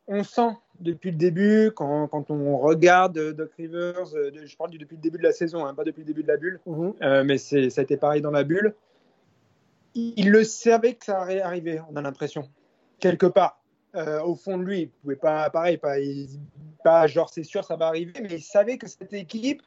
on 0.08 0.24
sent 0.24 0.52
depuis 0.80 1.12
le 1.12 1.18
début, 1.18 1.72
quand, 1.76 2.08
quand 2.08 2.32
on 2.32 2.58
regarde 2.58 3.34
Doc 3.34 3.52
Rivers, 3.58 4.14
euh, 4.14 4.32
je 4.44 4.58
parle 4.58 4.72
depuis 4.72 4.96
le 4.98 5.02
début 5.02 5.18
de 5.18 5.24
la 5.24 5.32
saison, 5.32 5.66
hein, 5.66 5.74
pas 5.74 5.84
depuis 5.84 6.02
le 6.02 6.08
début 6.08 6.24
de 6.24 6.28
la 6.28 6.38
bulle, 6.38 6.60
mhm. 6.66 6.94
euh, 7.02 7.24
mais 7.24 7.38
ça 7.38 7.58
a 7.58 7.84
été 7.84 7.98
pareil 7.98 8.22
dans 8.22 8.32
la 8.32 8.44
bulle. 8.44 8.76
Il, 9.94 10.32
le 10.32 10.44
savait 10.44 10.96
que 10.96 11.06
ça 11.06 11.22
allait 11.22 11.42
arriver, 11.42 11.82
on 11.90 11.96
a 11.98 12.02
l'impression, 12.02 12.50
quelque 13.00 13.26
part. 13.26 13.62
au 13.94 14.36
fond 14.36 14.58
de 14.58 14.64
lui, 14.64 14.82
il 14.82 14.90
pouvait 14.90 15.18
pas, 15.18 15.50
pareil, 15.50 15.78
pas, 15.78 15.96
pas 16.84 17.08
genre 17.08 17.30
c'est 17.30 17.44
sûr 17.44 17.66
ça 17.66 17.76
va 17.76 17.88
arriver, 17.88 18.14
mais 18.22 18.36
il 18.36 18.42
savait 18.42 18.78
que 18.78 18.88
cette 18.88 19.14
équipe, 19.14 19.62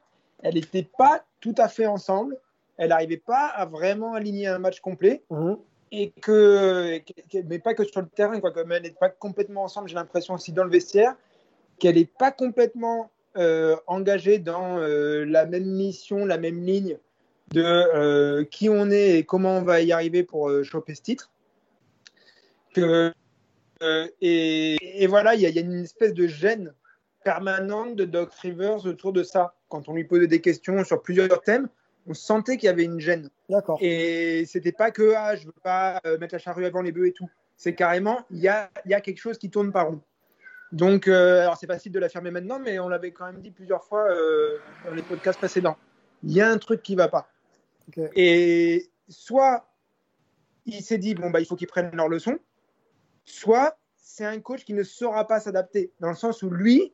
elle 0.44 0.54
n'était 0.54 0.86
pas 0.96 1.24
tout 1.40 1.54
à 1.58 1.68
fait 1.68 1.86
ensemble. 1.86 2.38
Elle 2.76 2.90
n'arrivait 2.90 3.16
pas 3.16 3.46
à 3.46 3.64
vraiment 3.64 4.14
aligner 4.14 4.46
un 4.46 4.58
match 4.58 4.80
complet. 4.80 5.24
Mhm. 5.30 5.56
Et 5.90 6.10
que, 6.10 7.00
mais 7.48 7.58
pas 7.58 7.74
que 7.74 7.84
sur 7.84 8.00
le 8.00 8.08
terrain, 8.08 8.40
quoi, 8.40 8.52
comme 8.52 8.72
elle 8.72 8.82
n'est 8.82 8.90
pas 8.90 9.08
complètement 9.08 9.64
ensemble, 9.64 9.88
j'ai 9.88 9.94
l'impression 9.94 10.34
aussi 10.34 10.52
dans 10.52 10.64
le 10.64 10.70
vestiaire, 10.70 11.14
qu'elle 11.78 11.94
n'est 11.94 12.04
pas 12.04 12.30
complètement 12.30 13.10
euh, 13.36 13.76
engagée 13.86 14.38
dans 14.38 14.78
euh, 14.78 15.24
la 15.24 15.46
même 15.46 15.66
mission, 15.66 16.26
la 16.26 16.36
même 16.36 16.62
ligne 16.62 16.98
de 17.52 17.62
euh, 17.62 18.44
qui 18.44 18.68
on 18.68 18.90
est 18.90 19.18
et 19.18 19.24
comment 19.24 19.58
on 19.58 19.62
va 19.62 19.82
y 19.82 19.92
arriver 19.92 20.24
pour 20.24 20.50
choper 20.64 20.94
ce 20.94 21.02
titre. 21.02 21.30
Que, 22.74 23.12
et, 24.20 25.02
et, 25.02 25.06
voilà, 25.06 25.36
il 25.36 25.42
y, 25.42 25.44
y, 25.44 25.58
a 25.58 25.62
une 25.62 25.84
espèce 25.84 26.12
de 26.12 26.26
gêne 26.26 26.74
permanente 27.24 27.96
de 27.96 28.04
Doc 28.04 28.32
Rivers 28.34 28.86
autour 28.86 29.12
de 29.12 29.22
ça. 29.22 29.54
Quand 29.68 29.88
on 29.88 29.94
lui 29.94 30.04
posait 30.04 30.26
des 30.26 30.40
questions 30.40 30.84
sur 30.84 31.02
plusieurs 31.02 31.40
thèmes, 31.42 31.68
on 32.06 32.14
sentait 32.14 32.56
qu'il 32.56 32.66
y 32.66 32.70
avait 32.70 32.84
une 32.84 33.00
gêne. 33.00 33.30
D'accord. 33.48 33.78
Et 33.80 34.44
c'était 34.46 34.72
pas 34.72 34.90
que 34.90 35.14
ah, 35.16 35.34
je 35.36 35.46
veux 35.46 35.54
pas 35.62 36.00
euh, 36.06 36.18
mettre 36.18 36.34
la 36.34 36.38
charrue 36.38 36.66
avant 36.66 36.82
les 36.82 36.92
bœufs 36.92 37.08
et 37.08 37.12
tout. 37.12 37.28
C'est 37.56 37.74
carrément, 37.74 38.24
il 38.30 38.38
y 38.38 38.48
a, 38.48 38.70
y 38.84 38.94
a, 38.94 39.00
quelque 39.00 39.18
chose 39.18 39.38
qui 39.38 39.50
tourne 39.50 39.72
par 39.72 39.88
rond. 39.88 40.00
Donc, 40.72 41.08
euh, 41.08 41.42
alors 41.42 41.56
c'est 41.56 41.66
facile 41.66 41.92
de 41.92 41.98
l'affirmer 41.98 42.30
maintenant, 42.30 42.58
mais 42.58 42.78
on 42.78 42.88
l'avait 42.88 43.12
quand 43.12 43.26
même 43.26 43.40
dit 43.40 43.50
plusieurs 43.50 43.84
fois 43.84 44.10
euh, 44.10 44.58
dans 44.84 44.94
les 44.94 45.02
podcasts 45.02 45.38
précédents. 45.38 45.76
Il 46.24 46.32
y 46.32 46.40
a 46.40 46.50
un 46.50 46.58
truc 46.58 46.82
qui 46.82 46.94
va 46.94 47.08
pas. 47.08 47.28
Et 48.16 48.90
soit 49.08 49.68
il 50.66 50.82
s'est 50.82 50.98
dit, 50.98 51.14
bon, 51.14 51.30
bah, 51.30 51.40
il 51.40 51.46
faut 51.46 51.56
qu'ils 51.56 51.68
prennent 51.68 51.94
leur 51.94 52.08
leçon, 52.08 52.38
soit 53.24 53.78
c'est 53.96 54.24
un 54.24 54.40
coach 54.40 54.64
qui 54.64 54.74
ne 54.74 54.82
saura 54.82 55.26
pas 55.26 55.40
s'adapter, 55.40 55.92
dans 56.00 56.08
le 56.08 56.14
sens 56.14 56.42
où 56.42 56.50
lui, 56.50 56.92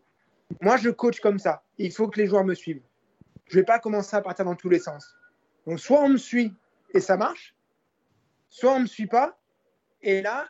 moi, 0.60 0.76
je 0.76 0.90
coach 0.90 1.20
comme 1.20 1.38
ça. 1.38 1.62
Il 1.78 1.92
faut 1.92 2.08
que 2.08 2.20
les 2.20 2.26
joueurs 2.26 2.44
me 2.44 2.54
suivent. 2.54 2.82
Je 3.46 3.56
ne 3.56 3.60
vais 3.60 3.66
pas 3.66 3.78
commencer 3.78 4.16
à 4.16 4.22
partir 4.22 4.44
dans 4.44 4.54
tous 4.54 4.68
les 4.68 4.78
sens. 4.78 5.14
Donc, 5.66 5.80
soit 5.80 6.02
on 6.02 6.08
me 6.08 6.16
suit 6.16 6.54
et 6.94 7.00
ça 7.00 7.16
marche, 7.16 7.54
soit 8.48 8.72
on 8.72 8.76
ne 8.76 8.82
me 8.82 8.86
suit 8.86 9.06
pas. 9.06 9.38
Et 10.02 10.22
là, 10.22 10.48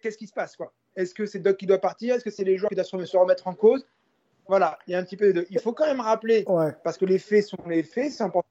qu'est-ce 0.00 0.18
qui 0.18 0.26
se 0.26 0.32
passe 0.32 0.56
quoi? 0.56 0.72
Est-ce 0.96 1.14
que 1.14 1.26
c'est 1.26 1.38
Doc 1.38 1.56
qui 1.56 1.66
doit 1.66 1.80
partir? 1.80 2.14
Est-ce 2.14 2.24
que 2.24 2.30
c'est 2.30 2.44
les 2.44 2.58
joueurs 2.58 2.68
qui 2.68 2.74
doivent 2.74 3.04
se 3.04 3.16
remettre 3.16 3.46
en 3.46 3.54
cause? 3.54 3.86
Voilà, 4.48 4.78
il 4.86 4.92
y 4.92 4.94
a 4.94 4.98
un 4.98 5.04
petit 5.04 5.16
peu 5.16 5.32
de. 5.32 5.46
Il 5.50 5.60
faut 5.60 5.72
quand 5.72 5.86
même 5.86 6.00
rappeler, 6.00 6.44
parce 6.84 6.98
que 6.98 7.04
les 7.04 7.18
faits 7.18 7.46
sont 7.46 7.58
les 7.66 7.82
faits, 7.82 8.12
c'est 8.12 8.24
important 8.24 8.48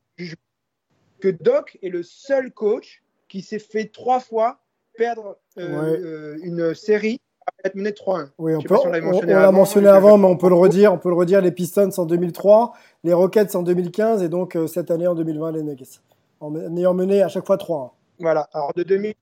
que 1.19 1.27
Doc 1.29 1.77
est 1.81 1.89
le 1.89 2.01
seul 2.01 2.51
coach 2.51 3.03
qui 3.27 3.41
s'est 3.41 3.59
fait 3.59 3.85
trois 3.85 4.19
fois 4.19 4.59
perdre 4.97 5.39
euh, 5.57 5.97
euh, 5.97 6.39
une 6.41 6.73
série 6.73 7.21
être 7.63 7.75
mené 7.75 7.91
3-1. 7.91 8.29
Oui, 8.37 8.55
on, 8.55 8.61
peut, 8.61 8.75
on, 8.83 8.89
l'a 8.89 9.51
mentionné 9.51 9.87
avant, 9.87 10.17
mais 10.17 10.27
on 10.27 10.37
peut 10.37 10.49
le 10.49 10.55
redire. 10.55 10.93
On 10.93 10.97
peut 10.97 11.09
le 11.09 11.15
redire. 11.15 11.41
Les 11.41 11.51
Pistons 11.51 11.89
en 11.97 12.05
2003, 12.05 12.73
les 13.03 13.13
Rockets 13.13 13.55
en 13.55 13.63
2015 13.63 14.23
et 14.23 14.29
donc 14.29 14.55
euh, 14.55 14.67
cette 14.67 14.91
année 14.91 15.07
en 15.07 15.15
2020 15.15 15.51
les 15.53 15.63
Nuggets, 15.63 15.99
en 16.39 16.55
ayant 16.75 16.93
mené 16.93 17.21
à 17.21 17.27
chaque 17.27 17.45
fois 17.45 17.57
3-1. 17.57 17.91
Voilà. 18.19 18.49
Alors 18.53 18.73
de 18.75 18.83
2000 18.83 19.13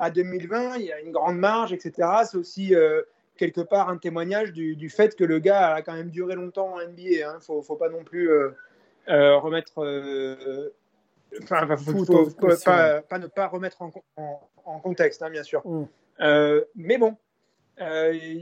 à 0.00 0.10
2020, 0.10 0.76
il 0.76 0.86
y 0.86 0.92
a 0.92 1.00
une 1.00 1.10
grande 1.10 1.38
marge, 1.38 1.72
etc. 1.72 2.08
C'est 2.24 2.36
aussi 2.36 2.74
euh, 2.74 3.02
quelque 3.36 3.60
part 3.60 3.88
un 3.88 3.96
témoignage 3.96 4.52
du, 4.52 4.76
du, 4.76 4.90
fait 4.90 5.16
que 5.16 5.24
le 5.24 5.40
gars 5.40 5.74
a 5.74 5.82
quand 5.82 5.94
même 5.94 6.10
duré 6.10 6.36
longtemps 6.36 6.74
en 6.74 6.78
NBA. 6.78 7.02
Il 7.02 7.22
hein. 7.22 7.34
ne 7.36 7.40
faut, 7.40 7.62
faut, 7.62 7.74
pas 7.74 7.88
non 7.88 8.04
plus 8.04 8.30
euh, 8.30 9.36
remettre. 9.38 9.72
Enfin, 11.42 11.66
faut, 11.76 12.04
faut, 12.04 12.30
pas, 12.64 13.02
pas, 13.02 13.18
ne 13.18 13.26
pas 13.26 13.48
remettre 13.48 13.82
en, 13.82 13.90
en, 14.64 14.78
contexte, 14.78 15.22
hein, 15.22 15.30
bien 15.30 15.42
sûr. 15.42 15.62
Mm. 15.66 15.86
Mais 16.20 16.98
bon, 16.98 17.16
euh, 17.80 18.40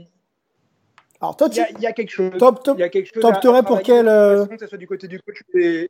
Alors 1.21 1.37
toi, 1.37 1.49
il 1.51 1.81
y, 1.81 1.85
a 1.85 1.93
quelque 1.93 2.09
chose. 2.09 2.31
Top, 2.37 2.63
top, 2.63 2.77
il 2.77 2.81
y 2.81 2.83
a 2.83 2.89
quelque 2.89 3.13
chose 3.13 3.21
top 3.21 3.65
pour 3.65 3.81
quelle 3.81 4.07
euh, 4.07 4.45
Que 4.45 4.57
ce 4.57 4.67
soit 4.67 4.77
du 4.77 4.87
côté 4.87 5.07
du 5.07 5.19
coach 5.21 5.41
et 5.53 5.89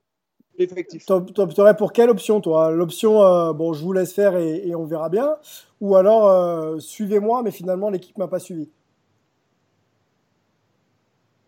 effectif. 0.58 1.06
Top, 1.06 1.34
top 1.34 1.78
pour 1.78 1.94
quelle 1.94 2.10
option, 2.10 2.42
toi? 2.42 2.72
L'option, 2.72 3.24
euh, 3.24 3.54
bon, 3.54 3.74
je 3.74 3.84
vous 3.84 3.94
laisse 3.94 4.14
faire 4.14 4.36
et, 4.38 4.74
on 4.76 4.86
verra 4.86 5.10
bien. 5.10 5.38
Ou 5.82 5.96
alors, 5.96 6.82
suivez-moi, 6.82 7.44
mais 7.44 7.52
finalement, 7.52 7.90
l'équipe 7.90 8.18
m'a 8.18 8.28
pas 8.28 8.40
suivi. 8.40 8.70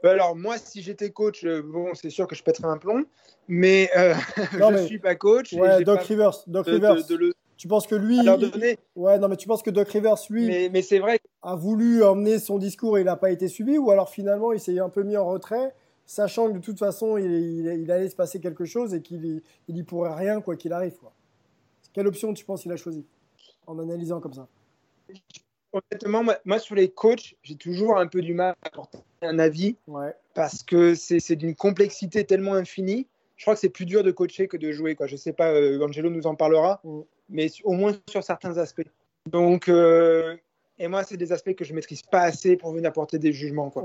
Alors 0.02 0.34
moi, 0.34 0.58
si 0.58 0.82
j'étais 0.82 1.10
coach, 1.10 1.46
bon, 1.46 1.94
c'est 1.94 2.10
sûr 2.10 2.26
que 2.26 2.34
je 2.34 2.42
pèterais 2.42 2.70
un 2.70 2.78
plomb, 2.78 3.04
mais 3.50 3.90
je 4.54 4.72
ne 4.72 4.86
suis 4.86 5.00
pas 5.00 5.16
coach. 5.16 5.52
Ouais, 5.52 5.84
Doc 5.84 6.02
Rivers, 6.04 6.44
Doc 6.48 6.68
Rivers. 6.68 6.96
Tu 7.60 7.68
penses 7.68 7.88
que 7.88 7.96
lui. 7.96 8.18
Ouais, 8.96 9.20
non, 9.20 9.28
mais 9.28 9.36
tu 9.36 9.46
penses 9.46 9.62
que 9.62 9.70
Doc 9.70 9.90
Rivers, 9.90 10.16
lui. 10.30 10.70
Mais, 10.70 10.82
c'est 10.82 11.00
vrai. 11.00 11.20
A 11.42 11.56
voulu 11.56 12.02
emmener 12.06 12.40
son 12.40 12.58
discours 12.58 12.98
et 12.98 13.02
il 13.02 13.06
n'a 13.06 13.18
pas 13.18 13.32
été 13.32 13.50
suivi 13.50 13.78
Ou 13.78 13.92
alors 13.92 14.10
finalement, 14.10 14.54
il 14.54 14.62
s'est 14.62 14.80
un 14.80 14.88
peu 14.88 15.04
mis 15.04 15.18
en 15.18 15.26
retrait, 15.26 15.74
sachant 16.06 16.48
que 16.48 16.54
de 16.54 16.60
toute 16.60 16.80
façon, 16.80 17.18
il, 17.18 17.92
allait 17.92 18.08
se 18.08 18.16
passer 18.16 18.40
quelque 18.40 18.64
chose 18.64 18.94
et 18.94 19.02
qu'il 19.02 19.42
n'y 19.68 19.84
pourrait 19.84 20.16
rien, 20.16 20.40
quoi 20.40 20.56
qu'il 20.56 20.72
arrive. 20.72 20.96
Quoi. 21.02 21.12
Quelle 21.92 22.08
option 22.08 22.34
tu 22.34 22.46
penses 22.46 22.62
qu'il 22.62 22.72
a 22.72 22.78
choisi 22.78 23.06
En 23.68 23.78
analysant 23.78 24.22
comme 24.22 24.34
ça? 24.34 24.48
Honnêtement, 25.74 26.24
moi, 26.46 26.60
sur 26.60 26.76
les 26.76 26.88
coachs, 26.88 27.36
j'ai 27.44 27.56
toujours 27.56 27.98
un 27.98 28.08
peu 28.08 28.22
du 28.22 28.34
mal 28.34 28.56
à 28.64 28.68
apporter 28.68 29.00
un 29.22 29.38
avis. 29.38 29.76
Ouais. 29.86 30.14
Parce 30.34 30.64
que 30.64 30.96
c'est 30.96 31.36
d'une 31.36 31.56
complexité 31.56 32.24
tellement 32.24 32.54
infinie. 32.54 33.06
Je 33.36 33.44
crois 33.44 33.56
que 33.56 33.60
c'est 33.60 33.70
plus 33.70 33.86
dur 33.86 34.02
de 34.02 34.12
coacher 34.12 34.48
que 34.48 34.56
de 34.56 34.72
jouer. 34.72 34.96
Quoi. 34.96 35.08
Je 35.08 35.16
ne 35.16 35.20
sais 35.20 35.34
pas, 35.34 35.52
euh, 35.52 35.84
Angelo 35.84 36.10
nous 36.10 36.26
en 36.26 36.36
parlera. 36.36 36.80
Mm 36.86 37.02
mais 37.30 37.50
au 37.64 37.74
moins 37.74 37.94
sur 38.10 38.24
certains 38.24 38.58
aspects. 38.58 38.88
Donc, 39.26 39.70
euh, 39.70 40.36
et 40.78 40.88
moi, 40.88 41.04
c'est 41.04 41.18
des 41.18 41.32
aspects 41.32 41.54
que 41.54 41.66
je 41.66 41.74
maîtrise 41.74 42.02
pas 42.02 42.22
assez 42.22 42.56
pour 42.56 42.72
venir 42.72 42.90
apporter 42.90 43.20
des 43.20 43.34
jugements. 43.34 43.70
Quoi. 43.70 43.84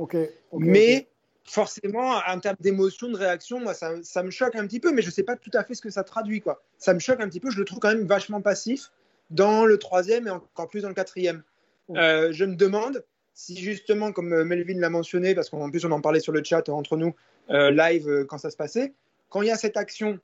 mais 0.53 1.09
forcément, 1.45 2.20
en 2.26 2.40
termes 2.40 2.57
d'émotion, 2.61 3.09
de 3.09 3.16
réaction, 3.16 3.61
moi, 3.61 3.74
ça, 3.74 3.92
ça, 4.03 4.22
me 4.22 4.30
choque 4.30 4.57
un 4.57 4.66
petit 4.66 4.80
peu, 4.80 4.92
mais 4.92 5.03
je 5.03 5.11
sais 5.11 5.22
pas 5.22 5.36
tout 5.36 5.51
à 5.53 5.64
fait 5.64 5.74
ce 5.74 5.82
que 5.82 5.90
ça 5.90 6.05
traduit. 6.05 6.40
Quoi. 6.40 6.62
Ça 6.78 6.95
me 6.95 7.01
choque 7.01 7.20
un 7.20 7.28
petit 7.28 7.40
peu, 7.40 7.51
je 7.51 7.59
le 7.59 7.64
trouve 7.64 7.80
quand 7.80 7.88
même 7.88 8.07
vachement 8.07 8.40
passif 8.40 8.90
dans 9.30 9.66
le 9.66 9.78
troisième 9.78 10.26
et 10.26 10.30
encore 10.30 10.68
plus 10.68 10.82
dans 10.82 10.88
le 10.88 10.95
quatrième. 10.95 11.42
Euh, 11.90 12.32
je 12.32 12.45
me 12.45 12.55
demande 12.55 13.05
si 13.34 13.57
justement, 13.57 14.12
comme 14.12 14.32
euh, 14.32 14.45
Melvin 14.45 14.78
l'a 14.78 14.90
mentionné, 14.90 15.34
parce 15.34 15.51
qu'en 15.51 15.70
plus 15.70 15.84
on 15.84 15.90
en 15.90 16.01
parlait 16.01 16.20
sur 16.20 16.32
le 16.32 16.42
chat 16.42 16.68
entre 16.68 16.97
nous, 16.97 17.14
live 17.49 18.24
quand 18.26 18.38
ça 18.38 18.49
se 18.49 18.57
passait, 18.57 18.95
quand 19.28 19.42
il 19.42 19.49
y 19.49 19.51
a 19.51 19.57
cette 19.57 19.76
action 19.76 20.18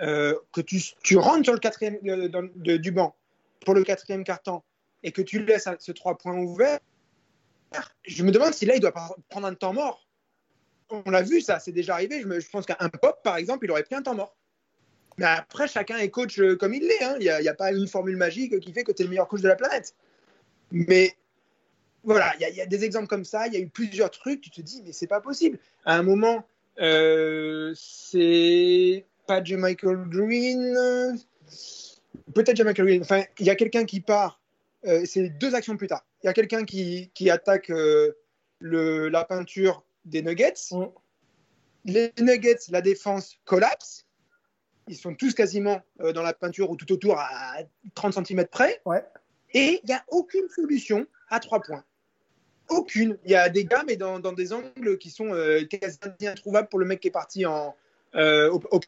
euh, 0.00 0.34
que 0.52 0.60
tu, 0.60 1.16
rentres 1.16 1.44
sur 1.44 1.54
le 1.54 1.58
quatrième 1.58 1.98
euh, 2.06 2.78
du 2.78 2.90
banc 2.90 3.14
pour 3.64 3.74
le 3.74 3.82
quatrième 3.82 4.24
carton 4.24 4.62
et 5.02 5.12
que 5.12 5.22
tu 5.22 5.44
laisses 5.44 5.68
ce 5.78 5.92
trois 5.92 6.18
points 6.18 6.36
ouverts, 6.36 6.80
je 8.04 8.22
me 8.22 8.30
demande 8.30 8.52
si 8.52 8.66
là 8.66 8.74
il 8.74 8.80
doit 8.80 8.92
prendre 8.92 9.46
un 9.46 9.54
temps 9.54 9.72
mort. 9.72 10.06
on 10.90 11.10
l'a 11.10 11.22
vu, 11.22 11.40
ça, 11.40 11.58
c'est 11.60 11.72
déjà 11.72 11.94
arrivé. 11.94 12.20
Je, 12.20 12.26
me- 12.26 12.40
pense 12.50 12.66
qu'un 12.66 12.88
pop, 12.88 13.20
par 13.22 13.36
exemple, 13.36 13.64
il 13.64 13.70
aurait 13.70 13.82
pris 13.82 13.94
un 13.94 14.02
temps 14.02 14.14
mort. 14.14 14.36
Mais 15.18 15.24
après, 15.26 15.66
chacun 15.66 15.96
est 15.96 16.10
coach 16.10 16.38
euh, 16.38 16.56
comme 16.56 16.74
il 16.74 16.82
l'est. 16.82 17.02
hein. 17.02 17.16
Il 17.18 17.24
n'y 17.24 17.48
a, 17.48 17.54
pas 17.54 17.72
une 17.72 17.88
formule 17.88 18.16
magique 18.16 18.60
qui 18.60 18.72
fait 18.72 18.84
que 18.84 18.92
tu 18.92 19.02
es 19.02 19.04
le 19.04 19.10
meilleur 19.10 19.28
coach 19.28 19.40
de 19.40 19.48
la 19.48 19.56
planète. 19.56 19.94
Mais 20.70 21.16
voilà, 22.04 22.34
il 22.38 22.54
y, 22.54 22.60
a- 22.60 22.66
des 22.66 22.84
exemples 22.84 23.08
comme 23.08 23.24
ça. 23.24 23.46
Il 23.46 23.54
y 23.54 23.56
a 23.56 23.60
eu 23.60 23.68
plusieurs 23.68 24.10
trucs. 24.10 24.42
Tu 24.42 24.50
te 24.50 24.60
dis, 24.60 24.82
mais 24.84 24.92
c'est 24.92 25.06
pas 25.06 25.20
possible. 25.20 25.58
À 25.84 25.96
un 25.96 26.02
moment, 26.02 26.46
c'est 27.74 29.04
pas 29.26 29.40
Michael 29.42 30.04
Green. 30.08 31.18
Peut-être 32.34 32.62
Michael 32.62 32.86
Green. 32.86 33.02
Enfin, 33.02 33.22
il 33.38 33.46
y 33.46 33.50
a 33.50 33.54
quelqu'un 33.54 33.84
qui 33.84 34.00
part. 34.00 34.40
euh, 34.86 35.04
c'est 35.04 35.28
deux 35.30 35.54
actions 35.54 35.76
plus 35.76 35.86
tard. 35.88 36.04
Il 36.22 36.26
y 36.26 36.28
a 36.28 36.32
quelqu'un 36.32 36.64
qui, 36.64 37.10
qui 37.14 37.30
attaque 37.30 37.70
euh, 37.70 38.12
le, 38.60 39.08
la 39.08 39.24
peinture 39.24 39.84
des 40.04 40.22
Nuggets. 40.22 40.54
Mm. 40.72 40.84
Les 41.86 42.12
Nuggets, 42.20 42.58
la 42.70 42.80
défense 42.80 43.36
collapse. 43.44 44.06
Ils 44.88 44.96
sont 44.96 45.14
tous 45.14 45.34
quasiment 45.34 45.80
euh, 46.00 46.12
dans 46.12 46.22
la 46.22 46.32
peinture 46.32 46.70
ou 46.70 46.76
tout 46.76 46.90
autour 46.92 47.18
à 47.18 47.56
30 47.94 48.24
cm 48.26 48.46
près. 48.46 48.80
Ouais. 48.84 49.04
Et 49.52 49.80
il 49.82 49.86
n'y 49.86 49.94
a 49.94 50.04
aucune 50.08 50.48
solution 50.48 51.06
à 51.28 51.40
trois 51.40 51.60
points. 51.60 51.84
Aucune. 52.68 53.16
Il 53.24 53.30
y 53.30 53.36
a 53.36 53.48
des 53.48 53.64
gars, 53.64 53.84
mais 53.86 53.96
dans, 53.96 54.18
dans 54.18 54.32
des 54.32 54.52
angles 54.52 54.98
qui 54.98 55.10
sont 55.10 55.30
quasiment 55.70 56.14
introuvables 56.22 56.68
pour 56.68 56.80
le 56.80 56.86
mec 56.86 57.00
qui 57.00 57.08
est 57.08 57.12
parti 57.12 57.46
en. 57.46 57.74
au- 58.14 58.60
au- 58.70 58.80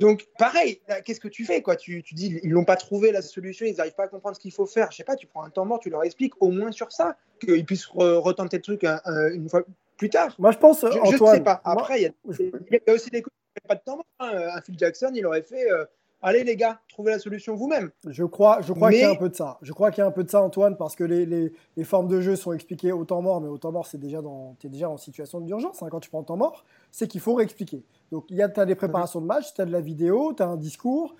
Donc, 0.00 0.26
pareil, 0.38 0.80
qu'est-ce 1.04 1.20
que 1.20 1.28
tu 1.28 1.44
fais 1.44 1.62
quoi? 1.62 1.76
Tu, 1.76 2.02
tu 2.02 2.14
dis, 2.14 2.40
ils 2.42 2.52
n'ont 2.52 2.64
pas 2.64 2.76
trouvé 2.76 3.12
la 3.12 3.22
solution, 3.22 3.64
ils 3.64 3.76
n'arrivent 3.76 3.94
pas 3.94 4.04
à 4.04 4.08
comprendre 4.08 4.34
ce 4.34 4.40
qu'il 4.40 4.52
faut 4.52 4.66
faire. 4.66 4.90
Je 4.90 4.96
sais 4.96 5.04
pas, 5.04 5.14
tu 5.14 5.26
prends 5.28 5.44
un 5.44 5.50
temps 5.50 5.64
mort, 5.64 5.78
tu 5.78 5.88
leur 5.90 6.02
expliques 6.02 6.34
au 6.42 6.50
moins 6.50 6.72
sur 6.72 6.90
ça, 6.90 7.16
qu'ils 7.40 7.64
puissent 7.64 7.86
re- 7.86 8.16
retenter 8.16 8.56
le 8.56 8.62
truc 8.62 8.82
un- 8.84 9.00
un- 9.04 9.32
une 9.32 9.48
fois 9.48 9.62
plus 9.96 10.10
tard. 10.10 10.34
Moi, 10.40 10.50
je 10.50 10.58
pense, 10.58 10.80
Je, 10.84 10.90
je 10.92 10.98
Antoine. 10.98 11.36
sais 11.36 11.42
pas. 11.42 11.60
Après, 11.64 12.00
il 12.00 12.02
y, 12.02 12.06
a- 12.06 12.10
il 12.70 12.80
y 12.86 12.90
a 12.90 12.92
aussi 12.92 13.10
des 13.10 13.22
coups 13.22 13.34
qui 13.54 13.62
n'ont 13.64 13.68
pas 13.68 13.74
de 13.76 13.82
temps 13.84 13.96
mort. 13.96 14.06
hein. 14.18 14.48
Un 14.56 14.60
Phil 14.62 14.76
Jackson, 14.76 15.12
il 15.14 15.24
aurait 15.26 15.42
fait 15.42 15.70
euh, 15.70 15.84
Allez, 16.26 16.42
les 16.42 16.56
gars, 16.56 16.80
trouvez 16.88 17.10
la 17.12 17.18
solution 17.18 17.54
vous-même. 17.54 17.90
Je 18.08 18.24
crois, 18.24 18.62
je 18.62 18.72
crois 18.72 18.88
Mais- 18.88 18.94
qu'il 18.94 19.02
y 19.02 19.06
a 19.06 19.10
un 19.10 19.14
peu 19.14 19.28
de 19.28 19.34
ça. 19.36 19.58
Je 19.60 19.74
crois 19.74 19.90
qu'il 19.90 20.00
y 20.00 20.04
a 20.04 20.06
un 20.06 20.10
peu 20.10 20.24
de 20.24 20.30
ça, 20.30 20.40
Antoine, 20.40 20.74
parce 20.78 20.96
que 20.96 21.04
les, 21.04 21.26
les- 21.26 21.52
les 21.76 21.84
formes 21.84 22.08
de 22.08 22.22
jeu 22.22 22.34
sont 22.34 22.54
expliquées 22.54 22.92
au 22.92 23.04
temps 23.04 23.20
mort, 23.20 23.42
mais 23.42 23.48
au 23.48 23.58
temps 23.58 23.72
mort, 23.72 23.86
c'est 23.86 23.98
déjà 23.98 24.22
dans, 24.22 24.56
es 24.64 24.68
déjà 24.70 24.88
en 24.88 24.96
situation 24.96 25.42
d'urgence. 25.42 25.82
hein. 25.82 25.88
Quand 25.90 26.00
tu 26.00 26.08
prends 26.08 26.20
le 26.20 26.24
temps 26.24 26.38
mort, 26.38 26.64
c'est 26.90 27.08
qu'il 27.08 27.20
faut 27.20 27.34
réexpliquer. 27.34 27.82
Donc, 28.14 28.26
il 28.30 28.36
y 28.36 28.42
a, 28.42 28.48
as 28.56 28.64
des 28.64 28.76
préparations 28.76 29.20
de 29.20 29.26
match, 29.26 29.54
tu 29.54 29.60
as 29.60 29.64
de 29.64 29.72
la 29.72 29.80
vidéo, 29.80 30.34
tu 30.36 30.42
as 30.44 30.46
un 30.46 30.56
discours 30.56 31.16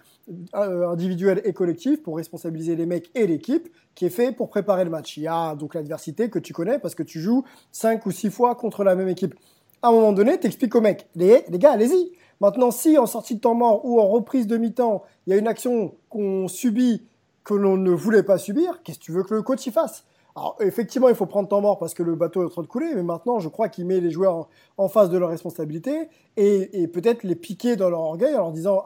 euh, 0.54 0.88
individuel 0.88 1.42
et 1.44 1.52
collectif 1.52 2.00
pour 2.04 2.18
responsabiliser 2.18 2.76
les 2.76 2.86
mecs 2.86 3.10
et 3.16 3.26
l'équipe 3.26 3.68
qui 3.96 4.06
est 4.06 4.10
fait 4.10 4.30
pour 4.30 4.48
préparer 4.48 4.84
le 4.84 4.90
match. 4.90 5.16
Il 5.16 5.24
y 5.24 5.26
a 5.26 5.56
donc 5.56 5.74
l'adversité 5.74 6.30
que 6.30 6.38
tu 6.38 6.52
connais 6.52 6.78
parce 6.78 6.94
que 6.94 7.02
tu 7.02 7.20
joues 7.20 7.42
5 7.72 8.06
ou 8.06 8.12
6 8.12 8.30
fois 8.30 8.54
contre 8.54 8.84
la 8.84 8.94
même 8.94 9.08
équipe. 9.08 9.34
À 9.82 9.88
un 9.88 9.90
moment 9.90 10.12
donné, 10.12 10.38
tu 10.38 10.46
expliques 10.46 10.76
aux 10.76 10.80
mecs, 10.80 11.08
les, 11.16 11.44
les 11.48 11.58
gars, 11.58 11.72
allez-y. 11.72 12.12
Maintenant, 12.40 12.70
si 12.70 12.96
en 12.96 13.06
sortie 13.06 13.34
de 13.34 13.40
temps 13.40 13.56
mort 13.56 13.84
ou 13.84 14.00
en 14.00 14.06
reprise 14.06 14.46
de 14.46 14.56
mi-temps, 14.56 15.02
il 15.26 15.30
y 15.30 15.32
a 15.34 15.36
une 15.36 15.48
action 15.48 15.96
qu'on 16.10 16.46
subit 16.46 17.08
que 17.42 17.54
l'on 17.54 17.76
ne 17.76 17.90
voulait 17.90 18.22
pas 18.22 18.38
subir, 18.38 18.84
qu'est-ce 18.84 19.00
que 19.00 19.04
tu 19.04 19.10
veux 19.10 19.24
que 19.24 19.34
le 19.34 19.42
coach 19.42 19.66
y 19.66 19.72
fasse? 19.72 20.04
Alors, 20.36 20.56
effectivement, 20.60 21.08
il 21.08 21.14
faut 21.14 21.26
prendre 21.26 21.48
temps 21.48 21.60
mort 21.60 21.78
parce 21.78 21.94
que 21.94 22.02
le 22.02 22.16
bateau 22.16 22.42
est 22.42 22.46
en 22.46 22.48
train 22.48 22.62
de 22.62 22.66
couler, 22.66 22.92
mais 22.96 23.04
maintenant, 23.04 23.38
je 23.38 23.48
crois 23.48 23.68
qu'il 23.68 23.86
met 23.86 24.00
les 24.00 24.10
joueurs 24.10 24.48
en, 24.76 24.88
face 24.88 25.08
de 25.08 25.16
leurs 25.16 25.28
responsabilités 25.28 26.08
et, 26.36 26.88
peut-être 26.88 27.22
les 27.22 27.36
piquer 27.36 27.76
dans 27.76 27.88
leur 27.88 28.00
orgueil 28.00 28.34
en 28.34 28.38
leur 28.38 28.52
disant 28.52 28.82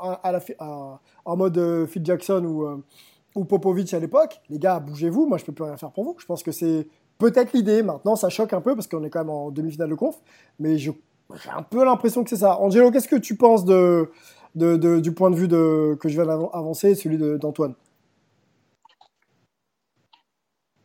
en 1.25 1.37
mode 1.37 1.57
euh, 1.57 1.87
Phil 1.87 2.05
Jackson 2.05 2.45
ou, 2.45 2.67
euh, 2.67 2.77
ou 3.35 3.45
Popovic 3.45 3.95
à 3.95 3.99
l'époque, 3.99 4.43
les 4.51 4.59
gars, 4.59 4.79
bougez-vous, 4.79 5.27
moi 5.27 5.39
je 5.39 5.45
peux 5.47 5.53
plus 5.53 5.65
rien 5.65 5.79
faire 5.79 5.91
pour 5.91 6.05
vous. 6.05 6.17
Je 6.19 6.27
pense 6.27 6.43
que 6.43 6.53
c'est 6.53 6.87
peut-être 7.17 7.55
l'idée. 7.55 7.83
Maintenant, 7.83 8.15
ça 8.15 8.29
choque 8.29 8.53
un 8.53 8.61
peu 8.61 8.75
parce 8.75 8.87
qu'on 8.87 9.03
est 9.05 9.11
quand 9.11 9.21
même 9.21 9.31
en 9.31 9.51
demi-finale 9.51 9.89
de 9.89 9.95
conf, 9.95 10.21
mais 10.59 10.77
j'ai 10.77 10.93
un 11.55 11.63
peu 11.63 11.83
l'impression 11.83 12.25
que 12.25 12.31
c'est 12.31 12.37
ça. 12.37 12.61
Angelo, 12.61 12.91
qu'est-ce 12.91 13.09
que 13.09 13.17
tu 13.17 13.37
penses 13.37 13.65
du 13.65 15.13
point 15.13 15.31
de 15.31 15.37
vue 15.37 15.49
que 15.49 16.09
je 16.11 16.15
viens 16.15 16.27
d'avancer, 16.27 16.95
celui 16.95 17.17
d'Antoine? 17.39 17.75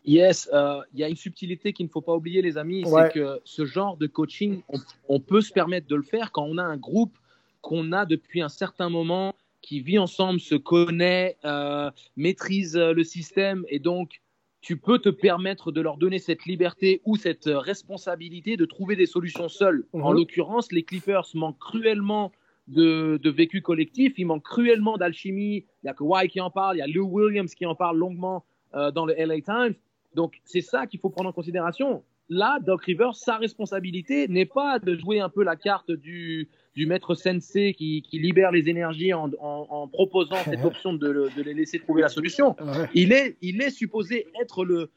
Yes, 0.05 0.49
euh, 0.53 0.81
il 0.93 0.99
y 0.99 1.03
a 1.03 1.09
une 1.09 1.15
subtilité 1.15 1.71
qu'il 1.73 1.85
ne 1.85 1.91
faut 1.91 2.01
pas 2.01 2.13
oublier, 2.15 2.41
les 2.41 2.57
amis, 2.57 2.83
Ouais. 2.85 3.03
c'est 3.07 3.13
que 3.19 3.39
ce 3.45 3.65
genre 3.65 3.95
de 3.97 4.07
coaching, 4.07 4.61
on, 4.69 4.77
on 5.07 5.19
peut 5.19 5.41
se 5.41 5.53
permettre 5.53 5.87
de 5.87 5.95
le 5.95 6.03
faire 6.03 6.31
quand 6.31 6.43
on 6.43 6.57
a 6.57 6.63
un 6.63 6.77
groupe 6.77 7.17
qu'on 7.61 7.93
a 7.93 8.05
depuis 8.05 8.41
un 8.41 8.49
certain 8.49 8.89
moment, 8.89 9.33
qui 9.61 9.79
vit 9.79 9.97
ensemble, 9.97 10.41
se 10.41 10.55
connaît, 10.55 11.37
euh, 11.45 11.89
maîtrise 12.17 12.75
euh, 12.75 12.93
le 12.93 13.05
système, 13.05 13.63
et 13.69 13.79
donc 13.79 14.21
tu 14.59 14.77
peux 14.77 14.99
te 14.99 15.09
permettre 15.09 15.71
de 15.71 15.79
leur 15.81 15.97
donner 15.97 16.19
cette 16.19 16.45
liberté 16.45 17.01
ou 17.05 17.15
cette 17.15 17.49
responsabilité 17.51 18.55
de 18.57 18.65
trouver 18.65 18.95
des 18.95 19.05
solutions 19.05 19.49
seuls. 19.49 19.85
Mhm. 19.93 20.03
En 20.03 20.11
l'occurrence, 20.11 20.71
les 20.71 20.83
Clippers 20.83 21.27
manquent 21.33 21.59
cruellement 21.59 22.31
de, 22.67 23.19
de 23.21 23.29
vécu 23.29 23.61
collectif, 23.61 24.13
ils 24.17 24.25
manquent 24.25 24.43
cruellement 24.43 24.97
d'alchimie. 24.97 25.57
Il 25.57 25.85
n'y 25.85 25.89
a 25.89 25.93
que 25.93 26.03
Kawhi 26.03 26.27
qui 26.29 26.39
en 26.39 26.49
parle, 26.49 26.77
il 26.77 26.79
y 26.79 26.81
a 26.81 26.87
Lou 26.87 27.05
Williams 27.05 27.53
qui 27.55 27.65
en 27.65 27.75
parle 27.75 27.97
longuement 27.97 28.45
euh, 28.73 28.91
dans 28.91 29.05
le 29.05 29.13
LA 29.17 29.41
Times. 29.41 29.75
Donc, 30.15 30.41
c'est 30.45 30.61
ça 30.61 30.87
qu'il 30.87 30.99
faut 30.99 31.09
prendre 31.09 31.29
en 31.29 31.33
considération. 31.33 32.03
Là, 32.29 32.59
Doc 32.65 32.83
Rivers, 32.85 33.15
sa 33.15 33.37
responsabilité 33.37 34.27
n'est 34.27 34.45
pas 34.45 34.79
de 34.79 34.95
jouer 34.95 35.19
un 35.19 35.29
peu 35.29 35.43
la 35.43 35.55
carte 35.55 35.91
du, 35.91 36.49
du 36.75 36.85
maître 36.85 37.15
sensei 37.15 37.73
qui, 37.73 38.01
qui 38.01 38.19
libère 38.19 38.51
les 38.51 38.69
énergies 38.69 39.13
en, 39.13 39.29
en, 39.39 39.67
en 39.69 39.87
proposant 39.87 40.37
cette 40.37 40.63
option 40.65 40.93
de, 40.93 41.29
de 41.35 41.41
les 41.43 41.53
laisser 41.53 41.79
trouver 41.79 42.01
la 42.01 42.09
solution. 42.09 42.55
Il 42.93 43.11
est, 43.11 43.37
il 43.41 43.61
est 43.61 43.71
supposé 43.71 44.27
être 44.41 44.63
le, 44.63 44.89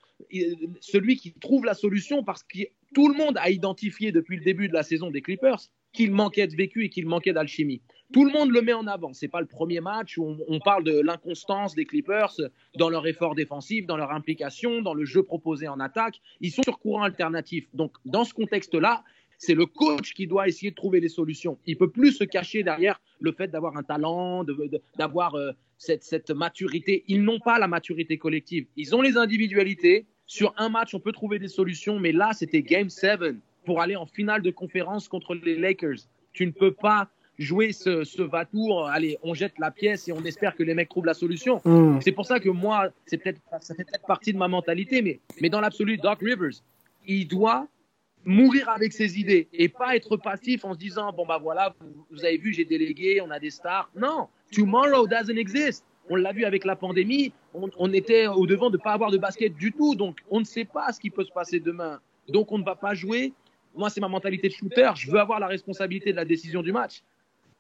celui 0.80 1.16
qui 1.16 1.32
trouve 1.32 1.64
la 1.64 1.74
solution 1.74 2.22
parce 2.22 2.42
que 2.42 2.60
tout 2.94 3.08
le 3.08 3.14
monde 3.16 3.36
a 3.38 3.50
identifié 3.50 4.12
depuis 4.12 4.36
le 4.36 4.44
début 4.44 4.68
de 4.68 4.74
la 4.74 4.82
saison 4.82 5.10
des 5.10 5.20
Clippers 5.20 5.58
qu'il 5.96 6.12
manquait 6.12 6.46
de 6.46 6.54
vécu 6.54 6.84
et 6.84 6.88
qu'il 6.90 7.06
manquait 7.06 7.32
d'alchimie. 7.32 7.80
Tout 8.12 8.24
le 8.24 8.30
monde 8.30 8.50
le 8.52 8.62
met 8.62 8.72
en 8.72 8.86
avant. 8.86 9.12
C'est 9.12 9.28
pas 9.28 9.40
le 9.40 9.46
premier 9.46 9.80
match 9.80 10.16
où 10.16 10.36
on, 10.46 10.60
parle 10.60 10.84
de 10.84 11.00
l'inconstance 11.00 11.74
des 11.74 11.84
Clippers 11.84 12.34
dans 12.76 12.88
leur 12.88 13.06
effort 13.06 13.34
défensif, 13.34 13.86
dans 13.86 13.96
leur 13.96 14.12
implication, 14.12 14.80
dans 14.80 14.94
le 14.94 15.04
jeu 15.04 15.24
proposé 15.24 15.66
en 15.66 15.80
attaque. 15.80 16.20
Ils 16.40 16.52
sont 16.52 16.62
sur 16.62 16.78
courant 16.78 17.02
alternatif. 17.02 17.66
Donc, 17.74 17.92
dans 18.04 18.24
ce 18.24 18.32
contexte-là, 18.32 19.02
c'est 19.38 19.54
le 19.54 19.66
coach 19.66 20.14
qui 20.14 20.26
doit 20.26 20.46
essayer 20.46 20.70
de 20.70 20.76
trouver 20.76 21.00
les 21.00 21.08
solutions. 21.08 21.58
Il 21.66 21.76
peut 21.76 21.90
plus 21.90 22.12
se 22.12 22.24
cacher 22.24 22.62
derrière 22.62 23.00
le 23.20 23.32
fait 23.32 23.48
d'avoir 23.48 23.76
un 23.76 23.82
talent, 23.82 24.44
d'avoir 24.96 25.34
euh, 25.34 25.50
cette, 25.76 26.04
cette 26.04 26.30
maturité. 26.30 27.04
Ils 27.08 27.22
n'ont 27.22 27.40
pas 27.40 27.58
la 27.58 27.66
maturité 27.66 28.18
collective. 28.18 28.66
Ils 28.76 28.94
ont 28.94 29.02
les 29.02 29.16
individualités. 29.16 30.06
Sur 30.28 30.54
un 30.56 30.68
match, 30.68 30.94
on 30.94 31.00
peut 31.00 31.12
trouver 31.12 31.38
des 31.38 31.48
solutions, 31.48 32.00
mais 32.00 32.12
là, 32.12 32.30
c'était 32.32 32.62
Game 32.62 32.88
7 32.88 33.36
pour 33.66 33.82
aller 33.82 33.96
en 33.96 34.06
finale 34.06 34.40
de 34.40 34.50
conférence 34.50 35.08
contre 35.08 35.34
les 35.34 35.56
Lakers. 35.56 36.06
Tu 36.32 36.46
ne 36.46 36.52
peux 36.52 36.72
pas 36.72 37.08
jouer 37.38 37.72
ce, 37.72 38.04
ce 38.04 38.22
va-tour. 38.22 38.86
Allez, 38.86 39.18
on 39.22 39.34
jette 39.34 39.58
la 39.58 39.70
pièce 39.70 40.08
et 40.08 40.12
on 40.12 40.24
espère 40.24 40.56
que 40.56 40.62
les 40.62 40.72
mecs 40.72 40.88
trouvent 40.88 41.04
la 41.04 41.14
solution. 41.14 41.60
Mm. 41.64 42.00
C'est 42.00 42.12
pour 42.12 42.24
ça 42.24 42.40
que 42.40 42.48
moi, 42.48 42.88
c'est 43.04 43.18
peut-être, 43.18 43.40
ça 43.60 43.74
fait 43.74 43.84
peut-être 43.84 44.06
partie 44.06 44.32
de 44.32 44.38
ma 44.38 44.48
mentalité, 44.48 45.02
mais, 45.02 45.20
mais 45.42 45.50
dans 45.50 45.60
l'absolu, 45.60 45.98
Doc 45.98 46.20
Rivers, 46.20 46.62
il 47.06 47.28
doit 47.28 47.66
mourir 48.24 48.68
avec 48.68 48.92
ses 48.92 49.20
idées 49.20 49.48
et 49.52 49.68
pas 49.68 49.94
être 49.94 50.16
passif 50.16 50.64
en 50.64 50.72
se 50.72 50.78
disant 50.78 51.12
bon 51.12 51.24
bah 51.26 51.38
voilà, 51.40 51.74
vous, 51.80 52.06
vous 52.10 52.24
avez 52.24 52.38
vu, 52.38 52.52
j'ai 52.52 52.64
délégué, 52.64 53.20
on 53.20 53.30
a 53.30 53.38
des 53.38 53.50
stars. 53.50 53.90
Non, 53.94 54.28
tomorrow 54.52 55.06
doesn't 55.06 55.36
exist. 55.36 55.84
On 56.08 56.16
l'a 56.16 56.32
vu 56.32 56.44
avec 56.44 56.64
la 56.64 56.76
pandémie, 56.76 57.32
on, 57.54 57.68
on 57.78 57.92
était 57.92 58.26
au 58.28 58.46
devant 58.46 58.70
de 58.70 58.76
pas 58.76 58.92
avoir 58.92 59.10
de 59.10 59.18
basket 59.18 59.54
du 59.56 59.72
tout, 59.72 59.94
donc 59.94 60.18
on 60.30 60.40
ne 60.40 60.44
sait 60.44 60.64
pas 60.64 60.92
ce 60.92 61.00
qui 61.00 61.10
peut 61.10 61.24
se 61.24 61.32
passer 61.32 61.60
demain. 61.60 62.00
Donc 62.28 62.52
on 62.52 62.58
ne 62.58 62.64
va 62.64 62.74
pas 62.74 62.94
jouer. 62.94 63.32
Moi, 63.76 63.90
c'est 63.90 64.00
ma 64.00 64.08
mentalité 64.08 64.48
de 64.48 64.52
shooter. 64.52 64.90
Je 64.96 65.10
veux 65.10 65.20
avoir 65.20 65.38
la 65.38 65.46
responsabilité 65.46 66.10
de 66.12 66.16
la 66.16 66.24
décision 66.24 66.62
du 66.62 66.72
match. 66.72 67.02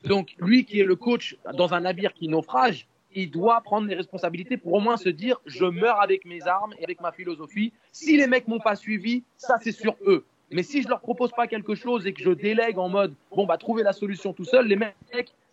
Donc, 0.04 0.34
lui 0.38 0.64
qui 0.64 0.80
est 0.80 0.84
le 0.84 0.96
coach 0.96 1.36
dans 1.54 1.74
un 1.74 1.80
navire 1.80 2.12
qui 2.12 2.28
naufrage, 2.28 2.86
il 3.14 3.30
doit 3.30 3.60
prendre 3.62 3.88
les 3.88 3.94
responsabilités 3.94 4.56
pour 4.56 4.74
au 4.74 4.80
moins 4.80 4.96
se 4.96 5.08
dire 5.08 5.40
je 5.46 5.64
meurs 5.64 6.00
avec 6.00 6.24
mes 6.26 6.46
armes 6.46 6.74
et 6.78 6.84
avec 6.84 7.00
ma 7.00 7.12
philosophie. 7.12 7.72
Si 7.92 8.16
les 8.16 8.26
mecs 8.26 8.46
m'ont 8.46 8.60
pas 8.60 8.76
suivi, 8.76 9.24
ça 9.36 9.56
c'est 9.60 9.72
sur 9.72 9.96
eux. 10.06 10.24
Mais 10.50 10.62
si 10.62 10.82
je 10.82 10.88
leur 10.88 11.00
propose 11.00 11.30
pas 11.32 11.46
quelque 11.46 11.74
chose 11.74 12.06
et 12.06 12.12
que 12.12 12.22
je 12.22 12.30
délègue 12.30 12.78
en 12.78 12.88
mode 12.88 13.14
bon 13.34 13.46
bah 13.46 13.56
trouver 13.56 13.82
la 13.82 13.92
solution 13.92 14.32
tout 14.32 14.44
seul, 14.44 14.66
les 14.66 14.76
mecs, 14.76 14.94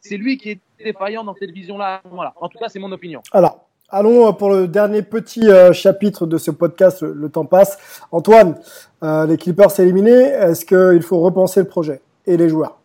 c'est 0.01 0.17
lui 0.17 0.37
qui 0.37 0.51
est 0.51 0.59
défaillant 0.83 1.23
dans 1.23 1.33
cette 1.35 1.51
vision-là. 1.51 2.01
Voilà. 2.11 2.33
En 2.35 2.49
tout 2.49 2.59
cas, 2.59 2.67
c'est 2.67 2.79
mon 2.79 2.91
opinion. 2.91 3.21
Alors, 3.31 3.67
allons 3.93 4.27
euh, 4.27 4.31
pour 4.33 4.49
le 4.49 4.67
dernier 4.67 5.01
petit 5.03 5.47
euh, 5.49 5.71
chapitre 5.71 6.25
de 6.25 6.37
ce 6.37 6.51
podcast. 6.51 7.01
Le, 7.01 7.13
le 7.13 7.29
temps 7.29 7.45
passe. 7.45 7.77
Antoine, 8.11 8.59
euh, 9.03 9.25
les 9.25 9.37
Clippers 9.37 9.79
éliminés. 9.79 10.11
Est-ce 10.11 10.65
qu'il 10.65 11.01
faut 11.01 11.19
repenser 11.21 11.61
le 11.61 11.67
projet 11.67 12.01
et 12.25 12.35
les 12.35 12.49
joueurs? 12.49 12.79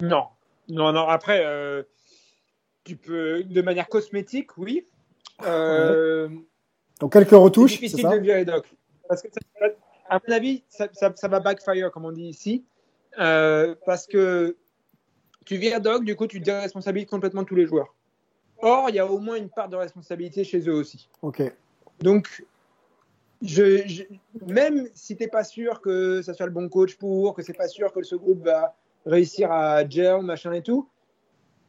Non. 0.00 0.24
Non, 0.68 0.92
non. 0.92 1.08
Après, 1.08 1.42
euh, 1.44 1.82
tu 2.84 2.96
peux, 2.96 3.42
de 3.42 3.62
manière 3.62 3.88
cosmétique, 3.88 4.56
oui. 4.58 4.86
Donc 7.00 7.12
quelques 7.12 7.30
retouches, 7.30 7.74
c'est 7.74 7.80
difficile 7.80 8.02
ça? 8.02 8.16
de 8.16 8.22
virer 8.22 8.44
Doc. 8.44 8.66
Parce 9.08 9.22
que, 9.22 9.28
ça- 9.32 9.66
à 10.10 10.18
mon 10.26 10.34
avis, 10.34 10.64
ça, 10.68 10.88
ça- 10.92 11.12
ça 11.14 11.28
va 11.28 11.38
backfire, 11.40 11.90
comme 11.92 12.04
on 12.04 12.12
dit 12.12 12.24
ici. 12.28 12.64
Parce 13.16 14.06
que 14.06 14.56
tu 15.48 15.56
vires 15.56 15.80
Doc, 15.80 16.04
du 16.04 16.14
coup, 16.14 16.26
tu 16.26 16.40
déresponsabilises 16.40 17.08
complètement 17.08 17.42
tous 17.42 17.54
les 17.54 17.66
joueurs. 17.66 17.94
Or, 18.60 18.90
il 18.90 18.96
y 18.96 18.98
a 18.98 19.06
au 19.06 19.18
moins 19.18 19.36
une 19.36 19.48
part 19.48 19.70
de 19.70 19.76
responsabilité 19.76 20.44
chez 20.44 20.60
eux 20.68 20.74
aussi. 20.74 21.08
Ok. 21.22 21.42
Donc, 22.00 22.44
je, 23.40 23.86
je- 23.86 24.02
même 24.46 24.88
si 24.94 25.16
tu 25.16 25.22
n'es 25.22 25.28
pas 25.28 25.44
sûr 25.44 25.80
que 25.80 26.20
ça 26.20 26.34
soit 26.34 26.44
le 26.44 26.52
bon 26.52 26.68
coach 26.68 26.96
pour, 26.96 27.34
que 27.34 27.42
c'est 27.42 27.56
pas 27.56 27.66
sûr 27.68 27.90
que 27.94 28.02
ce 28.02 28.14
groupe 28.14 28.44
va 28.44 28.74
réussir 29.06 29.50
à 29.50 29.88
gel, 29.88 30.20
machin 30.20 30.52
et 30.52 30.62
tout, 30.62 30.86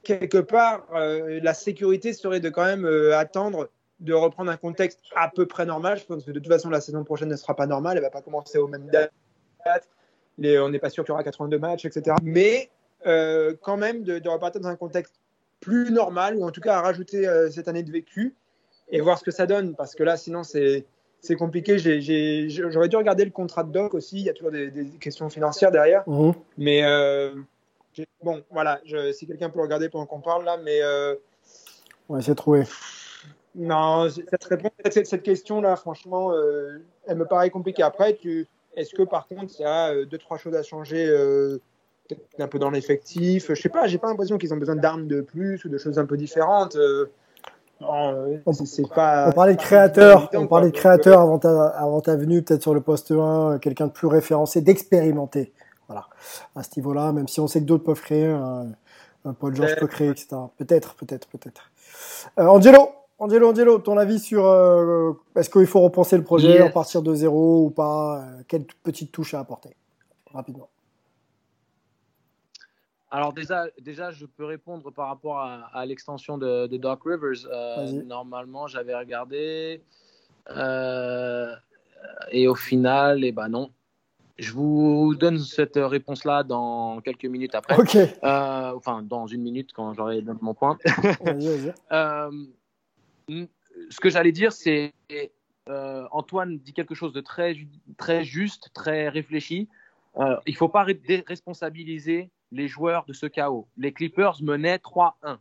quelque 0.04 0.40
part, 0.40 0.86
euh, 0.94 1.40
la 1.42 1.54
sécurité 1.54 2.12
serait 2.12 2.42
de 2.42 2.50
quand 2.50 2.66
même 2.66 2.86
euh, 2.86 3.18
attendre 3.18 3.70
de 4.02 4.14
reprendre 4.14 4.52
un 4.52 4.58
contexte 4.58 5.00
à 5.16 5.30
peu 5.30 5.46
près 5.46 5.66
normal. 5.66 6.00
Je 6.00 6.06
pense 6.06 6.26
que 6.26 6.32
de 6.32 6.40
toute 6.40 6.52
façon, 6.52 6.70
la 6.70 6.82
saison 6.82 7.06
prochaine 7.06 7.30
ne 7.30 7.36
sera 7.38 7.56
pas 7.56 7.66
normale. 7.68 7.96
Elle 7.96 8.04
va 8.04 8.10
pas 8.10 8.22
commencer 8.22 8.58
aux 8.58 8.68
mêmes 8.68 8.88
dates. 8.88 9.14
Les- 10.38 10.60
on 10.60 10.68
n'est 10.70 10.80
pas 10.80 10.90
sûr 10.90 11.06
qu'il 11.06 11.12
y 11.12 11.14
aura 11.14 11.24
82 11.24 11.60
matchs, 11.60 11.86
etc. 11.86 12.16
Mais 12.24 12.70
euh, 13.06 13.54
quand 13.62 13.78
même, 13.78 14.04
de, 14.04 14.20
de 14.20 14.30
repartir 14.30 14.62
dans 14.62 14.70
un 14.70 14.76
contexte 14.76 15.16
plus 15.60 15.91
normal, 15.91 16.36
ou 16.38 16.43
en 16.45 16.52
tout 16.52 16.62
cas 16.62 16.78
à 16.78 16.82
rajouter 16.82 17.28
euh, 17.28 17.50
cette 17.50 17.68
année 17.68 17.84
de 17.84 17.91
vécu 17.91 18.36
et 18.89 19.02
voir 19.02 19.18
ce 19.20 19.24
que 19.24 19.32
ça 19.32 19.45
donne. 19.45 19.76
Parce 19.76 19.95
que 19.95 20.04
là, 20.04 20.18
sinon, 20.18 20.43
c'est 20.43 20.86
c'est 21.22 21.36
compliqué. 21.36 21.78
J'aurais 21.80 22.88
dû 22.88 22.95
regarder 22.95 23.26
le 23.26 23.32
contrat 23.32 23.64
de 23.64 23.72
Doc 23.72 23.93
aussi. 23.93 24.20
Il 24.20 24.24
y 24.24 24.30
a 24.30 24.34
toujours 24.34 24.52
des, 24.52 24.72
des 24.72 24.86
questions 25.00 25.30
financières 25.30 25.72
derrière. 25.72 26.08
Mhm. 26.08 26.34
Mais 26.58 26.84
euh, 26.86 27.32
bon, 28.24 28.41
voilà. 28.52 28.80
Je, 28.86 29.12
si 29.12 29.28
quelqu'un 29.28 29.50
peut 29.50 29.58
le 29.58 29.64
regarder 29.64 29.89
pendant 29.89 30.06
qu'on 30.06 30.22
parle 30.22 30.45
là, 30.45 30.58
mais 30.64 30.82
euh, 30.82 31.16
On 32.08 32.14
va 32.14 32.20
essayer 32.20 32.34
de 32.34 32.38
trouver. 32.38 32.64
non, 33.54 34.10
cette 34.10 34.43
réponse, 34.45 34.72
cette, 34.89 35.08
cette 35.08 35.24
question-là, 35.24 35.76
franchement, 35.76 36.32
euh, 36.32 36.80
elle 37.06 37.18
me 37.18 37.26
paraît 37.26 37.50
compliquée. 37.50 37.84
Après, 37.84 38.16
tu, 38.16 38.47
est-ce 38.78 38.95
que 38.95 39.04
par 39.04 39.28
contre, 39.28 39.54
il 39.60 39.64
y 39.64 39.66
a 39.66 40.06
deux 40.06 40.18
trois 40.18 40.38
choses 40.38 40.56
à 40.56 40.64
changer, 40.64 41.06
peut-être 42.16 42.41
un 42.41 42.47
peu 42.47 42.60
dans 42.60 42.70
l'effectif. 42.70 43.47
Je 43.53 43.62
sais 43.62 43.70
pas. 43.70 43.88
J'ai 43.88 43.97
pas 43.97 44.07
l'impression 44.07 44.38
qu'ils 44.38 44.53
ont 44.53 44.57
besoin 44.57 44.76
d'armes 44.76 45.07
de 45.07 45.22
plus 45.22 45.64
ou 45.66 45.70
de 45.70 45.78
choses 45.78 45.97
un 45.99 46.05
peu 46.05 46.18
différentes. 46.18 46.76
euh, 46.76 47.05
non, 47.82 48.14
euh, 48.14 48.38
c'est- 48.51 48.66
c'est 48.66 48.89
pas. 48.89 49.30
On 49.30 49.32
parlait 49.32 49.55
de 49.55 49.62
créateur, 49.62 50.30
on 50.34 50.47
parlait 50.47 50.70
de 50.70 50.76
créateur 50.76 51.22
avant 51.22 51.39
ta, 51.39 51.68
avant 51.70 52.01
ta 52.01 52.16
venue, 52.18 52.41
peut-être 52.41 52.62
sur 52.64 52.74
le 52.74 52.82
poste 52.82 53.12
1, 53.12 53.53
euh, 53.53 53.57
quelqu'un 53.57 53.88
de 53.88 53.91
plus 53.93 54.07
référencé, 54.07 54.60
d'expérimenté. 54.62 55.53
Voilà. 55.88 56.07
À 56.55 56.64
ce 56.64 56.70
niveau-là, 56.78 57.14
même 57.14 57.28
si 57.30 57.39
on 57.39 57.47
sait 57.47 57.62
que 57.62 57.66
d'autres 57.66 57.86
peuvent 57.86 58.01
créer, 58.01 58.26
un, 58.26 58.68
un 59.26 59.34
Paul 59.34 59.55
George 59.55 59.76
peut 59.78 59.88
créer, 59.88 60.10
etc. 60.10 60.28
Peut-être, 60.57 60.95
peut-être, 60.95 61.28
peut-être. 61.30 61.72
Euh, 62.38 62.47
Angelo, 62.47 62.89
Angelo, 63.18 63.49
Angelo, 63.51 63.80
ton 63.80 63.97
avis 63.97 64.20
sur 64.20 64.45
euh, 64.45 65.14
est-ce 65.36 65.49
qu'il 65.49 65.66
faut 65.66 65.80
repenser 65.82 66.18
le 66.18 66.24
projet, 66.24 66.49
Yes. 66.55 66.62
en 66.64 66.72
partir 66.72 67.01
de 67.01 67.14
zéro 67.16 67.66
ou 67.66 67.70
pas 67.70 68.18
euh, 68.20 68.41
Quelle 68.47 68.66
petite 68.84 69.12
touche 69.12 69.34
à 69.34 69.39
apporter 69.39 69.70
Rapidement. 70.34 70.68
Alors 73.12 73.34
déjà, 73.34 73.66
déjà, 73.82 74.12
je 74.12 74.26
peux 74.26 74.45
répondre 74.45 74.91
par 74.91 75.07
rapport 75.07 75.39
à, 75.39 75.70
à 75.74 75.86
l'extension 75.86 76.38
de, 76.38 76.68
de 76.68 76.78
Doc 76.78 77.01
Rivers. 77.05 77.47
Euh, 77.51 78.03
normalement, 78.03 78.68
j'avais 78.68 78.95
regardé 78.95 79.82
euh, 80.51 81.55
et 82.32 82.47
au 82.47 82.55
final, 82.55 83.24
eh 83.24 83.32
ben 83.32 83.49
non. 83.49 83.72
Je 84.38 84.53
vous 84.53 85.16
donne 85.16 85.39
cette 85.39 85.76
réponse-là 85.76 86.43
dans 86.43 87.01
quelques 87.01 87.26
minutes 87.26 87.55
après. 87.55 87.78
Ok. 87.78 87.95
Euh, 87.95 88.07
enfin, 88.76 89.01
dans 89.01 89.28
une 89.28 89.41
minute 89.41 89.72
quand 89.74 89.93
j'aurai 89.93 90.22
donné 90.22 90.39
mon 90.41 90.53
point. 90.53 90.78
Vas-y, 91.22 91.47
vas-y. 91.47 91.74
Ce 93.89 93.99
que 93.99 94.10
j'allais 94.10 94.32
dire, 94.32 94.51
c'est 94.51 94.93
Antoine 96.12 96.60
dit 96.60 96.74
quelque 96.74 96.95
chose 96.95 97.14
de 97.14 97.22
très, 97.22 97.55
très 97.97 98.24
juste, 98.24 98.70
très 98.74 99.10
réfléchi. 99.10 99.68
Il 100.18 100.39
ne 100.47 100.55
faut 100.55 100.70
pas 100.70 100.86
déresponsabiliser 100.86 102.30
les 102.52 102.68
joueurs 102.68 103.06
de 103.06 103.14
ce 103.14 103.26
chaos. 103.26 103.68
Les 103.78 103.93
Clippers 103.93 104.41
menaient 104.41 104.78
3-1. 104.78 105.38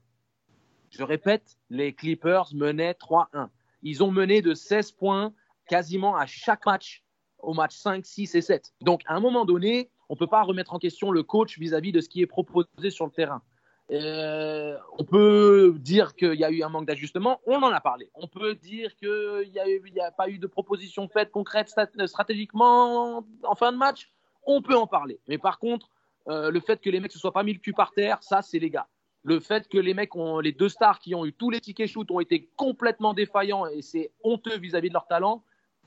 Je 0.90 1.02
répète, 1.02 1.58
les 1.70 1.92
Clippers 1.92 2.54
menaient 2.54 2.92
3-1. 2.92 3.48
Ils 3.82 4.02
ont 4.02 4.10
mené 4.10 4.42
de 4.42 4.54
16 4.54 4.92
points 4.92 5.32
quasiment 5.68 6.16
à 6.16 6.26
chaque 6.26 6.66
match, 6.66 7.04
au 7.38 7.54
match 7.54 7.76
5, 7.76 8.04
6 8.04 8.34
et 8.34 8.40
7. 8.40 8.72
Donc, 8.80 9.02
à 9.06 9.14
un 9.14 9.20
moment 9.20 9.44
donné, 9.44 9.90
on 10.08 10.14
ne 10.14 10.18
peut 10.18 10.26
pas 10.26 10.42
remettre 10.42 10.74
en 10.74 10.78
question 10.78 11.10
le 11.10 11.22
coach 11.22 11.58
vis-à-vis 11.58 11.92
de 11.92 12.00
ce 12.00 12.08
qui 12.08 12.22
est 12.22 12.26
proposé 12.26 12.90
sur 12.90 13.04
le 13.04 13.12
terrain. 13.12 13.42
Euh, 13.90 14.76
on 14.98 15.04
peut 15.04 15.74
dire 15.78 16.14
qu'il 16.14 16.34
y 16.34 16.44
a 16.44 16.50
eu 16.50 16.62
un 16.62 16.68
manque 16.68 16.86
d'ajustement, 16.86 17.40
on 17.46 17.56
en 17.62 17.70
a 17.70 17.80
parlé. 17.80 18.10
On 18.14 18.26
peut 18.26 18.54
dire 18.54 18.94
qu'il 18.96 19.50
n'y 19.50 20.00
a, 20.00 20.06
a 20.06 20.10
pas 20.10 20.28
eu 20.28 20.38
de 20.38 20.46
proposition 20.46 21.08
faite 21.08 21.30
concrète 21.30 21.74
stratégiquement 22.06 23.24
en 23.44 23.54
fin 23.54 23.72
de 23.72 23.78
match, 23.78 24.10
on 24.44 24.60
peut 24.60 24.76
en 24.76 24.86
parler. 24.86 25.20
Mais 25.26 25.38
par 25.38 25.58
contre, 25.58 25.90
euh, 26.28 26.50
le 26.50 26.60
fait 26.60 26.80
que 26.80 26.90
les 26.90 27.00
mecs 27.00 27.12
se 27.12 27.18
soient 27.18 27.32
pas 27.32 27.42
mis 27.42 27.52
le 27.52 27.58
cul 27.58 27.72
par 27.72 27.92
terre, 27.92 28.18
ça 28.22 28.42
c'est 28.42 28.58
les 28.58 28.70
gars. 28.70 28.86
Le 29.24 29.40
fait 29.40 29.68
que 29.68 29.78
les 29.78 29.94
mecs 29.94 30.14
ont 30.14 30.38
les 30.40 30.52
deux 30.52 30.68
stars 30.68 30.98
qui 31.00 31.14
ont 31.14 31.26
eu 31.26 31.32
tous 31.32 31.50
les 31.50 31.60
tickets 31.60 31.88
shoot 31.88 32.10
ont 32.10 32.20
été 32.20 32.48
complètement 32.56 33.14
défaillants 33.14 33.66
et 33.66 33.82
c'est 33.82 34.12
honteux 34.22 34.56
vis-à-vis 34.58 34.88
de 34.88 34.94
leur 34.94 35.06
talent, 35.06 35.42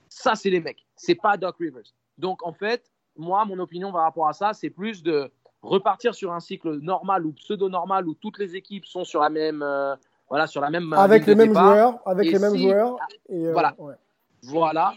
ça 0.10 0.36
c'est 0.36 0.50
les 0.50 0.60
mecs. 0.60 0.86
C'est 0.96 1.16
pas 1.16 1.38
Doc 1.38 1.56
Rivers. 1.60 1.84
Donc 2.18 2.46
en 2.46 2.54
fait, 2.54 2.92
moi 3.16 3.46
mon 3.46 3.58
opinion 3.60 3.92
par 3.92 4.02
rapport 4.04 4.28
à 4.28 4.34
ça, 4.34 4.54
c'est 4.54 4.70
plus 4.70 5.02
de 5.04 5.32
repartir 5.62 6.14
sur 6.16 6.34
un 6.34 6.40
cycle 6.40 6.78
normal 6.80 7.26
ou 7.26 7.34
pseudo 7.34 7.70
normal 7.70 8.08
où 8.08 8.16
toutes 8.16 8.40
les 8.40 8.56
équipes 8.56 8.86
sont 8.86 9.04
sur 9.04 9.22
la 9.22 9.30
même 9.30 9.62
euh, 9.62 9.96
voilà 10.28 10.48
sur 10.48 10.60
la 10.62 10.70
même 10.70 10.92
euh, 10.94 10.98
Avec 10.98 11.26
les 11.26 11.36
mêmes 11.36 11.50
départ. 11.50 11.74
joueurs, 11.74 12.00
avec 12.08 12.28
Et 12.28 12.32
les 12.32 12.40
mêmes 12.40 12.54
si- 12.54 12.64
joueurs. 12.64 12.98
Et, 13.30 13.48
euh, 13.48 13.54
Voilà. 13.54 13.76
ouais. 13.78 13.96
Voilà, 14.44 14.96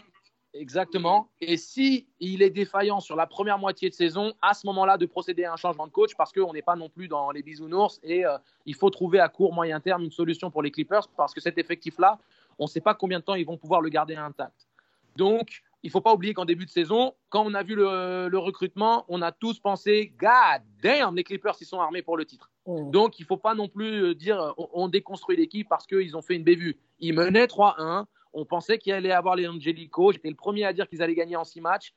exactement. 0.59 1.29
Et 1.41 1.57
si 1.57 2.07
il 2.19 2.41
est 2.41 2.49
défaillant 2.49 2.99
sur 2.99 3.15
la 3.15 3.27
première 3.27 3.57
moitié 3.57 3.89
de 3.89 3.93
saison, 3.93 4.33
à 4.41 4.53
ce 4.53 4.65
moment-là, 4.67 4.97
de 4.97 5.05
procéder 5.05 5.43
à 5.43 5.53
un 5.53 5.57
changement 5.57 5.87
de 5.87 5.91
coach 5.91 6.11
parce 6.17 6.31
qu'on 6.31 6.53
n'est 6.53 6.61
pas 6.61 6.75
non 6.75 6.89
plus 6.89 7.07
dans 7.07 7.31
les 7.31 7.43
bisounours 7.43 7.99
et 8.03 8.25
euh, 8.25 8.37
il 8.65 8.75
faut 8.75 8.89
trouver 8.89 9.19
à 9.19 9.29
court 9.29 9.53
moyen 9.53 9.79
terme 9.79 10.03
une 10.03 10.11
solution 10.11 10.51
pour 10.51 10.63
les 10.63 10.71
Clippers 10.71 11.07
parce 11.15 11.33
que 11.33 11.41
cet 11.41 11.57
effectif-là, 11.57 12.19
on 12.57 12.65
ne 12.65 12.69
sait 12.69 12.81
pas 12.81 12.93
combien 12.93 13.19
de 13.19 13.23
temps 13.23 13.35
ils 13.35 13.45
vont 13.45 13.57
pouvoir 13.57 13.81
le 13.81 13.89
garder 13.89 14.15
intact. 14.15 14.67
Donc, 15.15 15.63
il 15.83 15.89
ne 15.89 15.91
faut 15.91 16.01
pas 16.01 16.13
oublier 16.13 16.33
qu'en 16.33 16.45
début 16.45 16.65
de 16.65 16.71
saison, 16.71 17.13
quand 17.29 17.45
on 17.45 17.53
a 17.53 17.61
vu 17.61 17.75
le, 17.75 18.27
le 18.27 18.37
recrutement, 18.39 19.05
on 19.07 19.21
a 19.21 19.31
tous 19.31 19.59
pensé, 19.59 20.13
God 20.19 20.63
damn, 20.81 21.15
les 21.15 21.23
Clippers, 21.23 21.55
ils 21.61 21.65
sont 21.65 21.79
armés 21.79 22.01
pour 22.01 22.17
le 22.17 22.25
titre. 22.25 22.49
Mhm. 22.65 22.91
Donc, 22.91 23.19
il 23.19 23.21
ne 23.21 23.27
faut 23.27 23.37
pas 23.37 23.53
non 23.53 23.67
plus 23.67 24.03
euh, 24.03 24.15
dire 24.15 24.53
on, 24.57 24.67
on 24.73 24.87
déconstruit 24.87 25.37
l'équipe 25.37 25.69
parce 25.69 25.85
qu'ils 25.85 26.17
ont 26.17 26.21
fait 26.21 26.35
une 26.35 26.43
bévue. 26.43 26.79
Ils 26.99 27.13
menaient 27.13 27.45
3-1. 27.45 28.05
On 28.35 28.45
pensait 28.45 28.77
qu'il 28.77 28.93
allait 28.93 29.11
avoir 29.11 29.35
les 29.35 29.47
Angelico. 29.47 30.11
J'étais 30.11 30.29
le 30.29 30.35
premier 30.35 30.65
à 30.65 30.73
dire 30.73 30.87
qu'ils 30.87 31.01
allaient 31.01 31.15
gagner 31.15 31.35
en 31.37 31.43
6 31.45 31.61
matchs. 31.61 31.93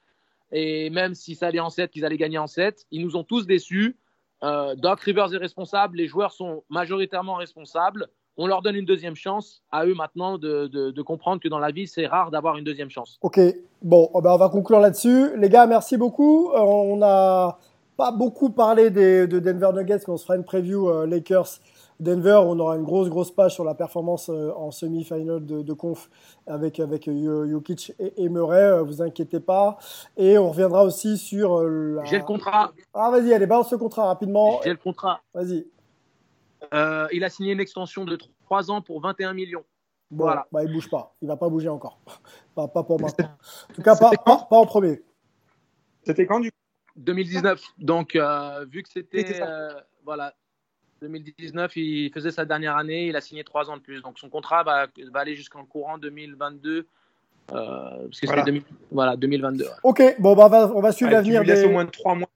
Et 0.53 0.89
même 0.91 1.14
si 1.14 1.34
ça 1.34 1.49
allait 1.49 1.61
en 1.61 1.68
7, 1.68 1.91
qu'ils 1.91 2.05
allaient 2.05 2.16
gagner 2.16 2.39
en 2.39 2.47
7. 2.47 2.86
Ils 2.91 3.05
nous 3.05 3.16
ont 3.16 3.24
tous 3.24 3.47
déçus. 3.47 3.97
Euh, 4.45 4.74
Doc 4.76 5.01
Rivers 5.01 5.34
est 5.34 5.39
responsable. 5.39 5.97
Les 5.99 6.07
joueurs 6.07 6.32
sont 6.32 6.62
majoritairement 6.70 7.34
responsables. 7.34 8.07
On 8.36 8.47
leur 8.47 8.62
donne 8.62 8.76
une 8.76 8.84
deuxième 8.84 9.16
chance. 9.16 9.62
À 9.72 9.84
eux 9.84 9.95
maintenant 9.95 10.39
de, 10.39 10.68
de- 10.68 11.03
comprendre 11.03 11.43
que 11.43 11.49
dans 11.49 11.59
la 11.59 11.72
vie, 11.72 11.89
c'est 11.89 12.07
rare 12.07 12.30
d'avoir 12.30 12.57
une 12.57 12.64
deuxième 12.64 12.89
chance. 12.89 13.18
Ok, 13.20 13.41
bon, 13.82 14.09
eh 14.16 14.22
ben, 14.22 14.30
on 14.30 14.36
va 14.36 14.49
conclure 14.49 14.78
là-dessus. 14.78 15.36
Les 15.36 15.49
gars, 15.49 15.66
merci 15.66 15.97
beaucoup. 15.97 16.53
Euh, 16.53 16.61
on 16.61 16.97
n'a 16.99 17.59
pas 17.97 18.12
beaucoup 18.12 18.51
parlé 18.51 18.91
de 18.91 19.26
Denver 19.26 19.70
Nuggets, 19.74 20.05
mais 20.07 20.14
on 20.14 20.16
se 20.16 20.24
fera 20.24 20.36
une 20.36 20.45
preview 20.45 20.89
euh, 20.89 21.05
Lakers 21.05 21.59
Denver. 22.01 22.41
On 22.45 22.59
aura 22.59 22.77
une 22.77 22.85
grosse, 22.85 23.09
grosse 23.09 23.31
page 23.31 23.55
sur 23.55 23.65
la 23.65 23.75
performance 23.75 24.29
euh, 24.29 24.53
en 24.57 24.71
semi-final 24.71 25.45
de, 25.45 25.63
de 25.63 25.73
conf 25.73 26.09
avec, 26.47 26.79
avec 26.81 27.09
euh, 27.09 27.49
Jokic 27.51 27.93
et, 27.99 28.25
et 28.25 28.29
Murray. 28.29 28.63
euh, 28.63 28.83
vous 28.83 29.03
inquiétez 29.03 29.41
pas. 29.41 29.79
Et 30.17 30.39
on 30.39 30.51
reviendra 30.51 30.85
aussi 30.85 31.19
sur 31.19 31.59
euh, 31.59 31.97
la... 31.97 32.05
J'ai 32.05 32.19
le 32.19 32.25
contrat. 32.25 32.73
Ah, 32.95 33.11
vas-y, 33.11 33.33
allez, 33.33 33.47
balance 33.47 33.71
ce 33.71 33.77
contrat 33.77 34.07
rapidement. 34.07 34.61
J'ai 34.63 34.71
le 34.71 34.77
contrat. 34.77 35.21
Vas-y. 35.35 35.67
Euh, 36.75 37.07
il 37.13 37.25
a 37.25 37.31
signé 37.31 37.53
une 37.53 37.61
extension 37.61 38.05
de 38.05 38.19
3 38.45 38.71
ans 38.71 38.83
pour 38.83 39.01
21 39.01 39.33
millions. 39.33 39.65
Bon, 40.11 40.25
Voilà. 40.25 40.47
bah, 40.51 40.65
il 40.65 40.73
bouge 40.73 40.89
pas. 40.91 41.15
Il 41.23 41.29
va 41.29 41.37
pas 41.37 41.49
bouger 41.49 41.69
encore. 41.69 41.99
pas, 42.55 42.67
pas 42.69 42.83
pour 42.83 43.01
maintenant. 43.01 43.29
En 43.71 43.75
tout 43.75 43.83
cas, 43.83 43.95
pas, 43.97 44.11
pas, 44.25 44.47
pas 44.49 44.57
en 44.57 44.67
premier. 44.67 45.03
C'était 46.03 46.27
quand 46.27 46.41
du 46.41 46.51
2019. 46.97 47.63
Donc, 47.79 48.17
euh, 48.17 48.65
vu 48.69 48.83
que 48.83 48.89
C'était 48.89 49.41
euh, 49.43 49.69
voilà. 50.05 50.35
2019, 51.01 51.77
il 51.77 52.11
faisait 52.13 52.31
sa 52.31 52.45
dernière 52.45 52.77
année, 52.77 53.07
il 53.09 53.17
a 53.17 53.21
signé 53.21 53.45
trois 53.45 53.71
ans 53.71 53.77
de 53.77 53.83
plus. 53.83 54.03
Donc, 54.03 54.19
son 54.19 54.29
contrat 54.29 54.63
va, 54.63 54.87
va 55.13 55.21
aller 55.21 55.35
jusqu'en 55.35 55.65
courant 55.65 55.99
2022. 55.99 56.79
euh, 56.79 56.85
parce 58.09 58.21
que 58.21 58.27
Voilà. 58.27 58.43
c'est 58.43 58.47
2000 58.47 58.63
voilà, 58.91 59.17
2022. 59.17 59.65
ouais. 59.65 59.71
Ok, 59.83 60.03
bon, 60.19 60.35
bah, 60.35 60.47
on 60.47 60.49
va, 60.49 60.73
on 60.75 60.81
va 60.81 60.93
suivre 60.93 61.11
l'avenir 61.13 61.45
des... 61.45 61.65
au 61.65 61.71
moins 61.71 61.87
3 61.87 62.15
mois. 62.15 62.29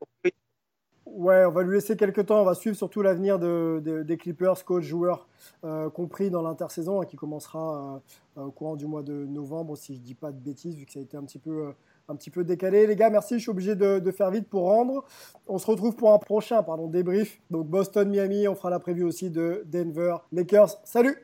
Ouais, 1.05 1.45
on 1.45 1.51
va 1.51 1.63
lui 1.63 1.75
laisser 1.75 1.95
quelques 1.97 2.25
temps. 2.27 2.41
On 2.41 2.45
va 2.45 2.55
suivre 2.55 2.75
surtout 2.77 3.03
l'avenir 3.03 3.39
de, 3.39 3.83
de- 3.85 4.03
des 4.03 4.17
Clippers, 4.17 4.65
coach, 4.65 4.85
joueurs, 4.85 5.27
euh, 5.65 5.91
compris 5.91 6.31
dans 6.31 6.41
l'intersaison, 6.41 7.03
hein, 7.03 7.05
qui 7.05 7.17
commencera 7.17 8.01
euh, 8.37 8.41
euh, 8.41 8.45
au 8.47 8.51
courant 8.51 8.77
du 8.77 8.87
mois 8.87 9.03
de 9.03 9.13
novembre, 9.13 9.77
si 9.77 9.95
je 9.95 10.01
dis 10.01 10.15
pas 10.15 10.33
de 10.33 10.39
bêtises, 10.39 10.75
vu 10.77 10.87
que 10.87 10.93
ça 10.93 11.01
a 11.01 11.03
été 11.03 11.19
un 11.19 11.25
petit 11.25 11.39
peu, 11.39 11.51
euh, 11.67 11.73
un 12.13 12.17
petit 12.17 12.31
peu 12.31 12.45
décalé. 12.45 12.87
Les 12.87 12.97
gars, 12.97 13.11
merci. 13.11 13.35
Je 13.35 13.41
suis 13.41 13.51
obligé 13.51 13.75
de, 13.75 14.11
faire 14.11 14.31
vite 14.31 14.49
pour 14.49 14.65
rendre. 14.65 15.05
On 15.49 15.59
se 15.59 15.67
retrouve 15.67 15.97
pour 15.97 16.13
un 16.13 16.19
prochain, 16.19 16.63
pardon, 16.63 16.87
débrief. 16.87 17.41
Donc 17.51 17.67
Boston, 17.67 18.09
Miami. 18.09 18.47
On 18.47 18.55
fera 18.55 18.71
la 18.71 18.79
preview 18.79 19.07
aussi 19.07 19.31
de 19.31 19.65
Denver, 19.67 20.17
Lakers. 20.33 20.79
Salut. 20.85 21.17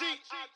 B-I-G. 0.00 0.53